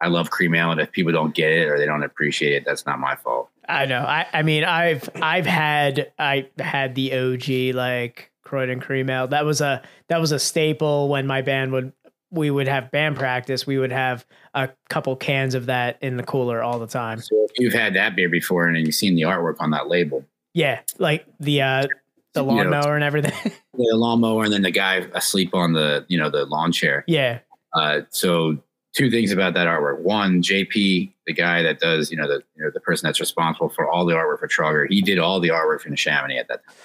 [0.00, 2.64] I love cream ale, and if people don't get it or they don't appreciate it,
[2.64, 3.50] that's not my fault.
[3.68, 4.00] I know.
[4.00, 9.28] I, I mean, I've I've had I had the OG like Croydon cream ale.
[9.28, 11.92] That was a that was a staple when my band would
[12.32, 13.66] we would have band practice.
[13.66, 14.24] We would have
[14.54, 17.20] a couple cans of that in the cooler all the time.
[17.20, 20.24] So if you've had that beer before and you've seen the artwork on that label,
[20.54, 21.86] Yeah, like the uh
[22.32, 23.32] the You know, lawnmower and everything.
[23.74, 27.04] the lawnmower, and then the guy asleep on the you know the lawn chair.
[27.06, 27.40] yeah,
[27.74, 28.56] Uh, so
[28.94, 30.00] two things about that artwork.
[30.00, 33.68] One, JP, the guy that does, you know, the you know, the person that's responsible
[33.68, 36.64] for all the artwork for Trauger, he did all the artwork for Neshaminy at that
[36.66, 36.76] time.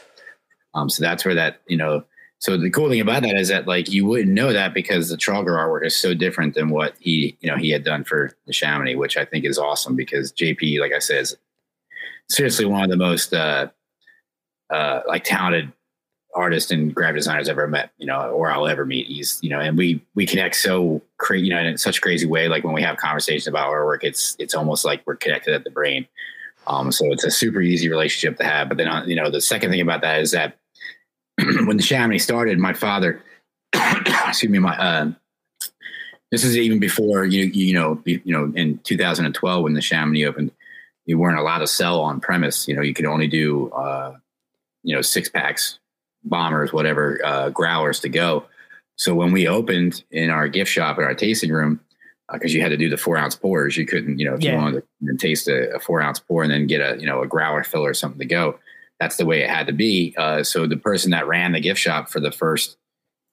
[0.74, 2.04] Um, so that's where that, you know,
[2.40, 5.16] so the cool thing about that is that like you wouldn't know that because the
[5.16, 8.98] Trauger artwork is so different than what he, you know, he had done for Neshaminy,
[8.98, 11.38] which I think is awesome because JP, like I said, is
[12.30, 13.68] seriously one of the most uh
[14.70, 15.72] uh like talented
[16.36, 19.08] artist and graphic designers I've ever met, you know, or I'll ever meet.
[19.08, 22.28] He's, you know, and we we connect so crazy, you know, in such a crazy
[22.28, 22.48] way.
[22.48, 25.64] Like when we have conversations about our work, it's it's almost like we're connected at
[25.64, 26.08] the brain.
[26.68, 28.70] Um, so it's a super easy relationship to have.
[28.70, 30.58] But then, uh, you know, the second thing about that is that
[31.38, 33.24] when Neshaminy started, my father,
[33.74, 35.12] excuse me, my uh,
[36.32, 40.52] this is even before you you know you, you know in 2012 when Neshaminy opened,
[41.06, 42.68] you weren't allowed to sell on premise.
[42.68, 44.18] You know, you could only do uh,
[44.84, 45.80] you know six packs
[46.26, 48.46] bombers, whatever, uh, growlers to go.
[48.98, 51.80] So when we opened in our gift shop in our tasting room,
[52.34, 54.52] because you had to do the four ounce pours, you couldn't, you know, if Yeah.
[54.54, 57.22] you wanted to taste a, a four ounce pour and then get a, you know,
[57.22, 58.58] a growler filler or something to go,
[59.00, 60.16] that's the way it had to be.
[60.18, 62.78] Uh, so the person that ran the gift shop for the first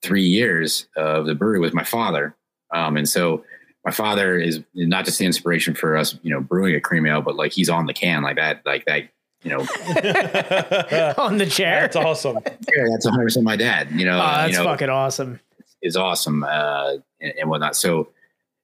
[0.03, 2.35] three years of the brewery was my father.
[2.73, 3.43] Um, and so
[3.85, 7.21] my father is not just the inspiration for us, you know, brewing a cream ale,
[7.21, 9.09] but like he's on the can like that, like that,
[9.43, 9.59] you know,
[11.17, 11.81] on the chair.
[11.81, 12.37] That's awesome.
[12.45, 13.89] yeah, that's 100 percent my dad.
[13.91, 15.39] You know, Oh, that's you know, fucking awesome.
[15.81, 17.75] is awesome uh, and, and whatnot.
[17.75, 18.09] So,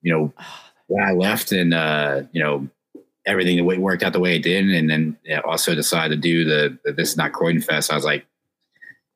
[0.02, 0.34] you know,
[0.88, 2.68] when I left and uh, you know
[3.26, 6.16] everything the way worked out the way it did, and then you know, also decided
[6.16, 7.92] to do the, the this is not Croydon Fest.
[7.92, 8.26] I was like,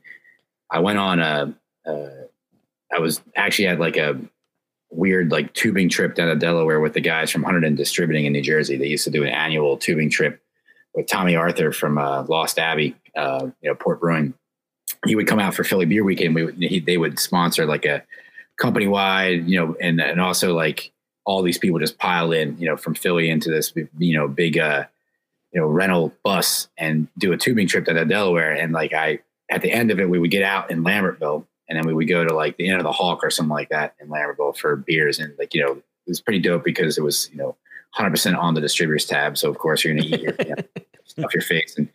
[0.71, 1.53] I went on a,
[2.93, 4.19] I was actually had like a
[4.91, 8.41] weird like tubing trip down to Delaware with the guys from Hunterdon Distributing in New
[8.41, 8.77] Jersey.
[8.77, 10.41] They used to do an annual tubing trip
[10.93, 14.33] with Tomme Arthur from uh, Lost Abbey, uh, you know, Port Brewing.
[15.05, 16.35] He would come out for Philly Beer Weekend.
[16.35, 18.03] We would, he, they would sponsor like a
[18.57, 20.91] company wide, you know, and and also like
[21.25, 24.57] all these people just pile in, you know, from Philly into this, you know, big,
[24.57, 24.85] uh,
[25.53, 28.51] you know, rental bus and do a tubing trip down to Delaware.
[28.53, 29.19] And like I,
[29.49, 32.07] at the end of it, we would get out in Lambertville and then we would
[32.07, 34.75] go to like the end of the Hawk or something like that in Lambertville for
[34.75, 35.19] beers.
[35.19, 37.55] And like, you know, it was pretty dope because it was, you know,
[37.97, 39.37] 100% on the distributors tab.
[39.37, 40.63] So of course you're going to eat your, you know,
[41.05, 41.87] stuff your face and,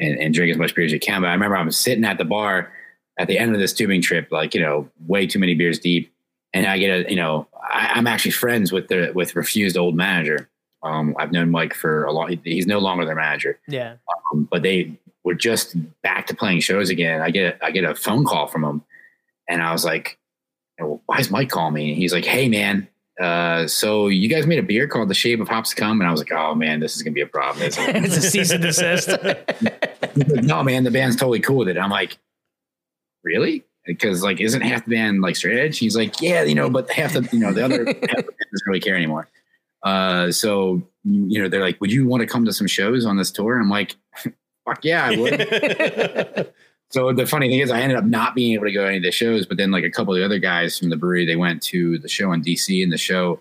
[0.00, 1.20] and, and drink as much beer as you can.
[1.20, 2.72] But I remember I was sitting at the bar
[3.18, 6.12] at the end of this tubing trip, like, you know, way too many beers deep.
[6.54, 9.94] And I get a, you know, I, I'm actually friends with the, with refused old
[9.94, 10.48] manager.
[10.82, 13.94] Um, I've known Mike for a long, he's no longer their manager Yeah.
[14.32, 17.20] um, but they were just back to playing shows again.
[17.20, 18.82] I get I get a phone call from him,
[19.48, 20.18] and I was like,
[20.80, 22.88] "Well, "Why is Mike calling me?" And he's like, "Hey, man,
[23.20, 26.08] uh, so you guys made a beer called the Shape of Hops to Come?" And
[26.08, 28.20] I was like, "Oh man, this is gonna be a problem." isn't it?" it's a
[28.22, 29.08] cease and desist.
[30.16, 31.78] No, man, the band's totally cool with it.
[31.78, 32.18] I'm like,
[33.24, 33.64] really?
[33.86, 35.78] Because like, isn't half the band like straight edge?
[35.78, 38.24] He's like, yeah, you know, but half the you know the other half the band
[38.52, 39.28] doesn't really care anymore.
[39.82, 43.16] Uh, so you know, they're like, would you want to come to some shows on
[43.16, 43.60] this tour?
[43.60, 43.96] I'm like,
[44.64, 46.52] fuck yeah, I would.
[46.92, 48.98] So the funny thing is, I ended up not being able to go to any
[48.98, 51.24] of the shows, but then like a couple of the other guys from the brewery,
[51.24, 53.40] they went to the show in DC and the show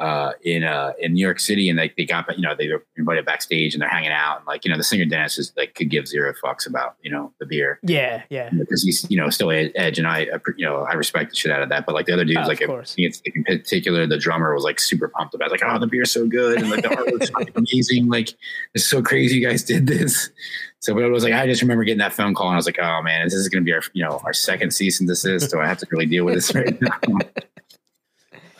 [0.00, 2.84] uh, in uh, in New York City, and they they got you know they were
[2.96, 5.74] invited backstage and they're hanging out, and like you know the singer Dennis is like
[5.74, 8.22] could give zero fucks about you know the beer yeah.
[8.30, 8.48] Yeah.
[8.50, 11.36] because he's you know still ed- edge, and I I you know I respect the
[11.36, 12.94] shit out of that, but like the other dudes, Oh, like course.
[12.96, 15.52] in particular the drummer was like super pumped about it.
[15.52, 18.30] like oh the beer's so good and like the art looks amazing, like
[18.74, 20.30] it's so crazy you guys did this.
[20.80, 22.66] So, but it was like I just remember getting that phone call, and I was
[22.66, 25.08] like, "Oh man, this is going to be our, you know, our second cease and
[25.08, 26.98] desist." So I have to really deal with this right now.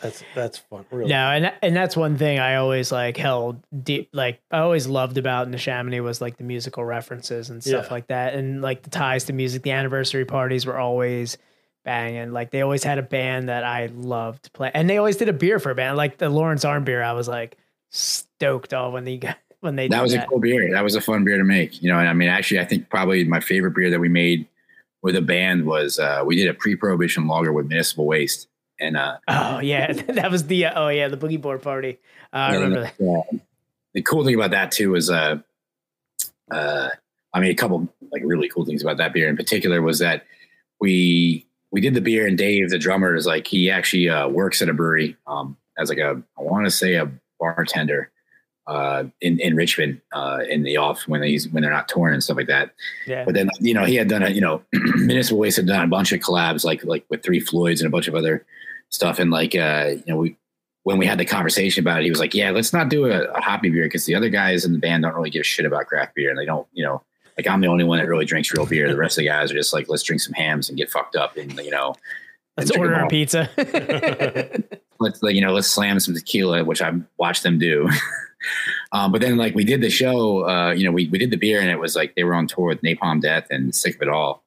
[0.03, 0.85] That's that's fun.
[0.91, 1.09] Really.
[1.09, 4.09] No, and and that's one thing I always like held deep.
[4.13, 7.93] Like I always loved about Neshaminy was like the musical references and stuff Yeah.
[7.93, 9.63] like that, and like the ties to music.
[9.63, 11.37] The anniversary parties were always
[11.85, 12.31] banging.
[12.31, 15.33] Like they always had a band that I loved play, and they always did a
[15.33, 15.97] beer for a band.
[15.97, 17.57] Like the Lawrence Arm beer, I was like
[17.89, 20.69] stoked all when they got when they that did was a cool beer.
[20.71, 21.81] That was a fun beer to make.
[21.81, 24.47] You know, and I mean, actually, I think probably my favorite beer that we made
[25.01, 28.47] with a band was uh, we did a pre-prohibition lager with Municipal Waste,
[28.83, 31.99] and uh, Oh yeah, that was the uh, oh yeah the boogie board party.
[32.31, 32.93] Uh, I remember that.
[32.99, 33.39] Yeah.
[33.93, 35.37] The cool thing about that too was, uh,
[36.51, 36.89] uh,
[37.33, 40.25] I mean, a couple like really cool things about that beer in particular was that
[40.79, 44.61] we we did the beer and Dave, the drummer, is like he actually uh, works
[44.61, 48.11] at a brewery um, as like a I want to say a bartender
[48.67, 52.23] uh, in in Richmond uh, in the off when he's when they're not touring and
[52.23, 52.73] stuff like that.
[53.05, 53.25] Yeah.
[53.25, 55.87] But then you know he had done a you know Municipal Waste had done a
[55.87, 58.45] bunch of collabs like like with Three Floyds and a bunch of other
[58.93, 60.37] stuff and like uh you know we
[60.83, 63.23] when we had the conversation about it, he was like, "Yeah, let's not do a,
[63.23, 65.65] a hoppy beer because the other guys in the band don't really give a shit
[65.65, 67.01] about craft beer, and they don't, you know,
[67.37, 68.89] like I'm the only one that really drinks real beer.
[68.89, 71.15] The rest of the guys are just like, let's drink some Hamm's and get fucked
[71.15, 71.95] up, and you know,
[72.57, 73.49] Let's order a pizza.
[74.99, 77.89] let's like you know let's slam some tequila which i watched them do
[78.91, 81.37] um, but then like we did the show uh, you know we, we did the
[81.37, 84.03] beer and it was like they were on tour with napalm death and sick of
[84.03, 84.43] it all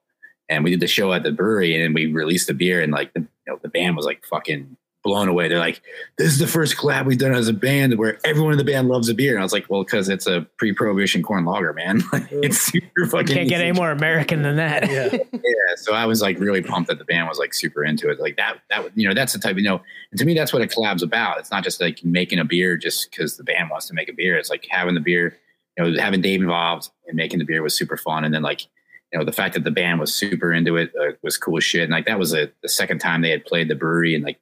[0.49, 2.93] and we did the show at the brewery and then we released the beer and
[2.93, 5.49] like the, you know, the band was like fucking blown away.
[5.49, 5.81] They're like
[6.19, 8.89] this is the first collab we've done as a band where everyone in the band
[8.89, 9.33] loves a beer.
[9.35, 12.03] And i was like well because it's a pre-prohibition corn lager man.
[12.13, 13.69] Like, it's super fucking you Can't get easy.
[13.69, 14.91] any more American than that.
[14.91, 15.09] Yeah.
[15.33, 18.19] yeah so i was like really pumped that the band was like super into it.
[18.19, 20.53] Like that that you know that's the type of you know and to me that's
[20.53, 21.39] what a collab's about.
[21.39, 24.13] It's not just like making a beer just because the band wants to make a
[24.13, 24.37] beer.
[24.37, 25.39] It's like having the beer
[25.79, 28.25] you know having dave involved and making the beer was super fun.
[28.25, 28.67] And then like
[29.13, 31.65] you know the fact that the band was super into it uh, was cool as
[31.65, 34.25] shit and like that was a, the second time they had played the brewery and
[34.25, 34.41] like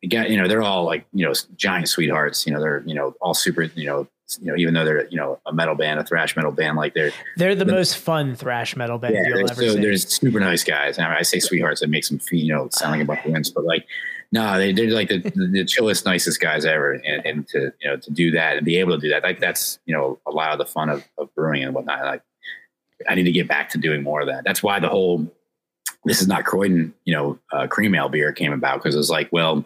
[0.00, 2.94] you got you know they're all like you know giant sweethearts you know they're you
[2.94, 4.06] know all super you know
[4.40, 6.94] you know even though they're you know a metal band a thrash metal band like
[6.94, 9.80] they're They're the most fun thrash metal band yeah, you'll ever so see.
[9.80, 10.98] there's super nice guys.
[10.98, 13.32] And I say sweethearts, it makes them feel, you know, sound like a bunch of
[13.32, 13.86] wimps, but like,
[14.30, 16.92] no, they, they're like the, the, the chillest, nicest guys ever.
[16.92, 19.40] And, and to, you know, to do that and be able to do that, like
[19.40, 22.04] that's, you know, a lot of the fun of, of brewing and whatnot.
[22.04, 22.22] Like,
[23.08, 24.44] I need to get back to doing more of that.
[24.44, 25.30] That's why the whole,
[26.04, 29.10] this is not Croydon, you know, uh, cream ale beer came about because it was
[29.10, 29.64] like, well,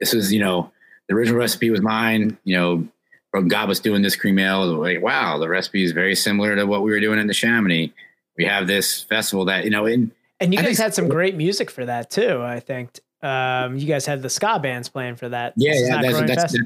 [0.00, 0.70] this is, you know,
[1.08, 2.86] the original recipe was mine, you know,
[3.30, 4.66] from God was doing this cream ale.
[4.66, 7.92] Like, wow, the recipe is very similar to what we were doing in Neshaminy.
[8.36, 10.10] We have this festival that, you know, and
[10.40, 12.40] and you I guys think- had some great music for that too.
[12.42, 15.54] I think um, you guys had the ska bands playing for that.
[15.56, 16.20] yeah, yeah that's,
[16.52, 16.56] that's,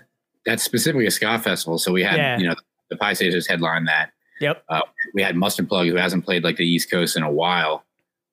[0.44, 1.78] that's specifically a ska festival.
[1.78, 2.38] So we had, Yeah.
[2.38, 2.54] you know,
[2.90, 4.10] the Pietasters headline that.
[4.42, 4.64] Yep.
[4.68, 4.80] Uh,
[5.14, 7.84] we had Mustard Plug, who hasn't played like the East Coast in a while.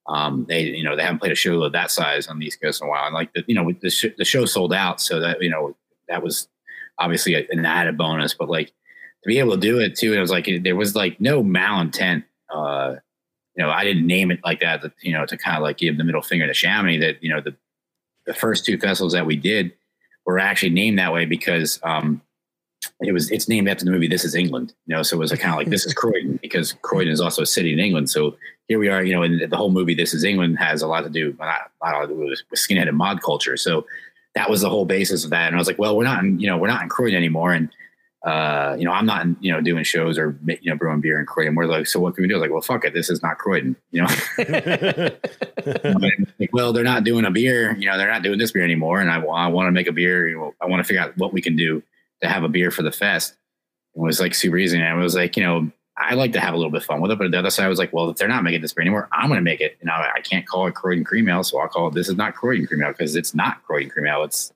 [0.08, 2.60] Um, they, you know, they haven't played a show of that size on the East
[2.60, 3.06] Coast in a while.
[3.06, 5.00] And like the, you know, the, sh- the show sold out.
[5.00, 5.76] So that, you know,
[6.08, 6.48] that was
[6.98, 10.14] obviously a, an added bonus, but like to be able to do it too.
[10.14, 12.96] It was like, it, there was like no malintent, uh,
[13.56, 15.98] you know, I didn't name it like that, you know, to kind of like give
[15.98, 17.56] the middle finger to Neshaminy that, you know, the,
[18.26, 19.74] the first two festivals that we did
[20.26, 22.22] were actually named that way because, um,
[23.02, 25.04] it was it's named after the movie This Is England, you know.
[25.04, 27.74] So it was kind of like this is Croydon because Croydon is also a city
[27.74, 28.10] in England.
[28.10, 28.38] So
[28.68, 31.02] here we are, you know, and the whole movie This Is England has a lot
[31.02, 33.58] to do not, not do with, with skinhead and mod culture.
[33.58, 33.86] So
[34.36, 35.48] that was the whole basis of that.
[35.48, 37.54] And I was like, well, we're not in, you know, we're not in Croydon anymore,
[37.54, 37.70] and
[38.26, 41.22] uh, you know, I'm not, in, you know, doing shows or you know, brewing beer
[41.22, 41.56] in Croydon.
[41.56, 42.38] We're like, so what can we do?
[42.38, 44.08] Like, well, fuck it, this is not Croydon, you know.
[46.40, 49.00] like, well, they're not doing a beer, you know, they're not doing this beer anymore,
[49.00, 50.28] and I, I want to make a beer.
[50.28, 51.82] You know, I want to figure out what we can do
[52.22, 53.36] to have a beer for the fest.
[53.96, 56.54] It was like super easy, and I was like, you know, I like to have
[56.54, 57.18] a little bit of fun with it.
[57.18, 59.10] But the other side I was like, well, if they're not making this beer anymore,
[59.12, 59.78] I'm going to make it.
[59.82, 61.94] You know, I can't call it Croydon Cream Ale, so I'll call it.
[61.94, 64.24] This is not Croydon Cream Ale because it's not Croydon Cream Ale.
[64.24, 64.54] It's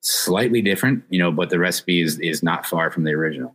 [0.00, 3.54] slightly different, you know, but the recipe is is not far from the original.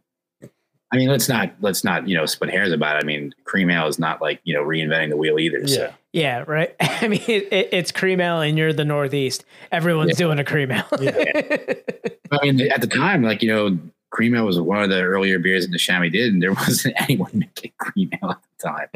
[0.91, 3.03] I mean, let's not let's not you know split hairs about it.
[3.03, 5.67] I mean, cream ale is not like you know reinventing the wheel either.
[5.67, 5.93] So.
[6.16, 6.38] Yeah.
[6.40, 6.76] Yeah, right.
[6.80, 9.44] I mean, it, it, it's cream ale, and you're the Northeast.
[9.72, 10.16] Everyone's Yeah.
[10.26, 10.86] doing a cream ale.
[12.32, 13.78] I mean, at the time, like you know,
[14.12, 17.32] cream ale was one of the earlier beers that Neshaminy did, and there wasn't anyone
[17.34, 18.88] making cream ale at the time.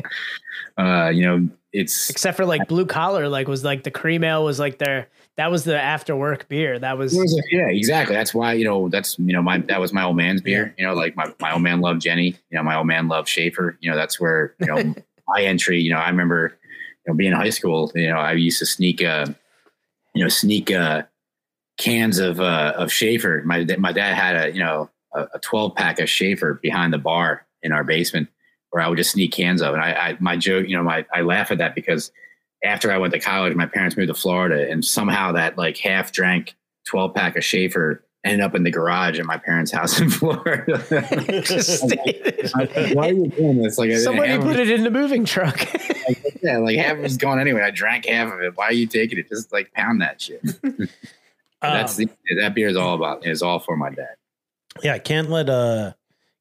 [0.78, 4.44] Uh, you know, it's Except for like blue collar, like was like the cream ale
[4.44, 6.80] was like their that was the after work beer.
[6.80, 8.16] That was was a- yeah, exactly.
[8.16, 10.74] That's why you know that's you know my that was my old man's beer.
[10.78, 12.36] You know, like my, my old man loved Genny.
[12.50, 13.78] You know, my old man loved Schaefer.
[13.82, 14.96] You know, that's where you know
[15.28, 15.80] my entry.
[15.80, 16.58] You know, I remember
[17.10, 17.92] know being in high school.
[17.96, 19.28] You know, I used to sneak uh
[20.14, 21.04] you know sneak uh
[21.78, 23.44] cans of uh of Schaefer.
[23.46, 27.46] My my dad had a you know a, twelve pack of Schaefer behind the bar
[27.62, 28.30] in our basement
[28.72, 29.74] where I would just sneak cans of.
[29.74, 32.12] And I, I my joke, you know, my I laugh at that because
[32.64, 36.12] after I went to college, my parents moved to Florida, and somehow that like half
[36.12, 36.56] drank
[36.88, 40.78] twelve pack of Schaefer ended up in the garage at my parents' house in Florida.
[41.46, 43.78] Just stayed- I was like, Why are you doing this?
[43.78, 45.66] Like somebody half, put it in the moving truck.
[46.44, 47.62] yeah, like half of it's gone anyway.
[47.62, 48.56] I drank half of it.
[48.58, 49.30] Why are you taking it?
[49.30, 50.42] Just like pound that shit.
[51.62, 53.26] That's Um, the, that beer is all about.
[53.26, 54.16] Is all for my dad.
[54.84, 55.94] yeah, can't let uh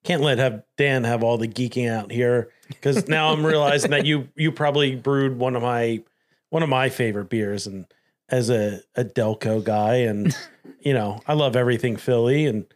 [0.05, 4.07] can't let have Dan have all the geeking out here because now I'm realizing that
[4.07, 6.03] you you probably brewed one of my
[6.51, 7.85] one of my favorite beers and
[8.31, 10.37] as a a Delco guy and
[10.81, 12.67] you know I love everything Philly and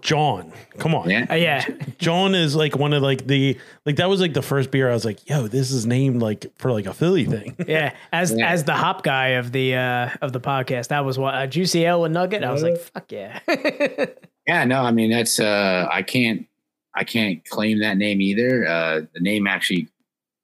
[0.00, 1.26] Jawn come on Yeah.
[1.30, 1.62] Uh, yeah,
[1.98, 4.94] Jawn is like one of like the like that was like the first beer I
[4.94, 7.94] was like yo this is named like for like a Philly thing yeah.
[8.10, 8.48] As Yeah.
[8.50, 11.84] as the hop guy of the uh of the podcast, that was what a juicy
[11.84, 12.42] ale and nugget.
[12.42, 13.40] I was like, fuck yeah.
[14.46, 16.46] Yeah, no, I mean that's uh I can't
[16.94, 18.66] I can't claim that name either.
[18.66, 19.88] Uh the name actually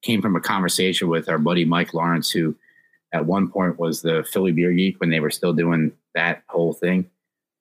[0.02, 2.54] came from a conversation with our buddy Mike Lawrence, who
[3.12, 6.72] at one point was the Philly Beer Geek when they were still doing that whole
[6.72, 7.10] thing.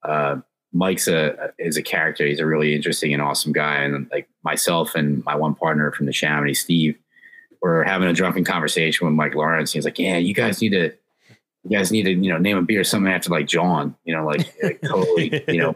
[0.03, 0.37] Uh,
[0.71, 2.25] Mike's a is a character.
[2.25, 3.77] He's a really interesting and awesome guy.
[3.77, 6.97] And like myself and my one partner from Neshaminy, Steve,
[7.61, 9.73] were having a drunken conversation with Mike Lawrence.
[9.73, 10.93] He's like, "Yeah, you guys need to,
[11.63, 13.95] you guys need to, you know, name a beer something after like Jawn.
[14.03, 15.75] You know, like, like totally, you know."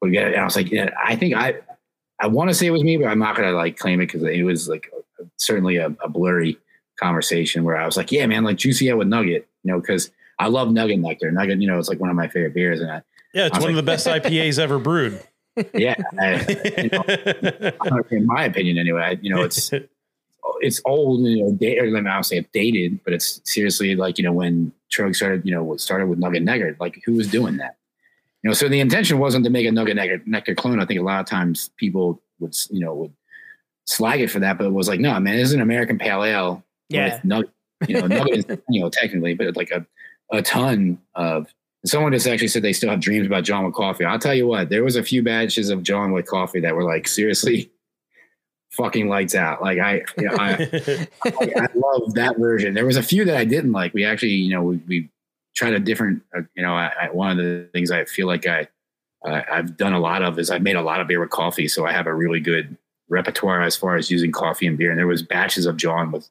[0.00, 0.34] We get it.
[0.34, 1.54] And I was like, "Yeah, I think I,
[2.20, 4.22] I want to say it was me, but I'm not gonna like claim it because
[4.22, 4.92] it was like
[5.38, 6.56] certainly a, a blurry
[6.98, 10.10] conversation where I was like, "Yeah, man, like juicy out with Nugget," you know, because
[10.38, 11.30] I love Nugget Nectar.
[11.32, 13.02] Nugget, you know, it's like one of my favorite beers, and I,
[13.34, 15.20] Yeah, it's I one of the best IPAs ever brewed.
[15.74, 16.34] yeah, I,
[16.82, 19.70] you know, in my opinion, anyway, I- you know, it's
[20.60, 24.18] it's old, you know, da- or let me say it's dated, but it's seriously like
[24.18, 27.56] you know when Troegs started, you know, started with Nugget Nectar, like who was doing
[27.58, 27.76] that?
[28.42, 30.80] You know, so the intention wasn't to make a Nugget Nectar, Nectar clone.
[30.80, 33.12] I think a lot of times people would, you know, would
[33.84, 36.22] slag it for that, but it was like, no, man, this is an American Pale
[36.24, 36.62] Ale.
[36.88, 37.14] Yeah.
[37.14, 37.50] with Nugget,
[37.86, 39.86] you know, Nugget is, you know, technically, but like a
[40.30, 41.52] a ton of.
[41.86, 44.04] Someone just actually said they still have dreams about Jawn with coffee.
[44.04, 46.82] I'll tell you what, there was a few batches of Jawn with coffee that were
[46.82, 47.70] like seriously
[48.72, 49.62] fucking lights out.
[49.62, 52.74] Like I, you know, I, I, I love that version.
[52.74, 53.94] There was a few that I didn't like.
[53.94, 55.08] We actually, you know, we, we
[55.54, 58.46] tried a different, uh, you know, I, I, one of the things I feel like
[58.46, 58.66] I,
[59.24, 61.68] uh, I've done a lot of is I've made a lot of beer with coffee.
[61.68, 62.76] So I have a really good
[63.08, 64.90] repertoire as far as using coffee and beer.
[64.90, 66.28] And there was batches of Jawn with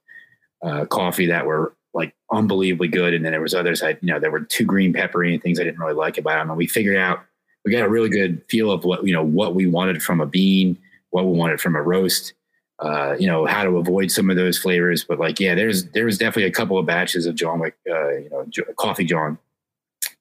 [0.64, 3.14] uh, coffee that were like unbelievably good.
[3.14, 5.60] And then there was others I, you know, there were too green peppery and things
[5.60, 6.50] I didn't really like about them.
[6.50, 7.20] And we figured out,
[7.66, 10.26] we got a really good feel of what, you know, what we wanted from a
[10.26, 10.78] bean,
[11.10, 12.34] what we wanted from a roast,
[12.80, 15.04] uh, you know, how to avoid some of those flavors.
[15.04, 18.10] But like, yeah, there's, there was definitely a couple of batches of Jawn, Wick, uh,
[18.10, 18.46] you know,
[18.78, 19.38] coffee Jawn,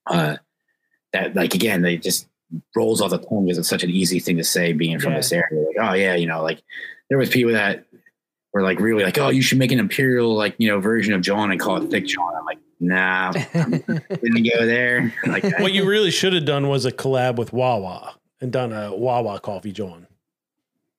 [0.06, 0.36] uh,
[1.12, 2.26] that like, again, they just
[2.74, 5.18] rolls off the tongue because it's such an easy thing to say being from Yeah.
[5.18, 5.66] this area.
[5.66, 6.62] Like, oh yeah, you know, like
[7.10, 7.84] there was people that
[8.56, 11.20] were like really like, oh, you should make an imperial like you know version of
[11.20, 12.34] Jawn and call it thick Jawn.
[12.34, 15.12] I'm like, nah, I'm gonna go there.
[15.26, 18.96] Like, what you really should have done was a collab with Wawa and done a
[18.96, 20.05] Wawa coffee Jawn.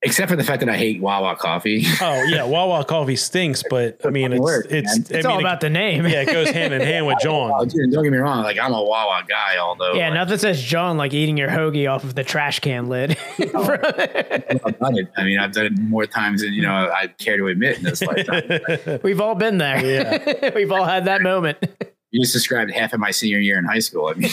[0.03, 1.84] Except for the fact that I hate Wawa coffee.
[2.02, 4.98] Oh yeah, Wawa coffee stinks, but I mean it's Work, it's man.
[4.98, 6.06] I It's mean, all it- about the name.
[6.06, 7.68] yeah, it goes hand in hand with Oh, Jawn.
[7.68, 8.44] dude, don't get me wrong.
[8.44, 11.91] Like I'm a Wawa guy, although Yeah, like, nothing says Jawn like eating your hoagie
[11.91, 13.18] off of the trash can lid.
[13.40, 15.07] I've done it.
[15.18, 17.84] I mean, I've done it more times than you know I care to admit in
[17.84, 18.99] this lifetime.
[19.03, 19.84] We've all been there.
[19.84, 20.52] Yeah.
[20.53, 21.57] We've all had that moment.
[22.11, 24.10] you just described half of my senior year in high school.
[24.10, 24.32] I mean,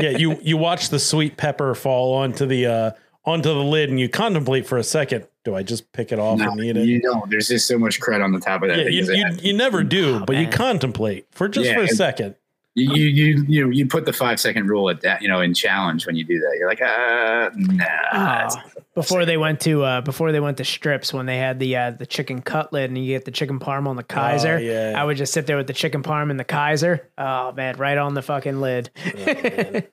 [0.00, 2.90] yeah, you you watch the sweet pepper fall onto the uh
[3.24, 6.38] onto the lid and you contemplate for a second, do I just pick it off
[6.38, 6.86] no, and eat it?
[6.86, 8.78] you know, there's just so much cred on the top of that.
[8.78, 9.08] yeah, thing, you, 'cause
[9.38, 12.34] it you, you never do, but you contemplate for just Yeah, for a second.
[12.74, 15.52] you you you you, you put the five second rule at that you know in
[15.54, 16.56] challenge when you do that.
[16.58, 18.46] You're like, uh, nah.
[18.46, 18.56] it's-
[18.94, 21.90] before they went to uh, before they went to strips when they had the uh,
[21.92, 24.56] the chicken cutlet and you get the chicken parm on the Kaiser.
[24.56, 24.92] oh, yeah.
[24.94, 27.08] I would just sit there with the chicken parm and the Kaiser.
[27.16, 28.90] Oh man, right on the fucking lid.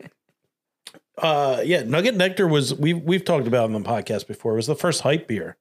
[1.22, 4.56] uh yeah nugget nectar was we've we've talked about it on the podcast before it
[4.58, 5.58] was the first hype beer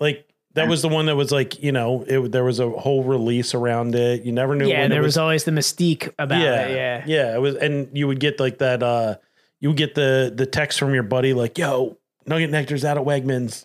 [0.00, 3.02] like that was the one that was like you know it there was a whole
[3.04, 6.40] release around it you never knew yeah, when there it was, always the mystique about
[6.40, 6.76] yeah it.
[6.76, 7.04] Yeah.
[7.06, 9.16] yeah it was and you would get like that uh
[9.60, 11.96] you would get the the text from your buddy like yo
[12.26, 13.64] nugget nectar's out at wegmans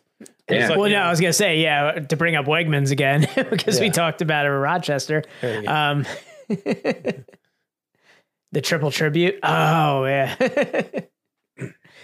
[0.50, 0.70] Yeah.
[0.70, 3.28] like, Well, you no, know, I was gonna say, yeah, to bring up Wegmans again
[3.52, 5.24] because we talked about it in Rochester.
[5.42, 5.74] there you go.
[5.74, 6.06] Um,
[8.52, 9.40] the triple tribute.
[9.44, 10.36] Oh yeah,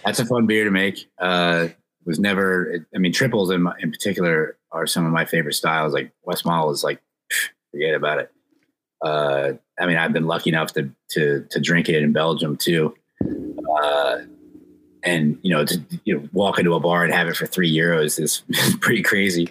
[0.04, 1.08] That's a fun beer to make.
[1.18, 1.68] Uh,
[2.04, 2.84] was never.
[2.94, 5.92] I mean, triples in my, in particular are some of my favorite styles.
[5.92, 7.00] Like Westmalle is like,
[7.72, 8.32] forget about it.
[9.02, 12.94] Uh, I mean, I've been lucky enough to to to drink it in Belgium too.
[13.80, 14.18] Uh,
[15.02, 17.74] and you know, to you know, walk into a bar and have it for three
[17.74, 18.42] euros is
[18.80, 19.48] pretty crazy.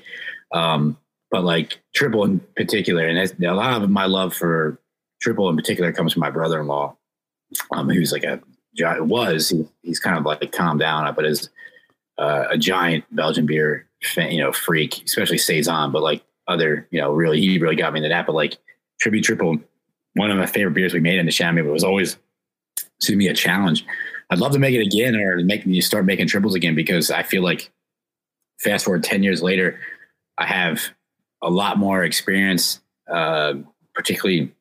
[0.51, 0.97] Um,
[1.31, 4.79] but like triple in particular, and a lot of my love for
[5.21, 6.95] triple in particular comes from my brother-in-law,
[7.71, 8.41] um, who's like a
[8.75, 11.49] gi- was he, he's kind of like calmed down, but is
[12.17, 16.99] uh, a giant Belgian beer fan, you know freak, especially saison, but like other you
[16.99, 18.25] know really he really got me into that.
[18.25, 18.57] But like
[18.99, 19.57] tribute triple,
[20.13, 22.17] one of my favorite beers we made in Neshaminy, but was always
[23.01, 23.85] to me a challenge.
[24.29, 27.23] I'd love to make it again or make you start making triples again because I
[27.23, 27.71] feel like
[28.59, 29.79] fast forward 10 years later,
[30.37, 30.81] I have
[31.41, 32.79] a lot more experience,
[33.11, 33.53] uh,
[33.93, 34.51] particularly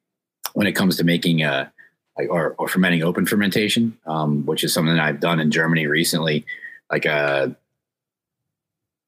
[0.54, 1.68] when it comes to making uh,
[2.16, 6.44] like or, or fermenting open fermentation, um, which is something I've done in Germany recently,
[6.90, 7.48] like uh,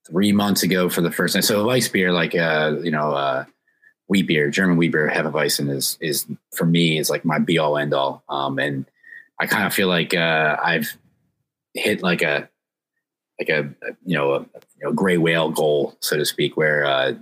[0.07, 1.43] three months ago for the first time.
[1.43, 3.45] So Weiss beer, like uh, you know, uh,
[4.09, 7.77] wheat beer, German wheat beer, Hefeweizen is is for me is like my be all
[7.77, 8.23] end all.
[8.29, 8.87] Um, and
[9.41, 10.97] I kind of feel like uh, I've
[11.75, 12.49] hit like a
[13.39, 16.85] like a, a, you know a, you know gray whale goal, so to speak, where
[16.85, 17.15] uh,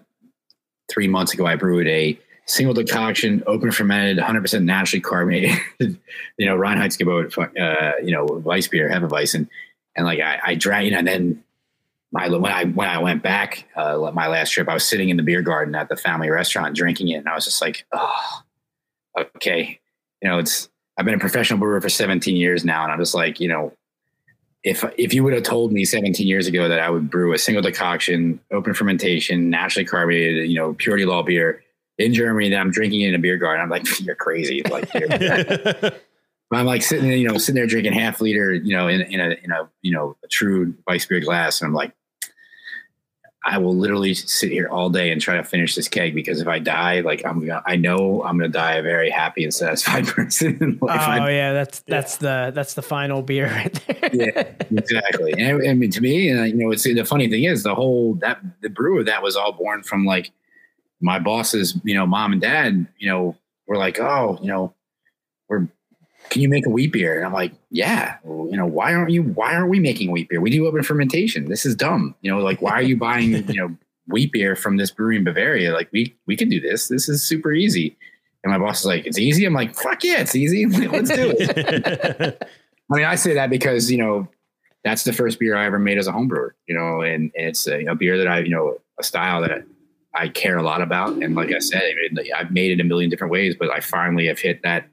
[0.91, 6.56] three months ago I brewed a single decoction, open fermented, 100% naturally carbonated, you know,
[6.56, 9.48] Reinheitsgebot, uh, you know, Weiss beer, Hefeweizen.
[9.97, 11.44] And like I, I drank, you know, and then
[12.12, 15.16] my, when I, when I went back, uh, my last trip, I was sitting in
[15.16, 17.16] the beer garden at the family restaurant drinking it.
[17.16, 18.43] And I was just like, oh,
[19.19, 19.81] okay.
[20.20, 22.82] You know, it's, I've been a professional brewer for 17 years now.
[22.82, 23.73] And I'm just like, you know,
[24.62, 27.39] if if you would have told me 17 years ago that I would brew a
[27.39, 31.64] single decoction, open fermentation, naturally carbonated, you know, purity law beer
[31.98, 34.62] in Germany that I'm drinking in a beer garden, I'm like, you're crazy.
[34.69, 35.09] Like, you're,
[36.52, 39.31] I'm like sitting, you know, sitting there drinking half liter, you know, in, in a
[39.43, 41.94] in a you know a true Weiss beer glass, and I'm like,
[43.44, 46.47] I will literally sit here all day and try to finish this keg because if
[46.47, 50.06] I die, like I'm gonna, I know I'm gonna die a very happy and satisfied
[50.09, 50.59] person.
[50.60, 51.20] In life.
[51.23, 52.47] Oh yeah, that's that's yeah.
[52.47, 54.10] the that's the final beer right there.
[54.12, 55.32] yeah, exactly.
[55.32, 58.14] And I mean, to me, and you know, it's the funny thing is the whole
[58.16, 60.31] that the brewer that was all born from like
[61.03, 64.74] my bosses, you know, mom and dad, you know, were like, oh, you know,
[65.49, 65.69] we're
[66.31, 67.19] can you make a wheat beer?
[67.19, 68.16] And I'm like, yeah.
[68.23, 69.23] Well, you know, why aren't you?
[69.23, 70.41] Why aren't we making wheat beer?
[70.41, 71.49] We do open fermentation.
[71.49, 72.15] This is dumb.
[72.23, 73.77] You know, like why are you buying you know
[74.09, 75.73] wheat beer from this brewery in Bavaria?
[75.73, 76.89] Like we we can do this.
[76.89, 77.97] This is super easy.
[78.45, 79.45] And my boss is like, it's easy.
[79.45, 80.66] I'm like, fuck yeah, it's easy.
[80.89, 82.43] Let's do it.
[82.91, 84.29] I mean, I say that because you know
[84.85, 86.55] that's the first beer I ever made as a home brewer.
[86.66, 89.43] You know, and, and it's a you know, beer that I you know a style
[89.43, 89.65] that
[90.14, 91.14] I care a lot about.
[91.22, 91.82] And like I said,
[92.36, 94.89] I've made it a million different ways, but I finally have hit that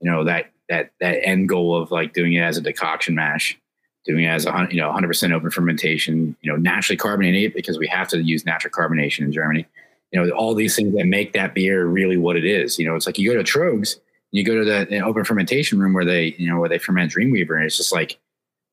[0.00, 3.58] you know that that that end goal of like doing it as a decoction mash,
[4.04, 7.86] doing it as a you know 100% open fermentation, you know naturally carbonated because we
[7.86, 9.66] have to use natural carbonation in Germany.
[10.12, 12.78] You know all these things that make that beer really what it is.
[12.78, 13.96] You know it's like you go to Troegs,
[14.30, 17.56] you go to the open fermentation room where they you know where they ferment Dreamweaver,
[17.56, 18.18] and it's just like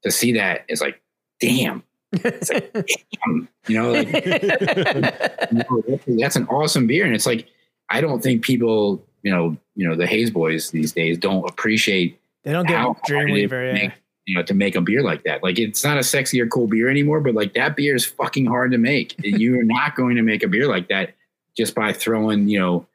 [0.03, 1.01] to see that is like
[1.39, 1.84] damn.
[2.24, 2.94] Like, damn
[3.28, 4.12] um, you know, like,
[6.08, 7.48] that's an awesome beer, and it's like
[7.90, 12.22] I don't think people you know, you know, the haze boys these days don't appreciate.
[12.44, 13.74] They don't get Dreamweaver, yeah.
[13.74, 13.92] Make,
[14.28, 15.42] you know, to make a beer like that.
[15.42, 18.46] Like it's not a sexy or cool beer anymore, but like that beer is fucking
[18.46, 19.16] hard to make.
[19.24, 21.16] You're not going to make a beer like that
[21.58, 22.86] just by throwing, you know,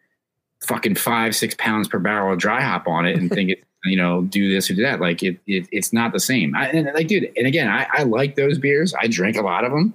[0.61, 3.97] fucking five, six pounds per barrel of dry hop on it and think it's, you
[3.97, 5.01] know, do this or do that.
[5.01, 6.55] Like it, it it's not the same.
[6.55, 8.95] I, and like, dude, and again, I, I like those beers.
[8.95, 9.95] I drink a lot of them.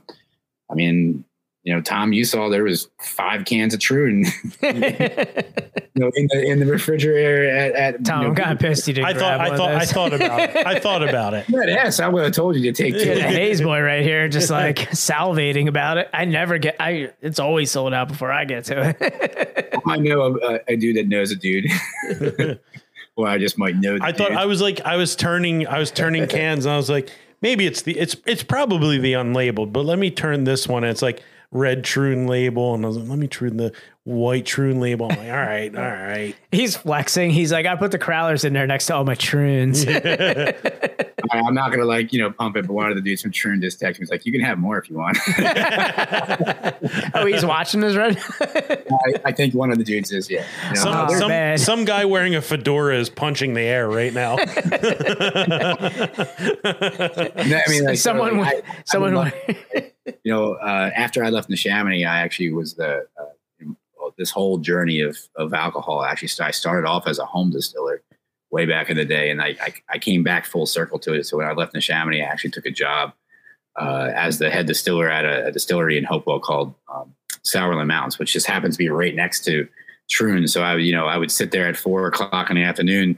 [0.70, 1.24] I mean,
[1.66, 4.24] you know, Tom, you saw there was five cans of Troon,
[4.62, 4.72] you
[5.96, 8.22] know, in the in the refrigerator at, at Tom.
[8.22, 9.08] You know, I'm kind of pissed you didn't.
[9.08, 10.68] I thought I thought I thought about it.
[10.68, 11.46] I thought about it.
[11.76, 13.18] Yes, I would have told you to take two.
[13.18, 16.08] Yeah, Haze boy right here, just like salivating about it.
[16.14, 16.76] I never get.
[16.80, 19.80] I it's always sold out before I get to it.
[19.88, 21.66] I know a, uh, a dude that knows a dude.
[23.16, 23.98] Well, I just might know.
[24.02, 24.18] I dude.
[24.18, 27.12] thought I was like I was turning I was turning cans and I was like
[27.42, 30.84] maybe it's the it's it's probably the unlabeled, but let me turn this one.
[30.84, 31.22] And it's like
[31.52, 33.72] red Troon label, and I was like, let me Troon the
[34.06, 35.08] white Troon label.
[35.12, 36.36] I'm like, all right, all right.
[36.52, 37.32] He's flexing.
[37.32, 39.86] He's like, I put the crowlers in there next to all my Troons.
[41.32, 43.60] I'm not gonna like you know pump it, but one of the dudes from Troon
[43.60, 43.98] just texted me.
[44.00, 45.18] He's like, you can have more if you want.
[47.16, 48.18] oh, he's watching this right.
[48.42, 50.46] I, I, think one of the dudes is yeah.
[50.70, 54.14] You know, some, oh, some, some, guy wearing a fedora is punching the air right
[54.14, 54.38] now.
[57.44, 59.18] I mean, like, someone, so, I, someone.
[59.18, 59.34] I
[60.24, 63.26] you know, uh, after I left Neshaminy, I actually was the uh,
[64.18, 66.04] this whole journey of of alcohol.
[66.04, 68.02] Actually, I started off as a home distiller
[68.52, 71.26] way back in the day, and I I, I came back full circle to it.
[71.26, 73.14] So when I left Neshaminy, I actually took a job
[73.80, 77.14] uh, as the head distiller at a, a distillery in Hopewell called um,
[77.44, 79.68] Sourland Mountains, which just happens to be right next to
[80.10, 80.48] Troon.
[80.48, 83.18] So I, you know, I would sit there at four o'clock in the afternoon.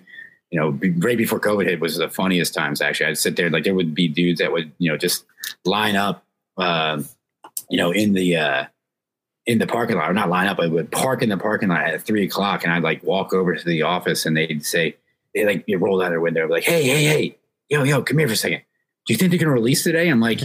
[0.49, 0.69] You know,
[0.99, 2.81] right before COVID hit was the funniest times.
[2.81, 5.25] Actually, I'd sit there like there would be dudes that would you know just
[5.65, 6.23] line up
[6.57, 7.01] uh,
[7.69, 8.65] you know, in the uh,
[9.47, 11.85] in the parking lot, or not line up, I would park in the parking lot
[11.85, 14.97] at three o'clock, and I'd like walk over to the office, and they'd say,
[15.33, 17.37] they like you roll out their window, like, hey, hey, hey,
[17.69, 18.61] yo, yo, come here for a second.
[19.05, 20.09] Do you think they're gonna release today?
[20.09, 20.41] I'm like,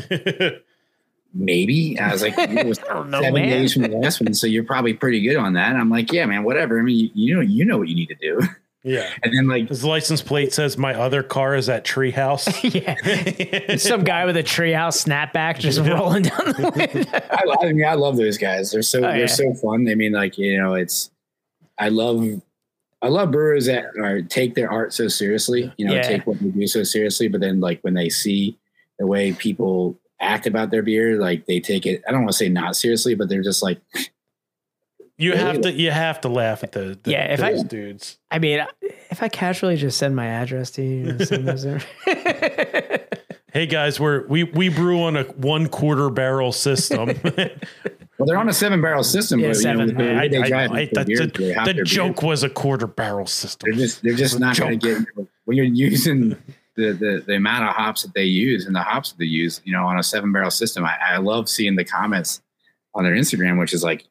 [1.35, 1.99] maybe.
[1.99, 4.95] I was like, it was seven know, days from the last one, so you're probably
[4.95, 5.71] pretty good on that.
[5.73, 6.79] And I'm like, yeah, man, whatever.
[6.79, 8.41] I mean, you, you know, you know what you need to do.
[8.85, 9.09] Yeah.
[9.23, 12.49] And then like his license plate says my other car is at Treehouse.
[12.75, 13.77] yeah.
[13.77, 17.21] Some guy with a treehouse snapback just rolling down the window.
[17.31, 18.73] I, I mean, I love those guys.
[18.73, 19.27] They're so oh, they're yeah.
[19.27, 19.89] so fun.
[19.89, 21.11] I mean, like, you know, it's
[21.79, 22.43] I love
[23.03, 26.03] I love brewers that are take their art so seriously, you know, yeah.
[26.03, 28.59] take what they do so seriously, but then like when they see
[28.99, 32.39] the way people act about their beer, like they take it, I don't want to
[32.39, 33.81] say not seriously, but they're just like
[35.23, 38.19] you have to you have to laugh at the, the yeah if I dudes.
[38.31, 38.65] I mean,
[39.11, 41.79] if I casually just send my address to you,
[43.53, 47.19] hey guys, we're we we brew on a one quarter barrel system.
[48.19, 49.41] Well, they're on a seven barrel system.
[49.41, 49.87] Yeah, but, you know, seven.
[49.87, 52.29] with the I, they I, I, it, that- beer, the, the joke beer.
[52.29, 53.71] was a quarter barrel system.
[53.71, 56.37] They're just they're just not going to get when you're using
[56.77, 59.61] the, the the amount of hops that they use and the hops that they use.
[59.65, 62.43] You know, on a seven barrel system, I, I love seeing the comments
[62.95, 64.05] on their Instagram, which is like.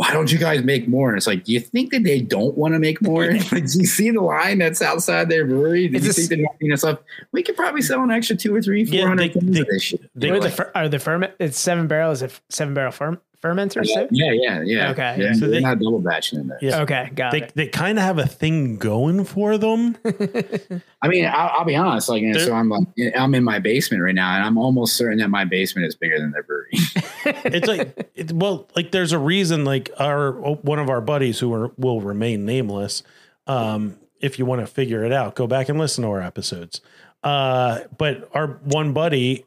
[0.00, 1.10] Why don't you guys make more?
[1.10, 3.30] And it's like, do you think that they don't want to make more?
[3.34, 5.88] like, do you see the line that's outside their brewery?
[5.88, 7.00] Do It's you a think they're not doing stuff?
[7.32, 9.60] We could probably sell an extra two or three, Yeah, four hundred they- cans they-
[9.60, 10.00] of this shit.
[10.14, 11.34] They What are the like- are the ferment?
[11.38, 12.22] It's seven barrels.
[12.22, 14.08] Is it seven barrel ferm- fermenters too?
[14.10, 14.90] Yeah, yeah, yeah.
[14.90, 15.16] Okay.
[15.18, 16.58] Yeah, So they're they- not double batching in there.
[16.60, 16.82] Yeah.
[16.82, 17.52] Okay, got they it.
[17.54, 19.96] they kind of have a thing going for them.
[21.02, 22.08] I mean, I'll, I'll be honest.
[22.08, 22.86] Like, you know, They're- so I'm like,
[23.16, 26.18] I'm in my basement right now, and I'm almost certain that my basement is bigger
[26.18, 26.68] than their brewery.
[27.24, 31.52] it's like it, well like there's a reason like our one of our buddies who
[31.52, 33.02] are, will remain nameless
[33.46, 36.80] um if you want to figure it out go back and listen to our episodes
[37.22, 39.44] uh but our one buddy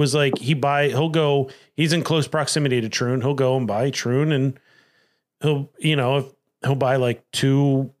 [0.00, 3.66] was like he buy he'll go he's in close proximity to Troon he'll go and
[3.66, 4.58] buy Troon and
[5.40, 6.26] he'll you know if
[6.64, 7.92] he'll buy like two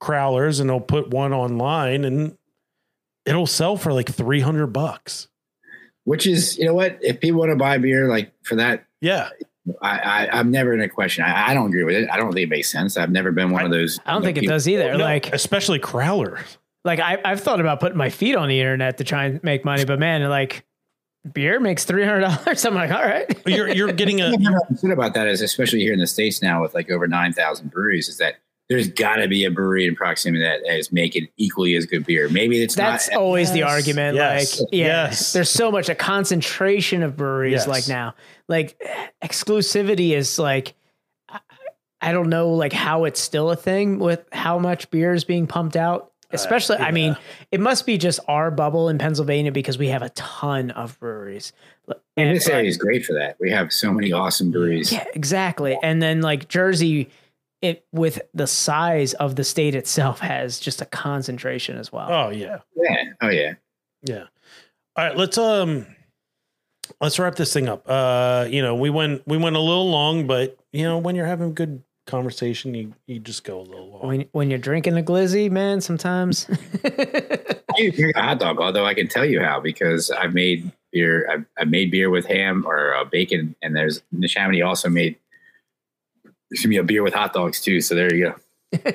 [0.00, 2.36] crowlers and he'll put one online and
[3.26, 5.28] it'll sell for like 300 bucks
[6.04, 6.98] Which is, you know what?
[7.02, 9.30] If people want to buy beer like for that, yeah
[9.82, 11.24] I, I I'm never in a question.
[11.24, 12.08] I, I don't agree with it.
[12.10, 12.96] I don't think it makes sense.
[12.96, 13.98] I've never been one of those.
[14.04, 14.92] I don't you know, think it people- does either.
[14.96, 16.42] No, like, especially crowler
[16.84, 19.64] like I, I've thought about putting my feet on the internet to try and make
[19.64, 20.64] money, but man, like
[21.32, 22.64] beer makes three hundred dollars.
[22.66, 23.26] I'm like, all right.
[23.46, 26.06] you're you're getting a What I've never understood about that is, especially here in the
[26.06, 28.36] states now, with like over nine thousand breweries, is that
[28.68, 32.28] there's got to be a brewery in proximity that is making equally as good beer.
[32.28, 33.18] Maybe it's That's not.
[33.20, 34.14] always the argument.
[34.14, 34.60] Yes.
[34.60, 35.32] Like, yeah, Yes.
[35.32, 37.66] there's so much a concentration of breweries Yes.
[37.68, 38.14] like now.
[38.48, 38.80] Like
[39.22, 40.74] exclusivity is like
[41.28, 41.40] I-
[42.00, 45.46] I don't know like how it's still a thing with how much beer is being
[45.48, 46.09] pumped out.
[46.32, 47.16] Especially, I mean,
[47.50, 51.52] it must be just our bubble in Pennsylvania because we have a ton of breweries.
[52.16, 53.36] And this area is great for that.
[53.40, 54.92] We have so many awesome breweries.
[54.92, 55.76] Yeah, exactly.
[55.82, 57.10] And then like Jersey,
[57.62, 62.08] it with the size of the state itself has just a concentration as well.
[62.10, 63.04] oh yeah Yeah.
[63.20, 63.52] Oh yeah.
[64.02, 64.24] yeah
[64.96, 65.86] all right let's um
[67.02, 70.26] let's wrap this thing up uh you know we went we went a little long
[70.26, 74.06] but you know when you're having good conversation you you just go a little long
[74.06, 76.46] When when you're drinking a glizzy, man, sometimes
[76.84, 81.30] I drink a hot dog, although I can tell you how because I've made beer.
[81.30, 85.16] I've, I've made beer with ham or uh, bacon, and there's Neshaminy also made
[86.50, 87.80] excuse me a beer with hot dogs too.
[87.80, 88.34] So there you
[88.72, 88.80] go.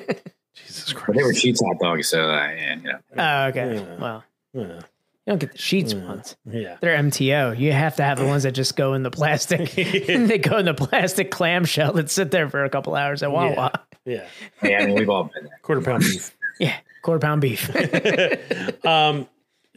[0.54, 1.06] jesus Christ!
[1.06, 2.98] But they were christ Sheetz hot dogs, so uh, yeah, you know.
[3.16, 3.74] Oh, okay.
[3.74, 3.96] Yeah.
[3.98, 4.80] Well, yeah
[5.26, 6.04] you don't get the Sheetz Yeah.
[6.08, 6.36] ones.
[6.48, 7.58] yeah They're MTO.
[7.58, 9.70] You have to have the ones that just go in the plastic.
[9.74, 13.72] they go in the plastic clamshell that sit there for a couple hours at Wawa.
[14.04, 14.24] yeah
[14.62, 15.58] Yeah, I mean, we've all been there.
[15.62, 17.68] quarter pound beef Yeah, quarter pound beef.
[18.86, 19.28] um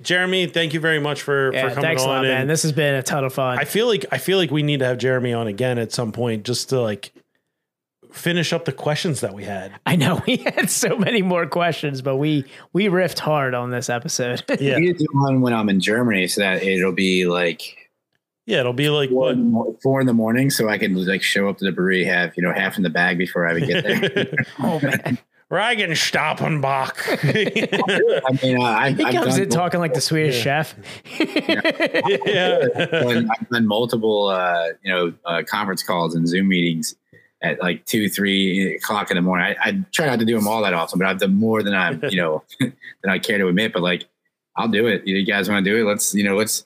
[0.02, 2.48] jeremy thank you very much for yeah, for coming thanks a lot, man.
[2.48, 3.60] This has been a ton of fun.
[3.60, 6.12] i feel like i feel like we need to have jeremy on again at some
[6.14, 7.12] point just to like
[8.12, 12.02] finish up the questions that we had I know we had so many more questions,
[12.02, 14.44] but we we riffed hard on this episode.
[14.60, 17.76] yeah We do one when I'm in Germany, so that it'll be like
[18.46, 20.96] yeah it'll be like four, what in the four in the morning, so I can
[21.06, 23.58] like show up to the brewery, have you know half in the bag before I
[23.58, 24.34] even get there.
[24.60, 25.18] oh man,
[25.52, 26.94] Reigenstappenbach.
[28.24, 30.76] I mean, uh, I, he I've comes in talking like the Swedish chef.
[31.20, 32.68] yeah.
[32.76, 36.96] and I've done multiple, uh, you know, uh, conference calls and Zoom meetings
[37.42, 39.56] at like two, three o'clock in the morning.
[39.64, 41.74] I, I try not to do them all that often, but I've done more than
[41.74, 42.74] I'm, you know, than
[43.10, 43.74] I care to admit.
[43.74, 44.06] But like,
[44.56, 45.08] I'll do it.
[45.08, 45.90] You guys want to do it?
[45.90, 46.66] Let's, you know, let's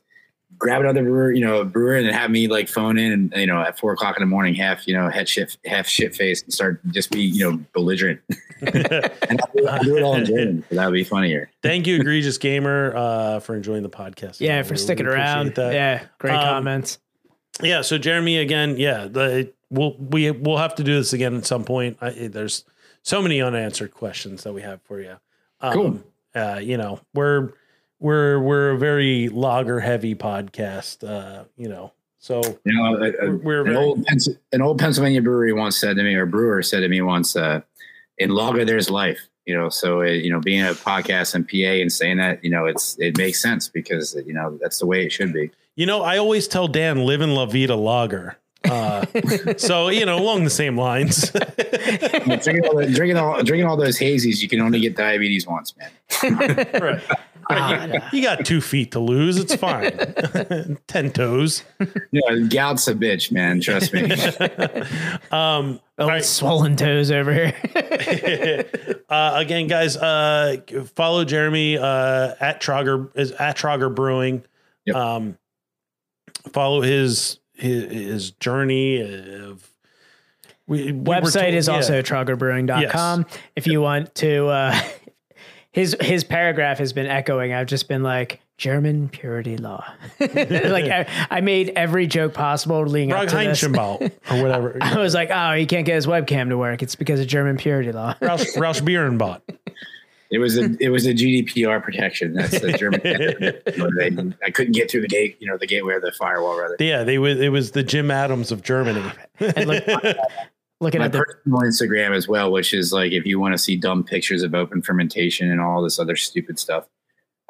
[0.57, 3.45] grab another brewer, you know, brewer, and then have me like phone in, and you
[3.45, 6.41] know, at four o'clock in the morning, half, you know, head shit, half shit face,
[6.41, 8.19] and start just be, you know, belligerent.
[8.61, 10.63] and I'll do, I'll do it all in German.
[10.71, 11.51] That would be funnier.
[11.61, 14.39] Thank you, egregious gamer, uh, for enjoying the podcast.
[14.39, 15.55] Yeah, for really sticking appreciate around.
[15.55, 15.73] that.
[15.73, 16.97] Yeah, great Um, comments.
[17.61, 17.81] yeah.
[17.81, 21.63] So Jeremy, again, yeah, the, we'll we we'll have to do this again at some
[21.65, 21.97] point.
[22.01, 22.63] I, there's
[23.01, 25.15] so many unanswered questions that we have for you.
[25.61, 26.03] Um, Cool.
[26.35, 27.53] Uh, you know, we're
[27.99, 31.07] we're we're a very lager heavy podcast.
[31.07, 34.79] Uh, you know, so You know, a, a- We're an, very- old, Pens- an old
[34.79, 37.61] Pennsylvania brewery once said to me, or brewer said to me once, uh,
[38.17, 39.19] in lager, there's life.
[39.45, 42.49] You know, so uh, you know, being a podcast and PA and saying that, you
[42.49, 45.51] know, it's it makes sense because you know that's the way it should be.
[45.75, 48.37] you know, I always tell Dan, live in La Vida Lager.
[48.69, 49.05] Uh,
[49.57, 51.31] so you know, along the same lines.
[51.31, 55.73] drinking, all the, drinking all drinking all those hazies, you can only get diabetes once,
[55.77, 56.67] man.
[56.81, 57.01] right.
[58.13, 59.37] You got two feet to lose.
[59.37, 59.91] It's fine.
[60.87, 61.63] Ten toes.
[62.11, 63.59] You know, gout's a bitch, man.
[63.59, 64.09] Trust me.
[65.29, 66.25] Um, Oh, all right.
[66.25, 68.65] swollen toes over here.
[69.09, 70.57] uh, again, guys, uh,
[70.95, 74.43] follow Jeremy uh, at Trauger is at Trauger Brewing.
[74.85, 74.95] Yep.
[74.95, 75.37] Um,
[76.51, 79.69] follow his his, his journey of.
[80.65, 81.73] We, we Website told- is yeah.
[81.75, 83.25] also traugerbrewing.com.
[83.55, 84.79] If you want to, uh,
[85.71, 87.53] his his paragraph has been echoing.
[87.53, 89.83] I've just been like German purity law.
[90.19, 93.63] like I, I made every joke possible leading up Rog to this.
[93.63, 93.97] Or
[94.41, 94.77] whatever.
[94.79, 96.81] I was like, oh, he can't get his webcam to work.
[96.81, 98.15] It's because of German purity law.
[98.21, 99.41] Roush Bierenbot.
[100.33, 102.33] It was a it was a GDPR protection.
[102.33, 103.01] That's the German.
[103.03, 106.75] they, I couldn't get through the gate, you know, the gateway or the firewall rather.
[106.79, 109.03] Yeah, they was it was the Jim Adams of Germany.
[109.39, 109.85] And look,
[110.79, 113.59] looking My at the personal Instagram as well, which is like if you want to
[113.59, 116.87] see dumb pictures of open fermentation and all this other stupid stuff,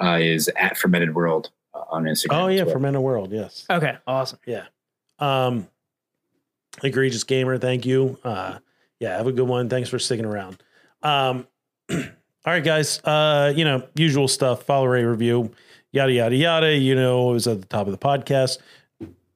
[0.01, 2.34] uh, is at Fermented World uh, on Instagram.
[2.34, 2.73] Oh yeah, well.
[2.73, 3.31] Fermented World.
[3.31, 3.65] Yes.
[3.69, 4.39] okay, awesome.
[4.45, 4.65] Yeah.
[5.19, 5.69] Um,
[6.84, 7.57] egregious gamer.
[7.57, 8.18] Thank you.
[8.26, 8.60] Uh,
[8.99, 9.69] yeah, have a good one.
[9.69, 10.61] Thanks for sticking around.
[11.01, 11.47] Um,
[12.45, 12.99] all right, guys.
[13.03, 14.64] Uh, you know, usual stuff.
[14.64, 15.52] Follow, rate, review,
[15.91, 16.76] yada yada yada.
[16.76, 18.60] You know, it was at the top of the podcast.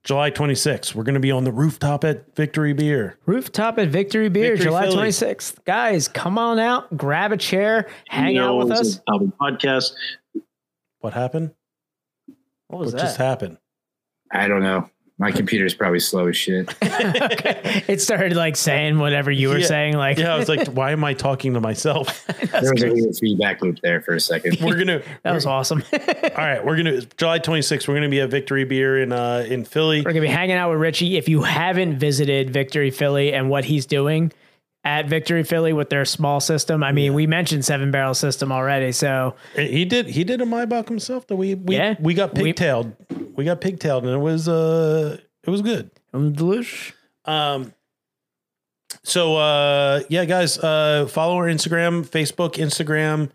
[0.04, 3.18] July 26th, we're going to be on the rooftop at Victory Beer.
[3.26, 5.10] Rooftop at Victory Beer, Victory July Philly.
[5.10, 5.66] 26th.
[5.66, 9.02] Guys, come on out, grab a chair, hang out with us.
[9.10, 9.92] Album podcast.
[11.00, 11.52] What happened?
[12.68, 13.58] What was what just happened?
[14.32, 14.90] I don't know.
[15.20, 16.70] My computer's probably slow as shit.
[16.84, 17.84] okay.
[17.88, 19.66] It started like saying whatever you were Yeah.
[19.66, 19.98] saying.
[19.98, 22.26] Like, Yeah, I was like, why am I talking to myself?
[22.52, 24.58] there was a weird feedback loop there for a second.
[24.62, 25.02] We're gonna.
[25.24, 25.84] that was awesome.
[25.92, 27.88] All right, we're gonna July 26th.
[27.88, 30.02] We're gonna be at Victory Beer in uh in Philly.
[30.02, 31.18] We're gonna be hanging out with Richie.
[31.18, 34.32] If you haven't visited Victory Philly and what he's doing
[34.88, 38.94] at Victory Philly with their small system, I mean, we mentioned seven barrel system already.
[38.94, 40.08] So He did.
[40.08, 41.28] He did a Maibock himself.
[41.28, 41.96] That we we Yeah.
[42.00, 42.94] we got pigtailed.
[43.36, 45.92] We, got pigtailed, and it was uh it was good.
[46.14, 46.94] um, delish.
[47.26, 47.74] Um.
[49.04, 53.30] So uh yeah, guys, uh follow our Instagram, Facebook, Instagram.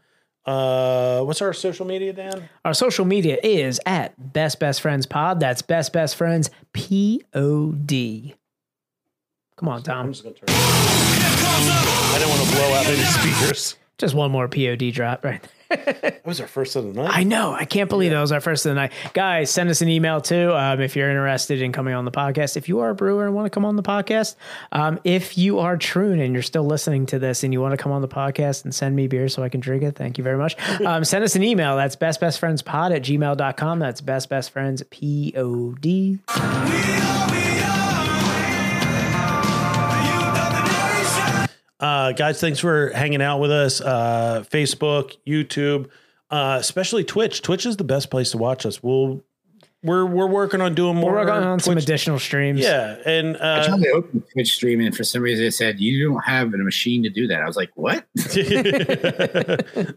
[0.44, 2.48] Uh, what's our social media, Dan?
[2.64, 5.38] Our social media is at Best Best Friends Pod.
[5.38, 8.34] That's Best Best Friends P O D.
[9.56, 11.11] Come on, I'm Tom.
[11.42, 12.14] Just.
[12.14, 13.76] I didn't want to blow out any speakers.
[13.98, 15.46] Just one more POD drop, right?
[15.70, 17.16] That was our first of the night.
[17.16, 17.52] I know.
[17.52, 18.92] I can't believe that was our first of the night.
[19.14, 22.56] Guys, send us an email too um, if you're interested in coming on the podcast.
[22.56, 24.36] If you are a brewer and want to come on the podcast,
[24.72, 27.76] um, if you are Troon and you're still listening to this and you want to
[27.76, 30.24] come on the podcast and send me beer so I can drink it, thank you
[30.24, 30.56] very much.
[30.82, 31.76] Um, send us an email.
[31.76, 33.78] That's bestbestfriendspod at gmail.com.
[33.78, 35.32] That's bestbestfriends, P
[41.82, 43.80] Uh, guys, thanks for hanging out with us.
[43.80, 45.88] Uh, Facebook, YouTube,
[46.30, 47.42] uh, especially Twitch.
[47.42, 48.80] Twitch is the best place to watch us.
[48.84, 49.24] We'll
[49.82, 51.12] we're we're working on doing more.
[51.12, 52.60] We're working on some additional streams.
[52.60, 55.80] Yeah, and I uh, tried to open Twitch stream and for some reason it said
[55.80, 57.42] you don't have a machine to do that.
[57.42, 58.06] I was like, what?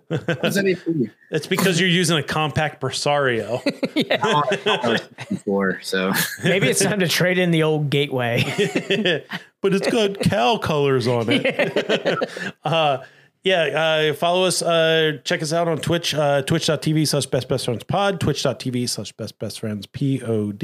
[0.08, 1.12] What does that even mean?
[1.32, 3.62] it's because you're using a Compaq Presario.
[4.12, 6.14] I was before, so
[6.44, 8.44] Maybe it's time to trade in the old gateway.
[9.66, 12.48] but it's got cow colors on it.
[12.64, 13.00] uh,
[13.44, 14.62] yeah, uh, follow us.
[14.62, 19.12] Uh, check us out on Twitch, uh, twitch.tv slash best best friends pod, twitch.tv slash
[19.14, 20.64] best best friends pod.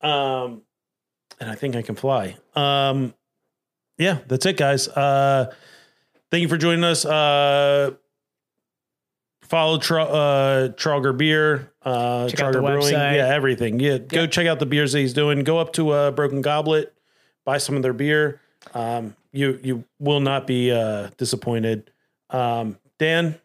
[0.00, 0.62] Um,
[1.40, 2.38] and I think I can fly.
[2.56, 3.12] Um,
[3.98, 4.88] yeah, that's it, guys.
[4.88, 5.52] Uh,
[6.30, 7.04] thank you for joining us.
[7.04, 7.90] Uh,
[9.48, 13.16] follow Tro- uh, Trauger Beer, uh, Check out Trauger Brewing, website.
[13.16, 13.80] yeah, everything.
[13.80, 15.44] Yeah, go check out the beers that he's doing.
[15.44, 16.92] Go up to uh, Broken Goblet,
[17.44, 18.40] buy some of their beer.
[18.74, 21.90] Um, you you will not be uh, disappointed.
[22.30, 23.38] Um, Dan,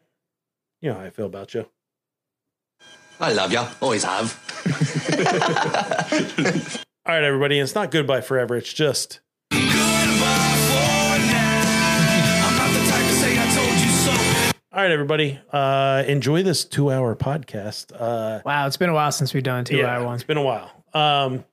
[0.81, 1.65] you know how I feel about you.
[3.19, 3.61] I love you.
[3.81, 4.39] Always have.
[7.05, 7.59] All right, everybody.
[7.59, 8.55] It's not goodbye forever.
[8.55, 9.19] It's just
[14.79, 15.37] All right, everybody.
[15.51, 17.91] Uh, enjoy this two-hour podcast.
[17.93, 20.15] Uh, wow, it's been a while since we've done a two yeah, hour one.
[20.15, 20.71] It's been a while.
[20.93, 21.43] Um,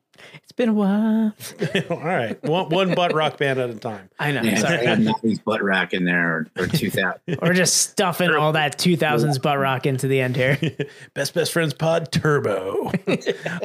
[0.44, 1.34] It's been a while.
[1.90, 4.10] all right, one, one butt rock band at a time.
[4.20, 4.42] I know.
[4.42, 4.78] yeah, sorry.
[4.78, 7.20] I had Natalie's butt rack in there or, or 2000.
[7.42, 10.56] We're just stuffing all that 2000s butt rock into the end here.
[11.14, 12.92] Best Best Friends Pod Turbo.
[13.08, 13.16] uh,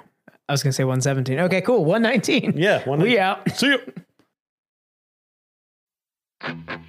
[0.48, 1.40] I was going to say 117.
[1.40, 1.84] Okay, cool.
[1.84, 2.54] 119.
[2.56, 3.02] Yeah, 119.
[3.02, 3.50] We out.
[3.50, 3.80] See you.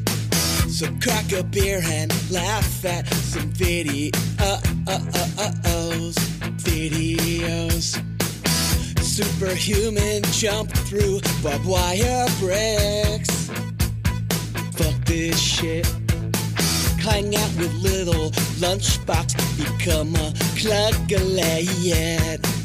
[0.71, 4.11] So crack a beer and laugh at some videos,
[6.63, 8.01] videos.
[9.03, 13.51] Superhuman jump through barbed wire bricks.
[14.73, 15.85] Fuck this shit.
[16.99, 21.67] Hang out with little lunchbox, become a cluggalet,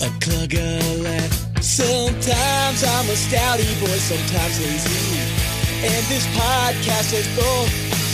[0.01, 1.63] a cluggalet.
[1.63, 5.47] Sometimes I'm a stouty boy, sometimes lazy.
[5.85, 7.86] And this podcast is both,